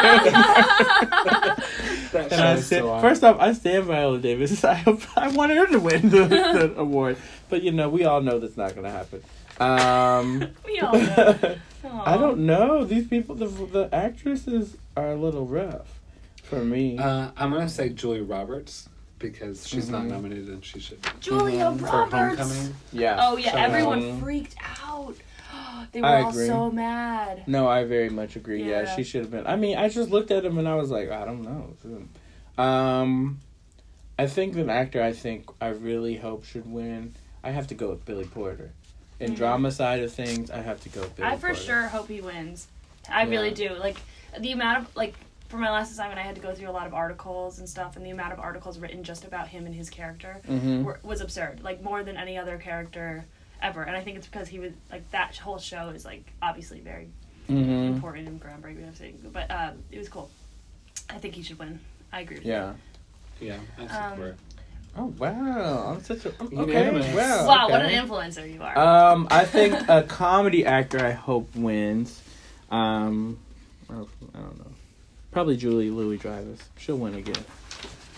That 2.12 2.32
And 2.32 2.40
I 2.40 2.54
show 2.54 2.58
is 2.58 2.66
stand, 2.66 2.84
so 2.84 3.00
first 3.00 3.22
off, 3.22 3.38
I 3.38 3.52
stand 3.52 3.84
Viola 3.84 4.18
Davis. 4.18 4.64
I 4.66 4.82
I 5.16 5.28
want 5.28 5.52
her 5.52 5.66
to 5.68 5.78
win 5.78 6.10
the, 6.10 6.26
the 6.26 6.74
award, 6.76 7.18
but 7.48 7.62
you 7.62 7.70
know 7.70 7.88
we 7.88 8.04
all 8.04 8.20
know 8.20 8.40
that's 8.40 8.56
not 8.56 8.74
going 8.74 8.84
to 8.84 8.90
happen. 8.90 9.22
Um, 9.60 10.48
We 10.66 10.80
all 10.80 10.92
know. 10.92 11.56
I 12.04 12.16
don't 12.16 12.40
know. 12.40 12.84
These 12.84 13.06
people, 13.06 13.36
the 13.36 13.46
the 13.46 13.88
actresses 13.94 14.76
are 14.96 15.12
a 15.12 15.16
little 15.16 15.46
rough 15.46 16.00
for 16.42 16.64
me. 16.64 16.98
Uh, 16.98 17.30
I'm 17.36 17.52
gonna 17.52 17.68
say 17.68 17.90
Julia 17.90 18.24
Roberts 18.24 18.88
because 19.22 19.66
she's 19.66 19.88
not 19.88 20.02
Mhm. 20.02 20.08
nominated 20.10 20.48
and 20.48 20.64
she 20.64 20.80
should 20.80 21.00
be. 21.00 21.08
Julia 21.20 21.64
Mhm. 21.66 21.78
for 21.78 21.84
Roberts. 21.86 22.38
Homecoming. 22.40 22.74
yeah. 22.92 23.16
Oh 23.20 23.36
yeah, 23.38 23.52
So, 23.52 23.58
everyone 23.58 24.10
um, 24.10 24.20
freaked 24.20 24.56
out. 24.84 25.14
They 25.92 26.00
were 26.00 26.06
I 26.06 26.22
all 26.22 26.30
agree. 26.30 26.46
so 26.46 26.70
mad. 26.70 27.42
No, 27.46 27.68
I 27.68 27.84
very 27.84 28.08
much 28.10 28.36
agree. 28.36 28.62
Yeah, 28.62 28.82
Yeah. 28.82 28.96
she 28.96 29.04
should 29.04 29.22
have 29.22 29.30
been. 29.30 29.46
I 29.46 29.56
mean, 29.56 29.76
I 29.78 29.88
just 29.88 30.10
looked 30.10 30.30
at 30.30 30.44
him 30.44 30.58
and 30.58 30.66
I 30.68 30.74
was 30.74 30.90
like, 30.90 31.10
I 31.10 31.24
don't 31.24 31.42
know. 31.42 32.62
Um, 32.62 33.40
I 34.18 34.26
think 34.26 34.56
an 34.56 34.70
actor 34.70 35.02
I 35.02 35.12
think 35.12 35.48
I 35.60 35.68
really 35.68 36.16
hope 36.16 36.44
should 36.44 36.70
win. 36.70 37.14
I 37.44 37.50
have 37.50 37.66
to 37.68 37.74
go 37.74 37.90
with 37.90 38.04
Billy 38.04 38.24
Porter. 38.24 38.72
In 39.20 39.32
Mhm. 39.32 39.36
drama 39.36 39.70
side 39.70 40.00
of 40.02 40.12
things, 40.12 40.50
I 40.50 40.58
have 40.62 40.80
to 40.82 40.88
go 40.88 41.00
with 41.02 41.16
Billy 41.16 41.28
I 41.28 41.36
for 41.36 41.48
Porter. 41.48 41.60
sure 41.60 41.82
hope 41.88 42.08
he 42.08 42.20
wins. 42.20 42.68
I 43.08 43.24
really 43.24 43.50
do. 43.52 43.70
Like 43.74 43.98
the 44.38 44.52
amount 44.52 44.78
of 44.86 44.96
like 44.96 45.14
for 45.52 45.58
my 45.58 45.70
last 45.70 45.92
assignment, 45.92 46.18
I 46.18 46.22
had 46.22 46.34
to 46.36 46.40
go 46.40 46.54
through 46.54 46.70
a 46.70 46.72
lot 46.72 46.86
of 46.86 46.94
articles 46.94 47.58
and 47.58 47.68
stuff, 47.68 47.96
and 47.96 48.06
the 48.06 48.10
amount 48.10 48.32
of 48.32 48.40
articles 48.40 48.78
written 48.78 49.04
just 49.04 49.24
about 49.24 49.48
him 49.48 49.66
and 49.66 49.74
his 49.74 49.90
character 49.90 50.40
Mm-hmm. 50.48 50.82
were, 50.82 50.98
was 51.02 51.20
absurd. 51.20 51.60
Like 51.62 51.82
more 51.82 52.02
than 52.02 52.16
any 52.16 52.38
other 52.38 52.56
character 52.56 53.26
ever. 53.60 53.82
And 53.82 53.94
I 53.94 54.00
think 54.02 54.16
it's 54.16 54.26
because 54.26 54.48
he 54.48 54.58
was 54.58 54.72
like 54.90 55.08
that 55.10 55.36
whole 55.36 55.58
show 55.58 55.90
is 55.90 56.06
like 56.06 56.24
obviously 56.40 56.80
very 56.80 57.08
Mm-hmm. 57.50 57.70
important 57.94 58.28
and 58.28 58.40
groundbreaking. 58.42 58.86
I'm 58.88 59.30
but 59.30 59.50
um, 59.50 59.82
it 59.90 59.98
was 59.98 60.08
cool. 60.08 60.30
I 61.10 61.18
think 61.18 61.34
he 61.34 61.42
should 61.42 61.58
win. 61.58 61.80
I 62.12 62.20
agree. 62.22 62.36
With 62.36 62.46
Yeah. 62.46 62.72
Yeah, 63.40 63.58
I 63.78 63.82
Um, 63.82 64.10
support. 64.12 64.36
Oh 64.96 65.06
wow! 65.18 65.92
I'm 65.94 66.02
such 66.04 66.24
a 66.26 66.28
I'm- 66.40 66.58
okay. 66.60 66.72
Unanimous. 66.78 67.14
Wow. 67.14 67.40
you. 67.42 67.46
Wow, 67.48 67.68
what 67.68 67.82
an 67.82 67.90
influencer 67.90 68.50
you 68.54 68.62
are. 68.62 68.78
Um, 68.78 69.26
I 69.30 69.44
think 69.54 69.74
a 69.88 70.02
comedy 70.02 70.64
actor 70.64 71.04
I 71.04 71.10
hope 71.12 71.54
wins. 71.56 72.22
Um, 72.70 73.38
I 73.90 73.94
don't 73.94 74.08
know. 74.34 74.71
Probably 75.32 75.56
Julia 75.56 75.90
Louis-Dreyfus. 75.92 76.60
She'll 76.76 76.98
win 76.98 77.14
again. 77.14 77.42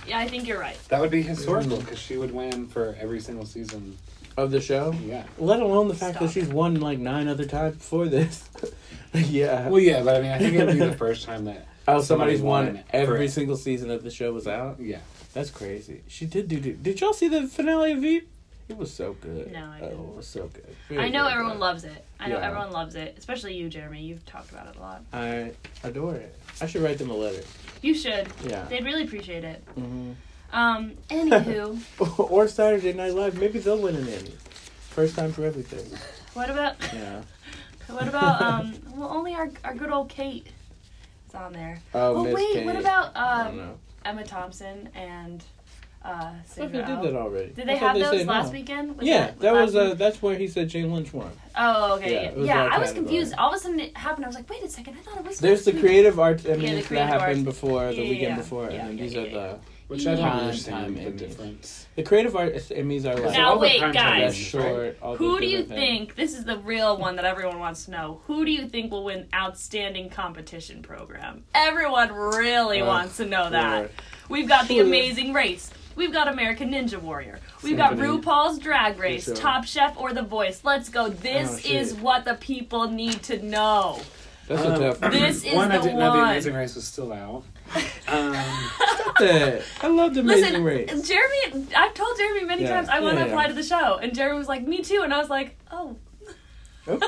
yeah, 0.06 0.18
I 0.18 0.26
think 0.26 0.48
you're 0.48 0.58
right. 0.58 0.76
That 0.88 1.00
would 1.00 1.12
be 1.12 1.22
historical 1.22 1.78
because 1.78 1.98
she 1.98 2.16
would 2.16 2.32
win 2.32 2.66
for 2.66 2.96
every 3.00 3.20
single 3.20 3.46
season. 3.46 3.96
Of 4.36 4.50
the 4.50 4.60
show? 4.60 4.92
Yeah. 5.06 5.22
Let 5.38 5.60
alone 5.60 5.86
the 5.86 5.94
fact 5.94 6.18
that 6.18 6.32
she's 6.32 6.48
won 6.48 6.80
like 6.80 6.98
nine 6.98 7.28
other 7.28 7.44
times 7.44 7.76
before 7.76 8.08
this. 8.08 8.50
yeah. 9.14 9.68
Well, 9.68 9.78
yeah, 9.78 10.02
but 10.02 10.16
I 10.16 10.20
mean, 10.22 10.32
I 10.32 10.38
think 10.38 10.54
it 10.54 10.66
would 10.66 10.72
be 10.74 10.80
the 10.80 10.96
first 10.96 11.24
time 11.24 11.44
that. 11.44 11.68
oh, 11.86 12.00
somebody's 12.00 12.40
somebody 12.40 12.42
won 12.42 12.74
won 12.74 12.84
every 12.90 13.28
single 13.28 13.56
season 13.56 13.92
of 13.92 14.02
the 14.02 14.10
show 14.10 14.32
was 14.32 14.48
out. 14.48 14.80
Yeah. 14.80 14.98
That's 15.34 15.50
crazy. 15.50 16.02
She 16.08 16.26
did 16.26 16.48
do. 16.48 16.58
do 16.58 16.72
did 16.72 17.00
y'all 17.00 17.12
see 17.12 17.28
the 17.28 17.46
finale 17.46 17.92
of 17.92 18.00
Veep? 18.00 18.28
It 18.68 18.76
was 18.78 18.92
so 18.92 19.12
good. 19.20 19.52
No, 19.52 19.64
I 19.66 19.78
Oh, 19.82 19.88
didn't. 19.88 20.00
it 20.10 20.16
was 20.16 20.26
so 20.26 20.48
good. 20.88 20.98
I 20.98 21.08
know 21.10 21.26
everyone 21.26 21.54
good. 21.54 21.60
loves 21.60 21.84
it. 21.84 22.04
I 22.18 22.28
know 22.28 22.38
Yeah. 22.38 22.46
everyone 22.46 22.70
loves 22.72 22.94
it, 22.94 23.14
especially 23.18 23.54
you, 23.56 23.68
Jeremy. 23.68 24.02
You've 24.02 24.24
talked 24.24 24.50
about 24.50 24.68
it 24.68 24.76
a 24.76 24.80
lot. 24.80 25.02
I 25.12 25.52
adore 25.82 26.14
it. 26.14 26.34
I 26.62 26.66
should 26.66 26.82
write 26.82 26.96
them 26.98 27.10
a 27.10 27.14
letter. 27.14 27.42
You 27.82 27.94
should. 27.94 28.28
Yeah. 28.46 28.64
They'd 28.64 28.84
really 28.84 29.04
appreciate 29.04 29.44
it. 29.44 29.62
Mm-hmm. 29.78 30.12
Um. 30.52 30.92
Anywho, 31.10 32.30
or 32.30 32.48
Saturday 32.48 32.92
Night 32.92 33.12
Live. 33.14 33.38
Maybe 33.38 33.58
they'll 33.58 33.78
win 33.80 33.96
an 33.96 34.08
Emmy. 34.08 34.34
First 34.90 35.16
time 35.16 35.32
for 35.32 35.44
everything. 35.44 35.84
what 36.34 36.48
about 36.48 36.76
Yeah. 36.94 37.22
what 37.88 38.06
about 38.08 38.40
um? 38.48 38.74
Well, 38.94 39.08
only 39.10 39.34
our 39.34 39.50
our 39.64 39.74
good 39.74 39.90
old 39.90 40.08
Kate 40.08 40.46
is 41.28 41.34
on 41.34 41.52
there. 41.52 41.80
Oh, 41.92 42.16
Oh, 42.16 42.22
wait, 42.32 42.52
Kate. 42.54 42.64
what 42.66 42.76
about 42.76 43.14
um. 43.16 43.72
Emma 44.06 44.22
Thompson 44.24 44.88
and 44.94 45.42
uh? 46.04 46.08
I 46.08 46.32
thought 46.46 46.70
they 46.72 46.78
did 46.78 46.86
that 47.02 47.14
already. 47.16 47.52
Did 47.52 47.66
they 47.68 47.78
thought 47.78 47.96
have 47.96 48.10
those 48.12 48.26
last 48.26 48.46
no. 48.46 48.52
weekend? 48.52 48.96
Was 48.96 49.06
Yeah, 49.06 49.30
that 49.38 49.54
last 49.54 49.66
was 49.66 49.76
uh, 49.76 49.94
that's 49.94 50.20
where 50.22 50.36
he 50.36 50.46
said 50.48 50.68
Jane 50.68 50.92
Lynch 50.92 51.12
won. 51.12 51.30
Oh, 51.56 51.94
okay. 51.96 52.12
yeah, 52.12 52.20
Yeah, 52.22 52.28
it 52.28 52.36
was 52.36 52.46
that 52.46 52.56
I 52.56 52.62
was 52.78 52.90
category. 52.90 52.94
confused. 52.94 53.34
All 53.38 53.50
of 53.50 53.56
a 53.56 53.58
sudden 53.58 53.80
it 53.80 53.96
happened. 53.96 54.24
I 54.24 54.28
was 54.28 54.36
like, 54.36 54.50
wait 54.50 54.62
a 54.62 54.68
second. 54.68 54.96
I 54.98 55.00
thought 55.02 55.18
it 55.18 55.24
was. 55.26 55.38
There's 55.38 55.64
the 55.64 55.70
last 55.72 55.74
week. 55.76 55.82
creative 55.84 56.20
arts 56.20 56.42
Emmys 56.44 56.88
the 56.88 56.94
that 56.96 57.08
happened 57.08 57.46
arts. 57.48 57.58
before 57.60 57.86
the 57.88 57.94
Yeah, 57.94 58.00
weekend 58.02 58.20
yeah, 58.20 58.36
before, 58.36 58.64
yeah, 58.70 58.70
and 58.86 58.88
then 58.90 58.98
yeah, 58.98 59.02
these 59.04 59.14
yeah, 59.14 59.20
are 59.22 59.26
yeah. 59.26 59.32
the 59.52 59.58
Which 59.88 60.06
I 60.06 60.14
don't 60.16 60.24
understand 60.28 60.96
the 60.96 61.00
Emmys. 61.02 61.18
difference. 61.18 61.86
the 61.96 62.02
creative 62.02 62.34
arts 62.36 62.68
Emmys 62.70 63.04
are 63.06 63.16
like 63.20 63.32
Now, 63.32 63.48
all 63.50 63.54
the 63.56 63.60
wait, 63.62 63.80
primetime 63.80 63.92
guys. 63.94 64.34
the 64.36 64.42
short. 64.44 64.78
right? 64.82 64.96
all 65.02 65.16
Who 65.16 65.38
do 65.40 65.46
you 65.46 65.58
things. 65.64 65.68
think? 65.68 66.14
This 66.16 66.36
is 66.36 66.44
the 66.44 66.58
real 66.58 66.96
one 66.98 67.16
that 67.16 67.24
everyone 67.24 67.58
wants 67.60 67.84
to 67.86 67.92
know. 67.92 68.20
Who 68.26 68.44
do 68.44 68.50
you 68.50 68.66
think 68.68 68.90
will 68.92 69.04
win 69.04 69.26
outstanding 69.34 70.10
competition 70.10 70.82
program? 70.82 71.44
Everyone 71.54 72.12
really 72.12 72.80
Oh, 72.82 72.86
wants 72.86 73.16
to 73.18 73.24
know 73.26 73.48
that. 73.50 73.76
Lord. 73.78 73.90
We've 74.28 74.48
got 74.48 74.68
the 74.68 74.80
Amazing 74.80 75.32
Race. 75.32 75.70
We've 75.96 76.12
got 76.12 76.28
American 76.28 76.70
Ninja 76.72 77.00
Warrior. 77.00 77.38
We've 77.62 77.76
got 77.76 77.94
RuPaul's 77.94 78.58
Drag 78.58 78.98
Race, 78.98 79.30
Top 79.34 79.64
Chef, 79.64 79.96
or 79.96 80.12
The 80.12 80.22
Voice. 80.22 80.62
Let's 80.64 80.88
go. 80.88 81.08
This 81.08 81.64
Oh, 81.66 81.70
is 81.70 81.94
what 81.94 82.24
the 82.24 82.34
people 82.34 82.88
need 82.88 83.22
to 83.24 83.42
know. 83.44 84.00
That's 84.48 84.62
Um, 84.64 84.72
a 84.74 84.78
tough 84.78 85.00
one. 85.00 85.10
This 85.12 85.44
is 85.44 85.54
one, 85.54 85.70
I 85.72 85.76
the 85.78 85.82
didn't 85.84 85.98
know 85.98 86.12
the 86.12 86.18
one. 86.18 86.30
Amazing 86.30 86.54
Race 86.54 86.74
was 86.74 86.84
still 86.86 87.12
out. 87.12 87.44
Um, 88.06 88.32
that. 89.18 89.62
I 89.80 89.86
love 89.88 90.12
the 90.14 90.20
Amazing 90.20 90.62
Listen, 90.62 90.64
Race. 90.64 91.08
Jeremy, 91.08 91.66
I've 91.74 91.94
told 91.94 92.16
Jeremy 92.18 92.44
many 92.44 92.62
Yeah. 92.62 92.74
times 92.74 92.88
I 92.90 93.00
want 93.00 93.16
Yeah, 93.16 93.24
to 93.24 93.30
apply 93.30 93.42
yeah. 93.44 93.48
to 93.48 93.54
the 93.54 93.62
show, 93.62 93.96
and 93.96 94.14
Jeremy 94.14 94.38
was 94.38 94.46
like, 94.46 94.66
"Me 94.68 94.82
too," 94.82 95.00
and 95.02 95.12
I 95.14 95.18
was 95.18 95.30
like, 95.30 95.56
"Oh." 95.72 95.96
Oh, 96.86 96.98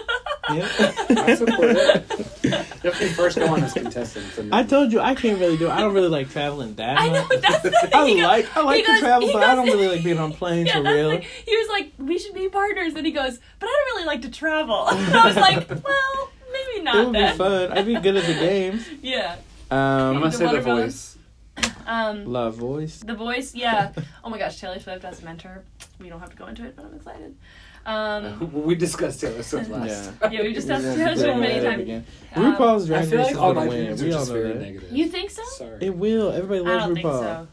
Yeah. 0.55 0.69
I 1.11 1.35
support 1.35 1.71
it. 1.77 2.09
Definitely 2.43 3.09
first 3.09 3.37
go 3.37 3.49
on 3.53 3.65
as 3.65 3.73
contestants. 3.73 4.39
And 4.39 4.55
I 4.55 4.63
told 4.63 4.93
you 4.93 5.01
I 5.01 5.15
can't 5.17 5.41
really 5.41 5.57
do. 5.57 5.67
it. 5.67 5.71
I 5.71 5.81
don't 5.81 5.93
really 5.93 6.09
like 6.09 6.31
traveling 6.31 6.75
that 6.77 7.01
I 7.01 7.09
know 7.09 7.27
much. 7.27 7.41
that's 7.41 7.63
the 7.65 7.71
thing. 7.83 7.91
I 7.93 8.07
He 8.07 8.15
goes- 8.15 8.23
like 8.23 8.57
I 8.57 8.61
like 8.63 8.77
he 8.77 8.83
to 8.83 8.89
goes- 8.93 9.01
travel, 9.01 9.27
he 9.27 9.33
but 9.33 9.43
I 9.43 9.55
goes- 9.57 9.57
don't 9.67 9.77
really 9.77 9.97
like 9.97 10.05
being 10.05 10.19
on 10.19 10.33
planes 10.33 10.69
Yeah, 10.69 10.75
for 10.77 10.83
that's 10.85 10.95
real. 10.95 11.09
like, 11.09 11.25
he 11.25 11.57
was 11.57 11.69
like, 11.69 11.93
"We 11.99 12.19
should 12.19 12.35
be 12.35 12.49
partners," 12.49 12.95
and 12.95 13.05
he 13.05 13.11
goes, 13.13 13.39
"But 13.59 13.67
I 13.67 13.73
don't 13.87 13.97
really 13.97 14.07
like 14.07 14.23
to 14.23 14.31
travel." 14.31 14.87
And 14.91 15.15
I 15.17 15.27
was 15.27 15.37
like, 15.37 15.69
"Well, 15.69 16.31
maybe 16.53 16.85
not." 16.85 16.95
It 16.95 16.99
not 16.99 17.07
would 17.07 17.13
be 17.33 17.37
fun. 17.39 17.73
I'd 17.79 17.87
be 17.87 17.95
good 18.01 18.17
at 18.17 18.25
the 18.27 18.35
games. 18.35 18.87
Yeah. 19.03 19.37
I'm 19.71 19.77
Um, 19.79 20.15
gonna 20.19 20.27
The 20.27 20.33
say 20.33 20.39
the 20.39 20.53
watermelon? 20.53 20.83
voice. 20.85 21.13
Um, 21.89 22.27
love 22.27 22.55
voice. 22.57 22.99
the 23.01 23.15
voice, 23.15 23.55
yeah. 23.55 23.93
Oh 24.23 24.29
my 24.31 24.39
gosh, 24.39 24.61
Taylor 24.61 24.79
Swift 24.79 25.05
as 25.05 25.23
a 25.23 25.25
mentor. 25.25 25.65
We 25.99 26.09
don't 26.09 26.21
have 26.21 26.31
to 26.31 26.37
go 26.37 26.47
into 26.47 26.65
it, 26.65 26.77
but 26.77 26.85
I'm 26.85 26.95
excited. 26.95 27.35
Um, 27.87 28.53
we 28.65 28.75
discussed 28.75 29.21
Taylor 29.21 29.43
Swift 29.43 29.71
last. 29.71 30.13
Yeah. 30.23 30.31
yeah, 30.31 30.43
we 30.43 30.53
just 30.53 30.67
We 30.67 30.75
have 30.75 30.85
won't 30.85 30.97
Taylor 30.99 31.15
Swift 31.15 31.25
doing 31.27 31.41
many 31.41 31.65
times. 31.65 31.83
again. 31.83 32.07
Um, 32.35 32.55
RuPaul's 32.57 32.85
I 32.85 32.87
Drag 32.89 33.09
feel 33.09 33.19
Race 33.19 33.27
like 33.27 33.33
is 33.33 33.39
all 33.39 33.55
gonna 33.55 33.67
my 33.67 33.69
win. 33.69 33.77
opinions 33.93 34.03
are 34.03 34.05
We 34.07 34.13
all 34.13 34.19
just 34.19 34.31
know 34.31 34.35
very 34.43 34.53
that. 34.53 34.61
negative. 34.61 34.93
You 34.93 35.09
think 35.09 35.31
so? 35.31 35.43
Sorry. 35.57 35.79
It 35.81 35.97
will. 35.97 36.31
Everybody 36.33 36.61
loves 36.61 36.71
I 36.71 36.87
loves 36.89 37.03
don't 37.03 37.13
RuPaul. 37.13 37.21
think 37.21 37.49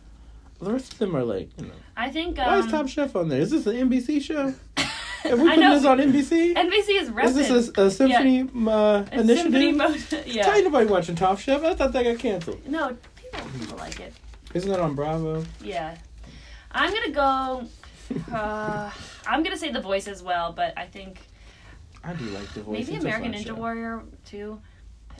so. 0.59 0.65
The 0.65 0.71
rest 0.73 0.93
of 0.93 0.99
them 0.99 1.15
are 1.15 1.23
like, 1.23 1.49
you 1.59 1.65
know. 1.67 1.73
I 1.95 2.09
think 2.09 2.37
Why 2.37 2.57
is 2.57 2.65
um, 2.65 2.71
Top 2.71 2.87
Chef 2.87 3.15
on 3.15 3.29
there? 3.29 3.41
Is 3.41 3.51
this 3.51 3.67
an 3.67 3.75
NBC 3.89 4.21
show? 4.21 4.53
Have 5.23 5.39
we 5.39 5.49
I 5.49 5.55
put 5.55 5.59
know. 5.61 5.75
this 5.75 5.85
on 5.85 5.97
NBC? 5.99 6.53
NBC 6.55 7.01
is 7.01 7.09
repping. 7.09 7.25
Is 7.25 7.35
this 7.35 7.77
a, 7.77 7.81
a 7.83 7.91
symphony 7.91 8.41
uh, 8.41 9.05
A 9.11 9.19
initiative? 9.19 9.37
symphony 9.43 9.71
mode. 9.73 9.99
Tell 10.09 10.25
you 10.27 10.33
yeah. 10.33 10.59
nobody 10.61 10.85
watching 10.89 11.15
Top 11.15 11.39
Chef. 11.39 11.63
I 11.63 11.75
thought 11.75 11.93
that 11.93 12.03
got 12.03 12.17
canceled. 12.19 12.65
No, 12.67 12.97
people, 13.15 13.47
people 13.59 13.77
like 13.77 13.99
it. 13.99 14.13
Isn't 14.53 14.69
that 14.71 14.79
on 14.79 14.95
Bravo? 14.95 15.43
Yeah. 15.63 15.95
I'm 16.71 16.91
gonna 16.93 17.11
go. 17.11 17.67
Uh, 18.35 18.89
I'm 19.27 19.43
gonna 19.43 19.57
say 19.57 19.71
The 19.71 19.81
Voice 19.81 20.07
as 20.07 20.21
well, 20.23 20.51
but 20.53 20.73
I 20.77 20.85
think 20.85 21.19
I 22.03 22.13
do 22.13 22.25
like 22.25 22.51
the 22.53 22.61
voice. 22.63 22.87
Maybe 22.87 22.99
American 22.99 23.33
Ninja 23.33 23.47
show. 23.47 23.53
Warrior 23.55 24.03
too. 24.25 24.59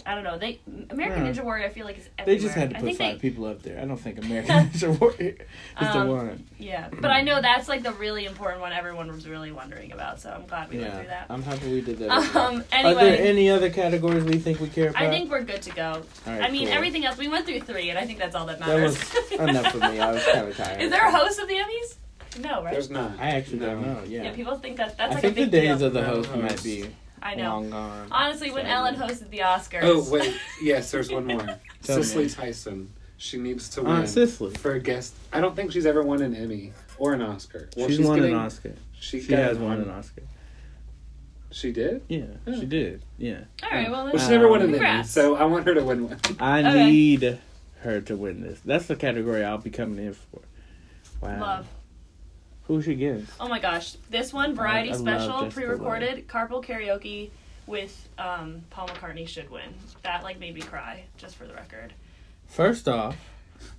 I 0.08 0.16
don't 0.16 0.24
know. 0.24 0.40
They 0.40 0.60
American 0.90 1.24
Yeah. 1.24 1.32
Ninja 1.32 1.44
Warrior. 1.44 1.66
I 1.68 1.70
feel 1.70 1.86
like 1.86 2.00
is 2.00 2.10
They 2.26 2.38
just 2.40 2.56
had 2.56 2.72
to 2.72 2.76
put 2.80 2.90
five 2.96 2.98
they, 2.98 3.16
people 3.30 3.46
up 3.46 3.62
there. 3.62 3.80
I 3.80 3.86
don't 3.86 3.96
think 3.96 4.18
American 4.18 4.68
Ninja 4.70 5.00
Warrior 5.00 5.30
is 5.30 5.38
the 5.78 6.00
Um, 6.00 6.08
one. 6.08 6.44
Yeah, 6.58 6.90
but 7.00 7.12
I 7.12 7.22
know 7.22 7.40
that's 7.42 7.70
like 7.70 7.84
the 7.84 7.94
really 7.94 8.26
important 8.26 8.60
one 8.60 8.74
everyone 8.74 9.08
was 9.10 9.28
really 9.30 9.52
wondering 9.52 9.92
about. 9.92 10.20
So 10.20 10.32
I'm 10.32 10.46
glad 10.48 10.70
we 10.72 10.80
went 10.80 10.94
through 10.96 11.04
Yeah, 11.04 11.10
that. 11.10 11.26
I'm 11.30 11.44
happy 11.44 11.72
we 11.72 11.82
did 11.82 12.00
that. 12.00 12.10
Um. 12.36 12.64
Are 12.74 12.96
there 12.96 13.18
any 13.22 13.50
other 13.52 13.70
categories 13.70 14.24
we 14.24 14.40
think 14.40 14.60
we 14.60 14.68
care 14.68 14.90
about? 14.90 15.04
I 15.04 15.10
think 15.12 15.30
we're 15.30 15.44
good 15.44 15.62
to 15.62 15.72
go. 15.74 16.02
Right, 16.26 16.42
I 16.42 16.50
mean, 16.50 16.66
cool. 16.68 16.76
everything 16.76 17.06
else 17.06 17.18
we 17.18 17.28
went 17.28 17.46
through 17.46 17.62
three, 17.62 17.90
and 17.92 18.00
I 18.00 18.06
think 18.06 18.18
that's 18.18 18.36
all 18.36 18.48
that 18.48 18.60
That 18.60 18.68
matters. 18.68 18.98
was 18.98 19.32
enough 19.40 19.72
for 19.72 19.78
me. 19.78 20.00
I 20.00 20.12
was 20.12 20.24
kind 20.26 20.48
of 20.50 20.58
tired. 20.58 20.82
Is 20.82 20.90
there 20.90 21.08
a 21.08 21.12
host 21.12 21.40
of 21.40 21.48
the 21.48 21.54
Emmys? 21.54 21.96
No, 22.40 22.64
right? 22.64 22.72
There's 22.74 22.90
not. 22.90 23.20
I 23.20 23.32
actually 23.32 23.60
don't 23.60 23.82
know. 23.82 24.02
Yeah, 24.08 24.24
yeah. 24.24 24.32
people 24.34 24.56
think 24.58 24.78
that 24.78 24.98
that's 24.98 25.12
I 25.12 25.14
like 25.16 25.22
think 25.22 25.34
a 25.34 25.36
big 25.42 25.52
the 25.52 25.58
days 25.62 25.78
deal. 25.80 25.88
of 25.88 25.94
the 25.94 26.04
host 26.04 26.30
host. 26.30 26.42
might 26.42 26.64
be 26.64 26.86
I 27.22 27.36
know. 27.36 27.44
long 27.52 27.70
gone. 27.70 28.08
Honestly, 28.12 28.52
when 28.52 28.66
Sadly. 28.66 28.98
Ellen 28.98 29.10
hosted 29.10 29.30
the 29.30 29.40
Oscars. 29.40 29.82
Oh 29.84 30.10
wait, 30.12 30.36
yes, 30.64 30.92
there's 30.92 31.12
one 31.12 31.26
more. 31.26 31.60
Tell 31.84 32.04
Cicely. 32.04 32.30
Tyson. 32.30 32.92
She 33.18 33.38
needs 33.38 33.70
to 33.70 33.82
uh, 33.82 33.84
win 33.86 33.92
Aunt 33.98 34.10
Cicely. 34.10 34.54
for 34.56 34.74
a 34.74 34.80
guest. 34.80 35.14
I 35.32 35.40
don't 35.40 35.56
think 35.56 35.72
she's 35.72 35.86
ever 35.86 36.02
won 36.04 36.22
an 36.22 36.36
Emmy 36.36 36.74
or 36.98 37.14
an 37.14 37.22
Oscar. 37.22 37.70
Well, 37.78 37.88
she's, 37.88 38.02
won 38.02 38.18
getting, 38.18 38.34
an 38.34 38.40
Oscar. 38.40 38.74
She, 39.00 39.22
She 39.22 39.32
has 39.34 39.58
won 39.58 39.80
an 39.82 39.90
Oscar. 39.90 40.24
She 41.52 41.72
did. 41.72 42.02
Yeah, 42.10 42.24
Yeah. 42.46 42.60
she 42.60 42.66
did. 42.66 43.04
Yeah. 43.18 43.42
All 43.64 43.70
right. 43.70 43.90
Well, 43.90 44.06
Well, 44.06 44.14
then, 44.14 44.22
she 44.26 44.32
never 44.32 44.48
won 44.50 44.62
an 44.64 44.76
Emmy, 44.76 45.04
so 45.04 45.36
I 45.36 45.46
want 45.46 45.66
her 45.68 45.74
to 45.76 45.84
win 45.84 46.10
one. 46.10 46.20
I 46.40 46.60
Okay. 46.62 46.86
need 46.92 47.40
her 47.82 48.02
to 48.02 48.18
win 48.18 48.42
this. 48.42 48.60
That's 48.66 48.88
the 48.88 48.96
category 48.96 49.44
I'll 49.44 49.60
be 49.60 49.70
coming 49.70 50.04
in 50.04 50.14
for. 50.14 50.42
Wow. 51.22 51.40
love. 51.40 51.68
Who 52.68 52.82
she 52.82 52.96
gets? 52.96 53.30
Oh 53.40 53.48
my 53.50 53.60
gosh, 53.60 53.96
this 54.10 54.32
one 54.32 54.56
variety 54.56 54.90
I 54.90 54.96
love 54.96 55.02
special 55.02 55.52
pre-recorded 55.52 56.28
carpool 56.28 56.64
karaoke 56.64 57.30
with 57.68 58.08
um, 58.18 58.62
Paul 58.70 58.88
McCartney 58.88 59.28
should 59.28 59.50
win. 59.50 59.74
That 60.04 60.24
like 60.24 60.40
made 60.40 60.56
me 60.56 60.62
cry, 60.62 61.04
just 61.18 61.36
for 61.36 61.46
the 61.46 61.54
record. 61.54 61.94
First 62.48 62.88
off, 62.88 63.18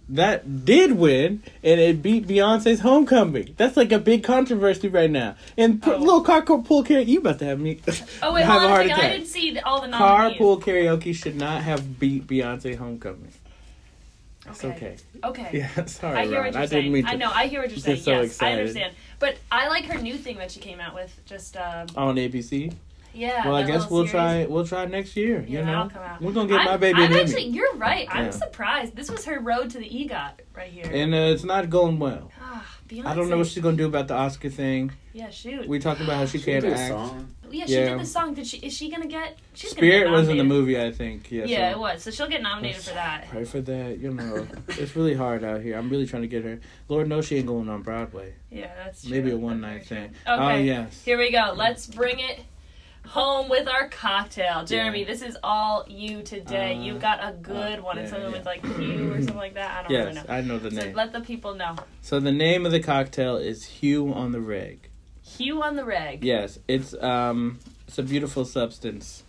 that 0.08 0.64
did 0.66 0.92
win, 0.92 1.42
and 1.62 1.80
it 1.80 2.02
beat 2.02 2.26
Beyonce's 2.26 2.80
Homecoming. 2.80 3.54
That's 3.56 3.76
like 3.76 3.90
a 3.92 3.98
big 3.98 4.22
controversy 4.22 4.88
right 4.88 5.10
now. 5.10 5.36
And 5.56 5.82
Oh. 5.86 5.96
little 5.96 6.24
carpool 6.24 6.84
karaoke, 6.86 7.06
you 7.06 7.18
about 7.20 7.38
to 7.38 7.46
have 7.46 7.60
me 7.60 7.80
Oh 8.22 8.34
wait, 8.34 8.44
have 8.44 8.60
hold 8.60 8.64
a 8.64 8.68
heart. 8.68 8.90
I 8.90 9.08
didn't 9.12 9.26
see 9.26 9.58
all 9.60 9.80
the 9.80 9.88
nominees. 9.88 10.38
Carpool 10.38 10.60
karaoke 10.62 11.14
should 11.14 11.36
not 11.36 11.62
have 11.62 11.98
beat 11.98 12.26
Beyonce 12.26 12.76
Homecoming. 12.76 13.32
It's 14.46 14.64
okay. 14.64 14.96
Okay. 15.22 15.50
Yeah, 15.76 15.84
sorry, 15.86 16.18
I 16.18 16.26
hear 16.26 16.34
Ron. 16.36 16.44
what 16.46 16.52
you're 16.54 16.62
I 16.62 16.66
saying. 16.66 16.82
didn't 16.82 16.92
mean 16.94 17.04
to. 17.04 17.10
I 17.10 17.16
know. 17.16 17.30
I 17.32 17.46
hear 17.46 17.60
what 17.62 17.70
you're 17.70 17.78
saying. 17.78 18.00
so 18.02 18.20
yes, 18.22 18.42
I 18.42 18.52
understand. 18.52 18.94
But 19.18 19.36
I 19.50 19.68
like 19.68 19.84
her 19.86 19.98
new 20.00 20.16
thing 20.16 20.36
that 20.38 20.50
she 20.50 20.60
came 20.60 20.80
out 20.80 20.94
with. 20.94 21.18
Just 21.26 21.56
um, 21.56 21.86
On 21.96 22.14
ABC. 22.16 22.72
yeah. 23.14 23.46
well, 23.46 23.54
I 23.56 23.62
guess 23.62 23.88
we'll 23.90 24.00
series. 24.06 24.10
try. 24.10 24.44
We'll 24.46 24.66
try 24.66 24.84
next 24.86 25.16
year. 25.16 25.44
Yeah, 25.48 25.60
you 25.60 25.64
know, 25.66 25.88
we're 26.20 26.32
gonna 26.32 26.48
get 26.48 26.60
I'm, 26.60 26.66
my 26.66 26.76
baby 26.76 27.02
I'm 27.02 27.12
actually, 27.12 27.44
Emmy, 27.46 27.52
you're 27.56 27.74
right. 27.76 28.06
I'm 28.10 28.26
Yeah. 28.26 28.30
surprised. 28.32 28.94
This 28.96 29.10
was 29.10 29.24
her 29.24 29.38
road 29.40 29.70
to 29.70 29.78
the 29.78 29.88
EGOT 29.88 30.32
right 30.54 30.70
here. 30.70 30.90
and 30.92 31.14
uh, 31.14 31.32
it's 31.32 31.44
not 31.44 31.70
going 31.70 31.98
well. 31.98 32.30
Beyonce. 32.88 33.06
I 33.06 33.14
don't 33.14 33.30
know 33.30 33.38
what 33.38 33.46
she's 33.46 33.62
gonna 33.62 33.76
do 33.76 33.86
about 33.86 34.08
the 34.08 34.14
Oscar 34.14 34.50
thing. 34.50 34.92
Yeah, 35.12 35.30
shoot. 35.30 35.66
We 35.66 35.78
talked 35.78 36.00
about 36.00 36.16
how 36.16 36.26
she 36.26 36.38
She 36.38 36.44
can't 36.44 36.62
did 36.64 36.72
a 36.72 36.76
act. 36.76 36.92
song. 36.92 37.34
yeah, 37.50 37.66
she 37.66 37.72
yeah. 37.74 37.90
did 37.90 38.00
the 38.00 38.04
song. 38.04 38.34
Did 38.34 38.46
she? 38.46 38.58
Is 38.58 38.72
she 38.74 38.90
gonna 38.90 39.06
get? 39.06 39.38
She's 39.54 39.70
Spirit 39.70 40.04
gonna 40.04 40.16
get 40.16 40.20
was 40.20 40.28
in 40.28 40.36
the 40.38 40.44
movie, 40.44 40.80
I 40.80 40.90
think. 40.92 41.30
Yeah. 41.30 41.44
Yeah, 41.46 41.72
so 41.72 41.76
it 41.76 41.80
was. 41.80 42.02
So 42.02 42.10
she'll 42.10 42.28
get 42.28 42.42
nominated 42.42 42.82
for 42.82 42.94
that. 42.94 43.28
Pray 43.30 43.44
for 43.44 43.60
that. 43.62 43.98
You 43.98 44.12
know, 44.12 44.46
it's 44.68 44.94
really 44.96 45.14
hard 45.14 45.44
out 45.44 45.62
here. 45.62 45.78
I'm 45.78 45.88
really 45.88 46.06
trying 46.06 46.22
to 46.22 46.28
get 46.28 46.44
her. 46.44 46.60
Lord 46.88 47.08
knows 47.08 47.26
she 47.26 47.36
ain't 47.36 47.46
going 47.46 47.68
on 47.68 47.82
Broadway. 47.82 48.34
Yeah, 48.50 48.70
that's 48.76 49.02
true. 49.02 49.12
Maybe 49.12 49.30
a 49.30 49.36
one 49.36 49.60
night 49.60 49.86
thing. 49.86 50.04
Okay. 50.06 50.12
Oh 50.26 50.56
yes. 50.56 51.02
Here 51.04 51.16
we 51.16 51.30
go. 51.30 51.54
Let's 51.56 51.86
bring 51.86 52.18
it 52.20 52.40
home 53.06 53.48
with 53.48 53.68
our 53.68 53.88
cocktail. 53.88 54.64
Jeremy, 54.64 55.04
this 55.04 55.22
is 55.22 55.36
all 55.42 55.84
you 55.88 56.22
today. 56.22 56.76
Uh, 56.76 56.80
you 56.82 56.98
got 56.98 57.20
a 57.22 57.32
good 57.32 57.78
uh, 57.78 57.82
one. 57.82 57.98
It's 57.98 58.10
yeah, 58.10 58.18
something 58.18 58.30
yeah. 58.32 58.38
with 58.38 58.46
like 58.46 58.62
Q 58.76 59.12
or 59.12 59.16
something 59.18 59.36
like 59.36 59.54
that. 59.54 59.70
I 59.70 59.82
don't 59.82 59.92
really 59.92 60.14
Yes, 60.14 60.28
know. 60.28 60.34
I 60.34 60.40
know 60.40 60.58
the 60.58 60.70
So 60.70 60.76
name. 60.86 60.94
let 60.94 61.12
the 61.12 61.20
people 61.20 61.54
know. 61.54 61.76
So 62.02 62.20
the 62.20 62.32
name 62.32 62.66
of 62.66 62.72
the 62.72 62.80
cocktail 62.80 63.36
is 63.36 63.64
Hue 63.64 64.12
on 64.12 64.32
the 64.32 64.40
Reg. 64.40 64.88
Hugh 65.22 65.62
on 65.62 65.76
the 65.76 65.84
reg. 65.84 66.22
Yes, 66.22 66.58
it's 66.68 66.92
um, 67.02 67.58
it's 67.88 67.98
a 67.98 68.02
beautiful 68.02 68.44
substance 68.44 69.22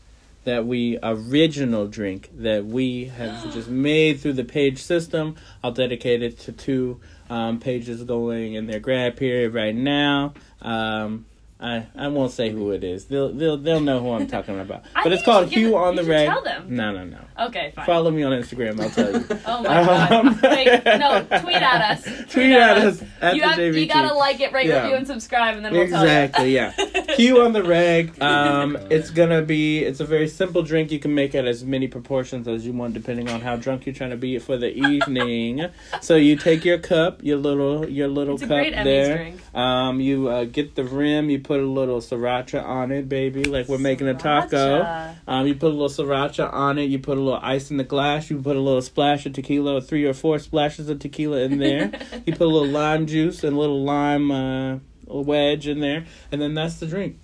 that 0.44 0.66
we 0.66 1.00
original 1.02 1.88
drink 1.88 2.30
that 2.36 2.66
we 2.66 3.06
have 3.06 3.52
just 3.54 3.70
made 3.70 4.20
through 4.20 4.34
the 4.34 4.44
page 4.44 4.82
system. 4.84 5.36
I'll 5.64 5.72
dedicate 5.72 6.22
it 6.22 6.38
to 6.42 6.52
two 6.52 7.00
um, 7.30 7.60
pages 7.60 8.04
going 8.04 8.54
in 8.56 8.68
their 8.68 8.80
grad 8.80 9.16
period 9.16 9.54
right 9.54 9.74
now. 9.76 10.34
Um, 10.62 11.26
I 11.60 11.86
I 11.96 12.10
won't 12.10 12.32
say 12.32 12.50
who 12.50 12.72
it 12.72 12.84
is. 12.84 13.06
They'll 13.06 13.32
they'll 13.32 13.56
they'll 13.58 13.80
know 13.80 14.02
who 14.02 14.12
I'm 14.12 14.28
talking 14.36 14.60
about. 14.60 14.84
But 14.94 15.14
it's 15.14 15.24
called 15.24 15.48
Hue 15.50 15.76
on 15.78 15.96
you 15.96 16.04
the 16.04 16.10
Reg. 16.10 16.28
tell 16.28 16.44
them. 16.44 16.76
No 16.76 16.92
no 16.92 17.06
no. 17.06 17.18
Okay, 17.48 17.72
fine. 17.76 17.86
Follow 17.86 18.12
me 18.12 18.24
on 18.24 18.34
Instagram. 18.34 18.80
I'll 18.82 18.90
tell 18.90 19.12
you. 19.14 19.26
Oh 19.46 19.62
my 19.62 19.86
god. 19.86 20.12
Um, 20.26 20.40
Wait, 20.44 20.84
no, 20.86 21.26
tweet 21.42 21.56
at 21.56 21.82
us. 21.92 22.04
Tweet 22.32 22.52
at 22.52 22.78
us 22.78 23.04
at 23.22 23.36
you, 23.36 23.42
have, 23.44 23.60
you 23.60 23.86
gotta 23.88 24.14
like 24.14 24.40
it, 24.40 24.52
rate, 24.54 24.68
Yeah. 24.68 24.82
review, 24.84 24.98
and 24.98 25.08
subscribe, 25.08 25.56
and 25.56 25.66
then 25.66 25.74
we'll 25.74 25.88
talk. 25.88 26.04
Exactly, 26.04 26.38
tell 26.38 26.46
yeah. 26.48 26.74
you. 26.78 26.95
Hue 27.18 27.42
on 27.42 27.54
the 27.54 27.64
reg. 27.64 28.22
Um, 28.22 28.78
it's 28.90 29.10
gonna 29.10 29.42
be. 29.42 29.80
It's 29.80 30.00
a 30.00 30.06
very 30.06 30.28
simple 30.28 30.64
drink. 30.64 30.92
You 30.92 31.00
can 31.00 31.16
make 31.16 31.34
it 31.34 31.46
as 31.46 31.64
many 31.64 31.88
proportions 31.88 32.48
as 32.48 32.66
you 32.66 32.74
want, 32.74 32.94
depending 32.94 33.30
on 33.30 33.42
how 33.42 33.56
drunk 33.56 33.86
you're 33.86 33.96
trying 33.96 34.10
to 34.10 34.18
be 34.18 34.38
for 34.40 34.58
the 34.58 34.74
evening. 34.76 35.68
so 36.02 36.16
you 36.16 36.36
take 36.36 36.66
your 36.66 36.78
cup, 36.78 37.24
your 37.24 37.38
little, 37.38 37.88
your 37.88 38.08
little 38.08 38.38
cup 38.38 38.50
there. 38.50 39.34
Um, 39.54 40.02
you 40.02 40.28
uh, 40.28 40.44
get 40.46 40.76
the 40.76 40.84
rim. 40.84 41.30
You 41.30 41.40
put 41.40 41.60
a 41.60 41.66
little 41.66 42.02
sriracha 42.02 42.64
on 42.64 42.92
it, 42.92 43.08
baby, 43.08 43.46
like 43.46 43.68
we're 43.68 43.78
making 43.78 44.08
a 44.08 44.14
taco. 44.14 45.16
Um, 45.28 45.48
you 45.48 45.56
put 45.56 45.72
a 45.72 45.76
little 45.76 45.90
sriracha 45.90 46.52
on 46.52 46.78
it. 46.78 46.86
You 46.86 47.00
put 47.00 47.18
a 47.18 47.22
little 47.22 47.40
ice 47.42 47.72
in 47.72 47.78
the 47.78 47.84
glass. 47.84 48.30
You 48.30 48.42
put 48.42 48.56
a 48.56 48.60
little 48.60 48.82
splash 48.82 49.26
of 49.26 49.34
tequila, 49.34 49.82
three 49.82 50.06
or 50.06 50.14
four 50.14 50.40
splashes 50.40 50.90
of 50.90 51.00
tequila 51.00 51.40
in 51.40 51.60
there. 51.60 51.92
you 52.26 52.34
put 52.34 52.42
a 52.42 52.52
little 52.52 52.68
lime 52.68 53.08
juice 53.08 53.44
and 53.44 53.56
a 53.56 53.60
little 53.60 53.84
lime 53.84 54.32
uh, 54.32 54.80
wedge 55.08 55.68
in 55.68 55.80
there, 55.80 56.06
and 56.32 56.42
then 56.42 56.54
that's 56.54 56.76
the 56.76 56.88
drink. 56.88 57.20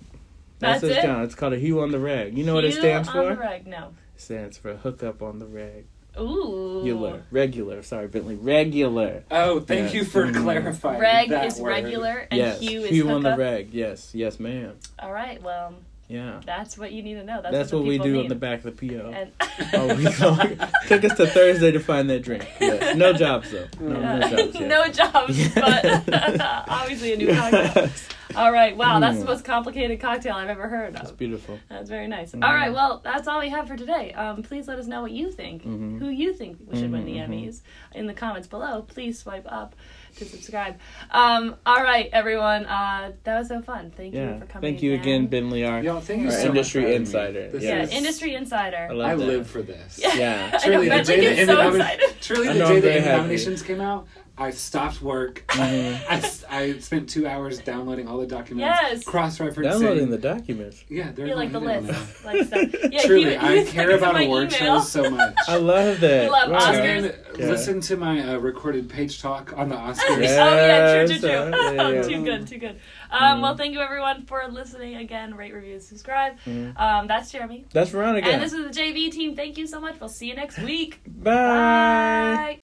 That's 0.58 0.82
it's 0.82 0.96
it? 0.98 1.02
down. 1.02 1.22
It's 1.24 1.34
called 1.34 1.52
a 1.54 1.58
hue 1.58 1.80
on 1.80 1.90
the 1.90 1.98
rag. 1.98 2.36
You 2.38 2.44
know 2.44 2.54
what 2.54 2.64
it 2.64 2.72
Hugh 2.72 2.80
stands 2.80 3.08
on 3.08 3.14
for? 3.14 3.34
the 3.34 3.40
reg, 3.40 3.66
no. 3.66 3.88
It 4.14 4.20
stands 4.20 4.56
for 4.58 4.76
hook 4.76 5.02
up 5.02 5.20
on 5.22 5.38
the 5.40 5.46
reg. 5.46 5.86
Ooh. 6.20 6.78
Regular, 6.80 7.22
regular. 7.30 7.82
Sorry, 7.82 8.06
Bentley. 8.06 8.34
Regular. 8.36 9.24
Oh, 9.30 9.60
thank 9.60 9.92
Yeah. 9.92 10.00
you 10.00 10.04
for 10.04 10.26
Mm. 10.26 10.42
clarifying. 10.42 11.00
Reg 11.00 11.30
that 11.30 11.46
is 11.46 11.58
word. 11.58 11.70
regular, 11.70 12.26
and 12.30 12.38
yes, 12.38 12.60
Hugh 12.60 12.82
is 12.82 12.90
hue 12.90 13.08
on 13.08 13.22
the 13.22 13.30
hookup. 13.30 13.38
reg. 13.38 13.68
Yes, 13.72 14.10
yes, 14.14 14.38
ma'am. 14.38 14.74
All 14.98 15.12
right, 15.12 15.42
well, 15.42 15.74
Yeah, 16.12 16.40
that's 16.44 16.76
what 16.76 16.92
you 16.92 17.02
need 17.02 17.14
to 17.14 17.24
know. 17.24 17.40
That's, 17.40 17.52
that's, 17.54 17.72
what, 17.72 17.80
what, 17.80 17.88
we 17.88 17.98
do 17.98 18.12
need. 18.12 18.20
on 18.24 18.28
the 18.28 18.34
back 18.34 18.64
of 18.64 18.76
the 18.76 18.88
PO. 18.88 19.10
And 19.14 19.30
Oh, 19.72 19.94
we 19.96 20.04
go. 20.04 20.66
Took 20.86 21.04
us 21.04 21.16
to 21.16 21.26
Thursday 21.26 21.70
to 21.70 21.80
find 21.80 22.10
that 22.10 22.22
drink. 22.22 22.46
Yes. 22.60 22.96
No 22.96 23.12
jobs 23.14 23.50
though. 23.50 23.66
No, 23.80 23.98
no 24.18 24.28
jobs. 24.28 24.54
Yet. 24.58 24.68
no 24.68 24.88
jobs, 24.88 25.48
but 25.54 26.40
obviously 26.68 27.14
a 27.14 27.16
new 27.16 27.34
cocktail. 27.34 27.88
All 28.34 28.50
right, 28.50 28.74
wow, 28.74 28.98
that's 28.98 29.18
the 29.18 29.24
Mm. 29.24 29.28
most 29.28 29.44
complicated 29.44 30.00
cocktail 30.00 30.34
I've 30.36 30.48
ever 30.48 30.66
heard 30.66 30.88
of. 30.88 30.94
That's 30.94 31.10
beautiful. 31.12 31.58
That's 31.68 31.90
very 31.90 32.08
nice. 32.08 32.32
Mhm. 32.32 32.42
All 32.46 32.54
right, 32.54 32.72
well, 32.72 33.02
that's 33.04 33.28
all 33.28 33.40
we 33.40 33.50
have 33.50 33.68
for 33.68 33.76
today. 33.76 34.12
Um, 34.14 34.42
please 34.42 34.66
let 34.68 34.78
us 34.78 34.86
know 34.86 35.02
what 35.02 35.10
you 35.12 35.30
think. 35.30 35.64
Mhm. 35.64 35.98
Who 35.98 36.08
you 36.08 36.32
think 36.32 36.56
we 36.66 36.78
should 36.78 36.90
win 36.92 37.04
the 37.04 37.16
Mhm, 37.16 37.28
mhm. 37.28 37.44
Emmys 37.48 37.60
in 37.94 38.06
the 38.06 38.14
comments 38.14 38.48
below. 38.48 38.82
Please 38.88 39.18
swipe 39.18 39.46
up 39.50 39.74
to 40.16 40.24
subscribe. 40.24 40.78
Um, 41.10 41.56
all 41.66 41.82
right, 41.82 42.08
everyone. 42.12 42.64
Uh, 42.66 43.12
that 43.24 43.38
was 43.38 43.48
so 43.48 43.62
fun. 43.62 43.92
Thank 43.96 44.14
Yeah. 44.14 44.34
you 44.34 44.40
for 44.40 44.46
coming. 44.46 44.70
Thank 44.72 44.82
you 44.82 44.94
again, 44.94 45.26
Ben 45.26 45.50
Liar. 45.50 45.82
Y'all, 45.82 46.00
thank 46.00 46.22
you 46.22 46.30
so 46.30 46.48
industry 46.48 46.52
much 46.54 46.70
for 46.72 46.80
having 46.80 46.90
me. 46.90 46.96
insider. 46.96 47.48
This 47.50 47.62
Yeah, 47.62 47.82
is- 47.82 47.90
industry 47.92 48.34
insider. 48.34 48.88
I 48.90 48.92
love 48.92 49.10
I 49.10 49.14
live 49.14 49.46
for 49.46 49.62
this. 49.62 50.00
Yeah. 50.14 50.50
I 50.52 50.68
know, 50.68 50.72
Truly, 50.82 50.88
the 50.88 51.02
day 51.04 51.36
the 51.36 51.46
so 51.46 51.58
Emmy 51.60 51.70
nomi- 51.70 51.76
excited. 51.80 52.20
truly 52.20 52.48
I 52.48 52.52
the 52.52 52.58
day 52.58 52.64
I'm 52.66 52.74
the 52.74 52.80
very 52.80 52.94
Emmy 52.96 53.04
happy. 53.06 53.16
nominations 53.18 53.62
came 53.62 53.80
out, 53.80 54.06
I 54.38 54.50
stopped 54.50 55.02
work. 55.02 55.44
Mhm. 55.52 56.00
I, 56.08 56.16
s- 56.16 56.44
I 56.50 56.78
spent 56.78 57.08
two 57.08 57.26
hours 57.26 57.58
downloading 57.60 58.08
all 58.08 58.18
the 58.18 58.26
documents, 58.26 58.78
Yes. 58.82 59.04
cross-referencing. 59.04 59.62
Downloading 59.64 60.10
the 60.10 60.18
documents. 60.18 60.84
yeah, 60.88 61.12
they're 61.12 61.26
You 61.28 61.34
like 61.34 61.52
the 61.52 61.60
going 61.60 61.78
in 61.80 61.86
list, 61.86 62.24
like 62.24 62.46
stuff. 62.46 62.62
Yeah, 62.90 63.02
Truly, 63.02 63.24
he- 63.24 63.30
he 63.54 63.60
I 63.60 63.64
care 63.64 63.90
about 63.90 64.12
through 64.14 64.20
my 64.20 64.24
award 64.24 64.46
email. 64.52 64.80
shows 64.80 64.90
so 64.90 65.10
much. 65.18 65.34
I 65.46 65.56
love 65.56 66.00
that. 66.00 66.30
Love 66.30 66.50
Wow. 66.50 66.58
Oscars. 66.58 66.74
And 67.04 67.14
Yeah. 67.38 67.46
listen 67.46 67.80
to 67.82 67.96
my 67.96 68.34
uh, 68.34 68.38
recorded 68.38 68.88
page 68.88 69.20
talk 69.20 69.52
on 69.56 69.68
the 69.68 69.76
Oscars. 69.76 70.10
oh 70.10 70.18
yeah, 70.20 71.04
true, 71.04 71.18
true, 71.18 71.28
true. 71.28 71.30
uh, 71.30 71.72
yeah, 71.72 71.88
yeah. 71.90 72.02
too 72.02 72.24
good, 72.24 72.46
too 72.46 72.58
good. 72.58 72.76
Um, 73.10 73.38
Mhm. 73.38 73.42
Well, 73.42 73.56
thank 73.56 73.74
you 73.74 73.80
everyone 73.80 74.24
for 74.26 74.42
listening 74.50 74.96
again. 74.96 75.34
Rate, 75.34 75.52
review, 75.54 75.78
subscribe. 75.78 76.38
Mhm. 76.46 76.78
Um, 76.80 77.06
that's 77.06 77.30
Jeremy, 77.30 77.66
That's 77.72 77.90
Veronica. 77.90 78.28
and 78.28 78.42
this 78.42 78.52
is 78.54 78.64
the 78.64 78.72
JV 78.72 79.10
team. 79.12 79.36
Thank 79.36 79.58
you 79.58 79.66
so 79.66 79.78
much. 79.80 80.00
We'll 80.00 80.08
see 80.08 80.26
you 80.28 80.34
next 80.34 80.58
week. 80.58 81.00
Bye. 81.06 81.32
Bye. 81.34 82.60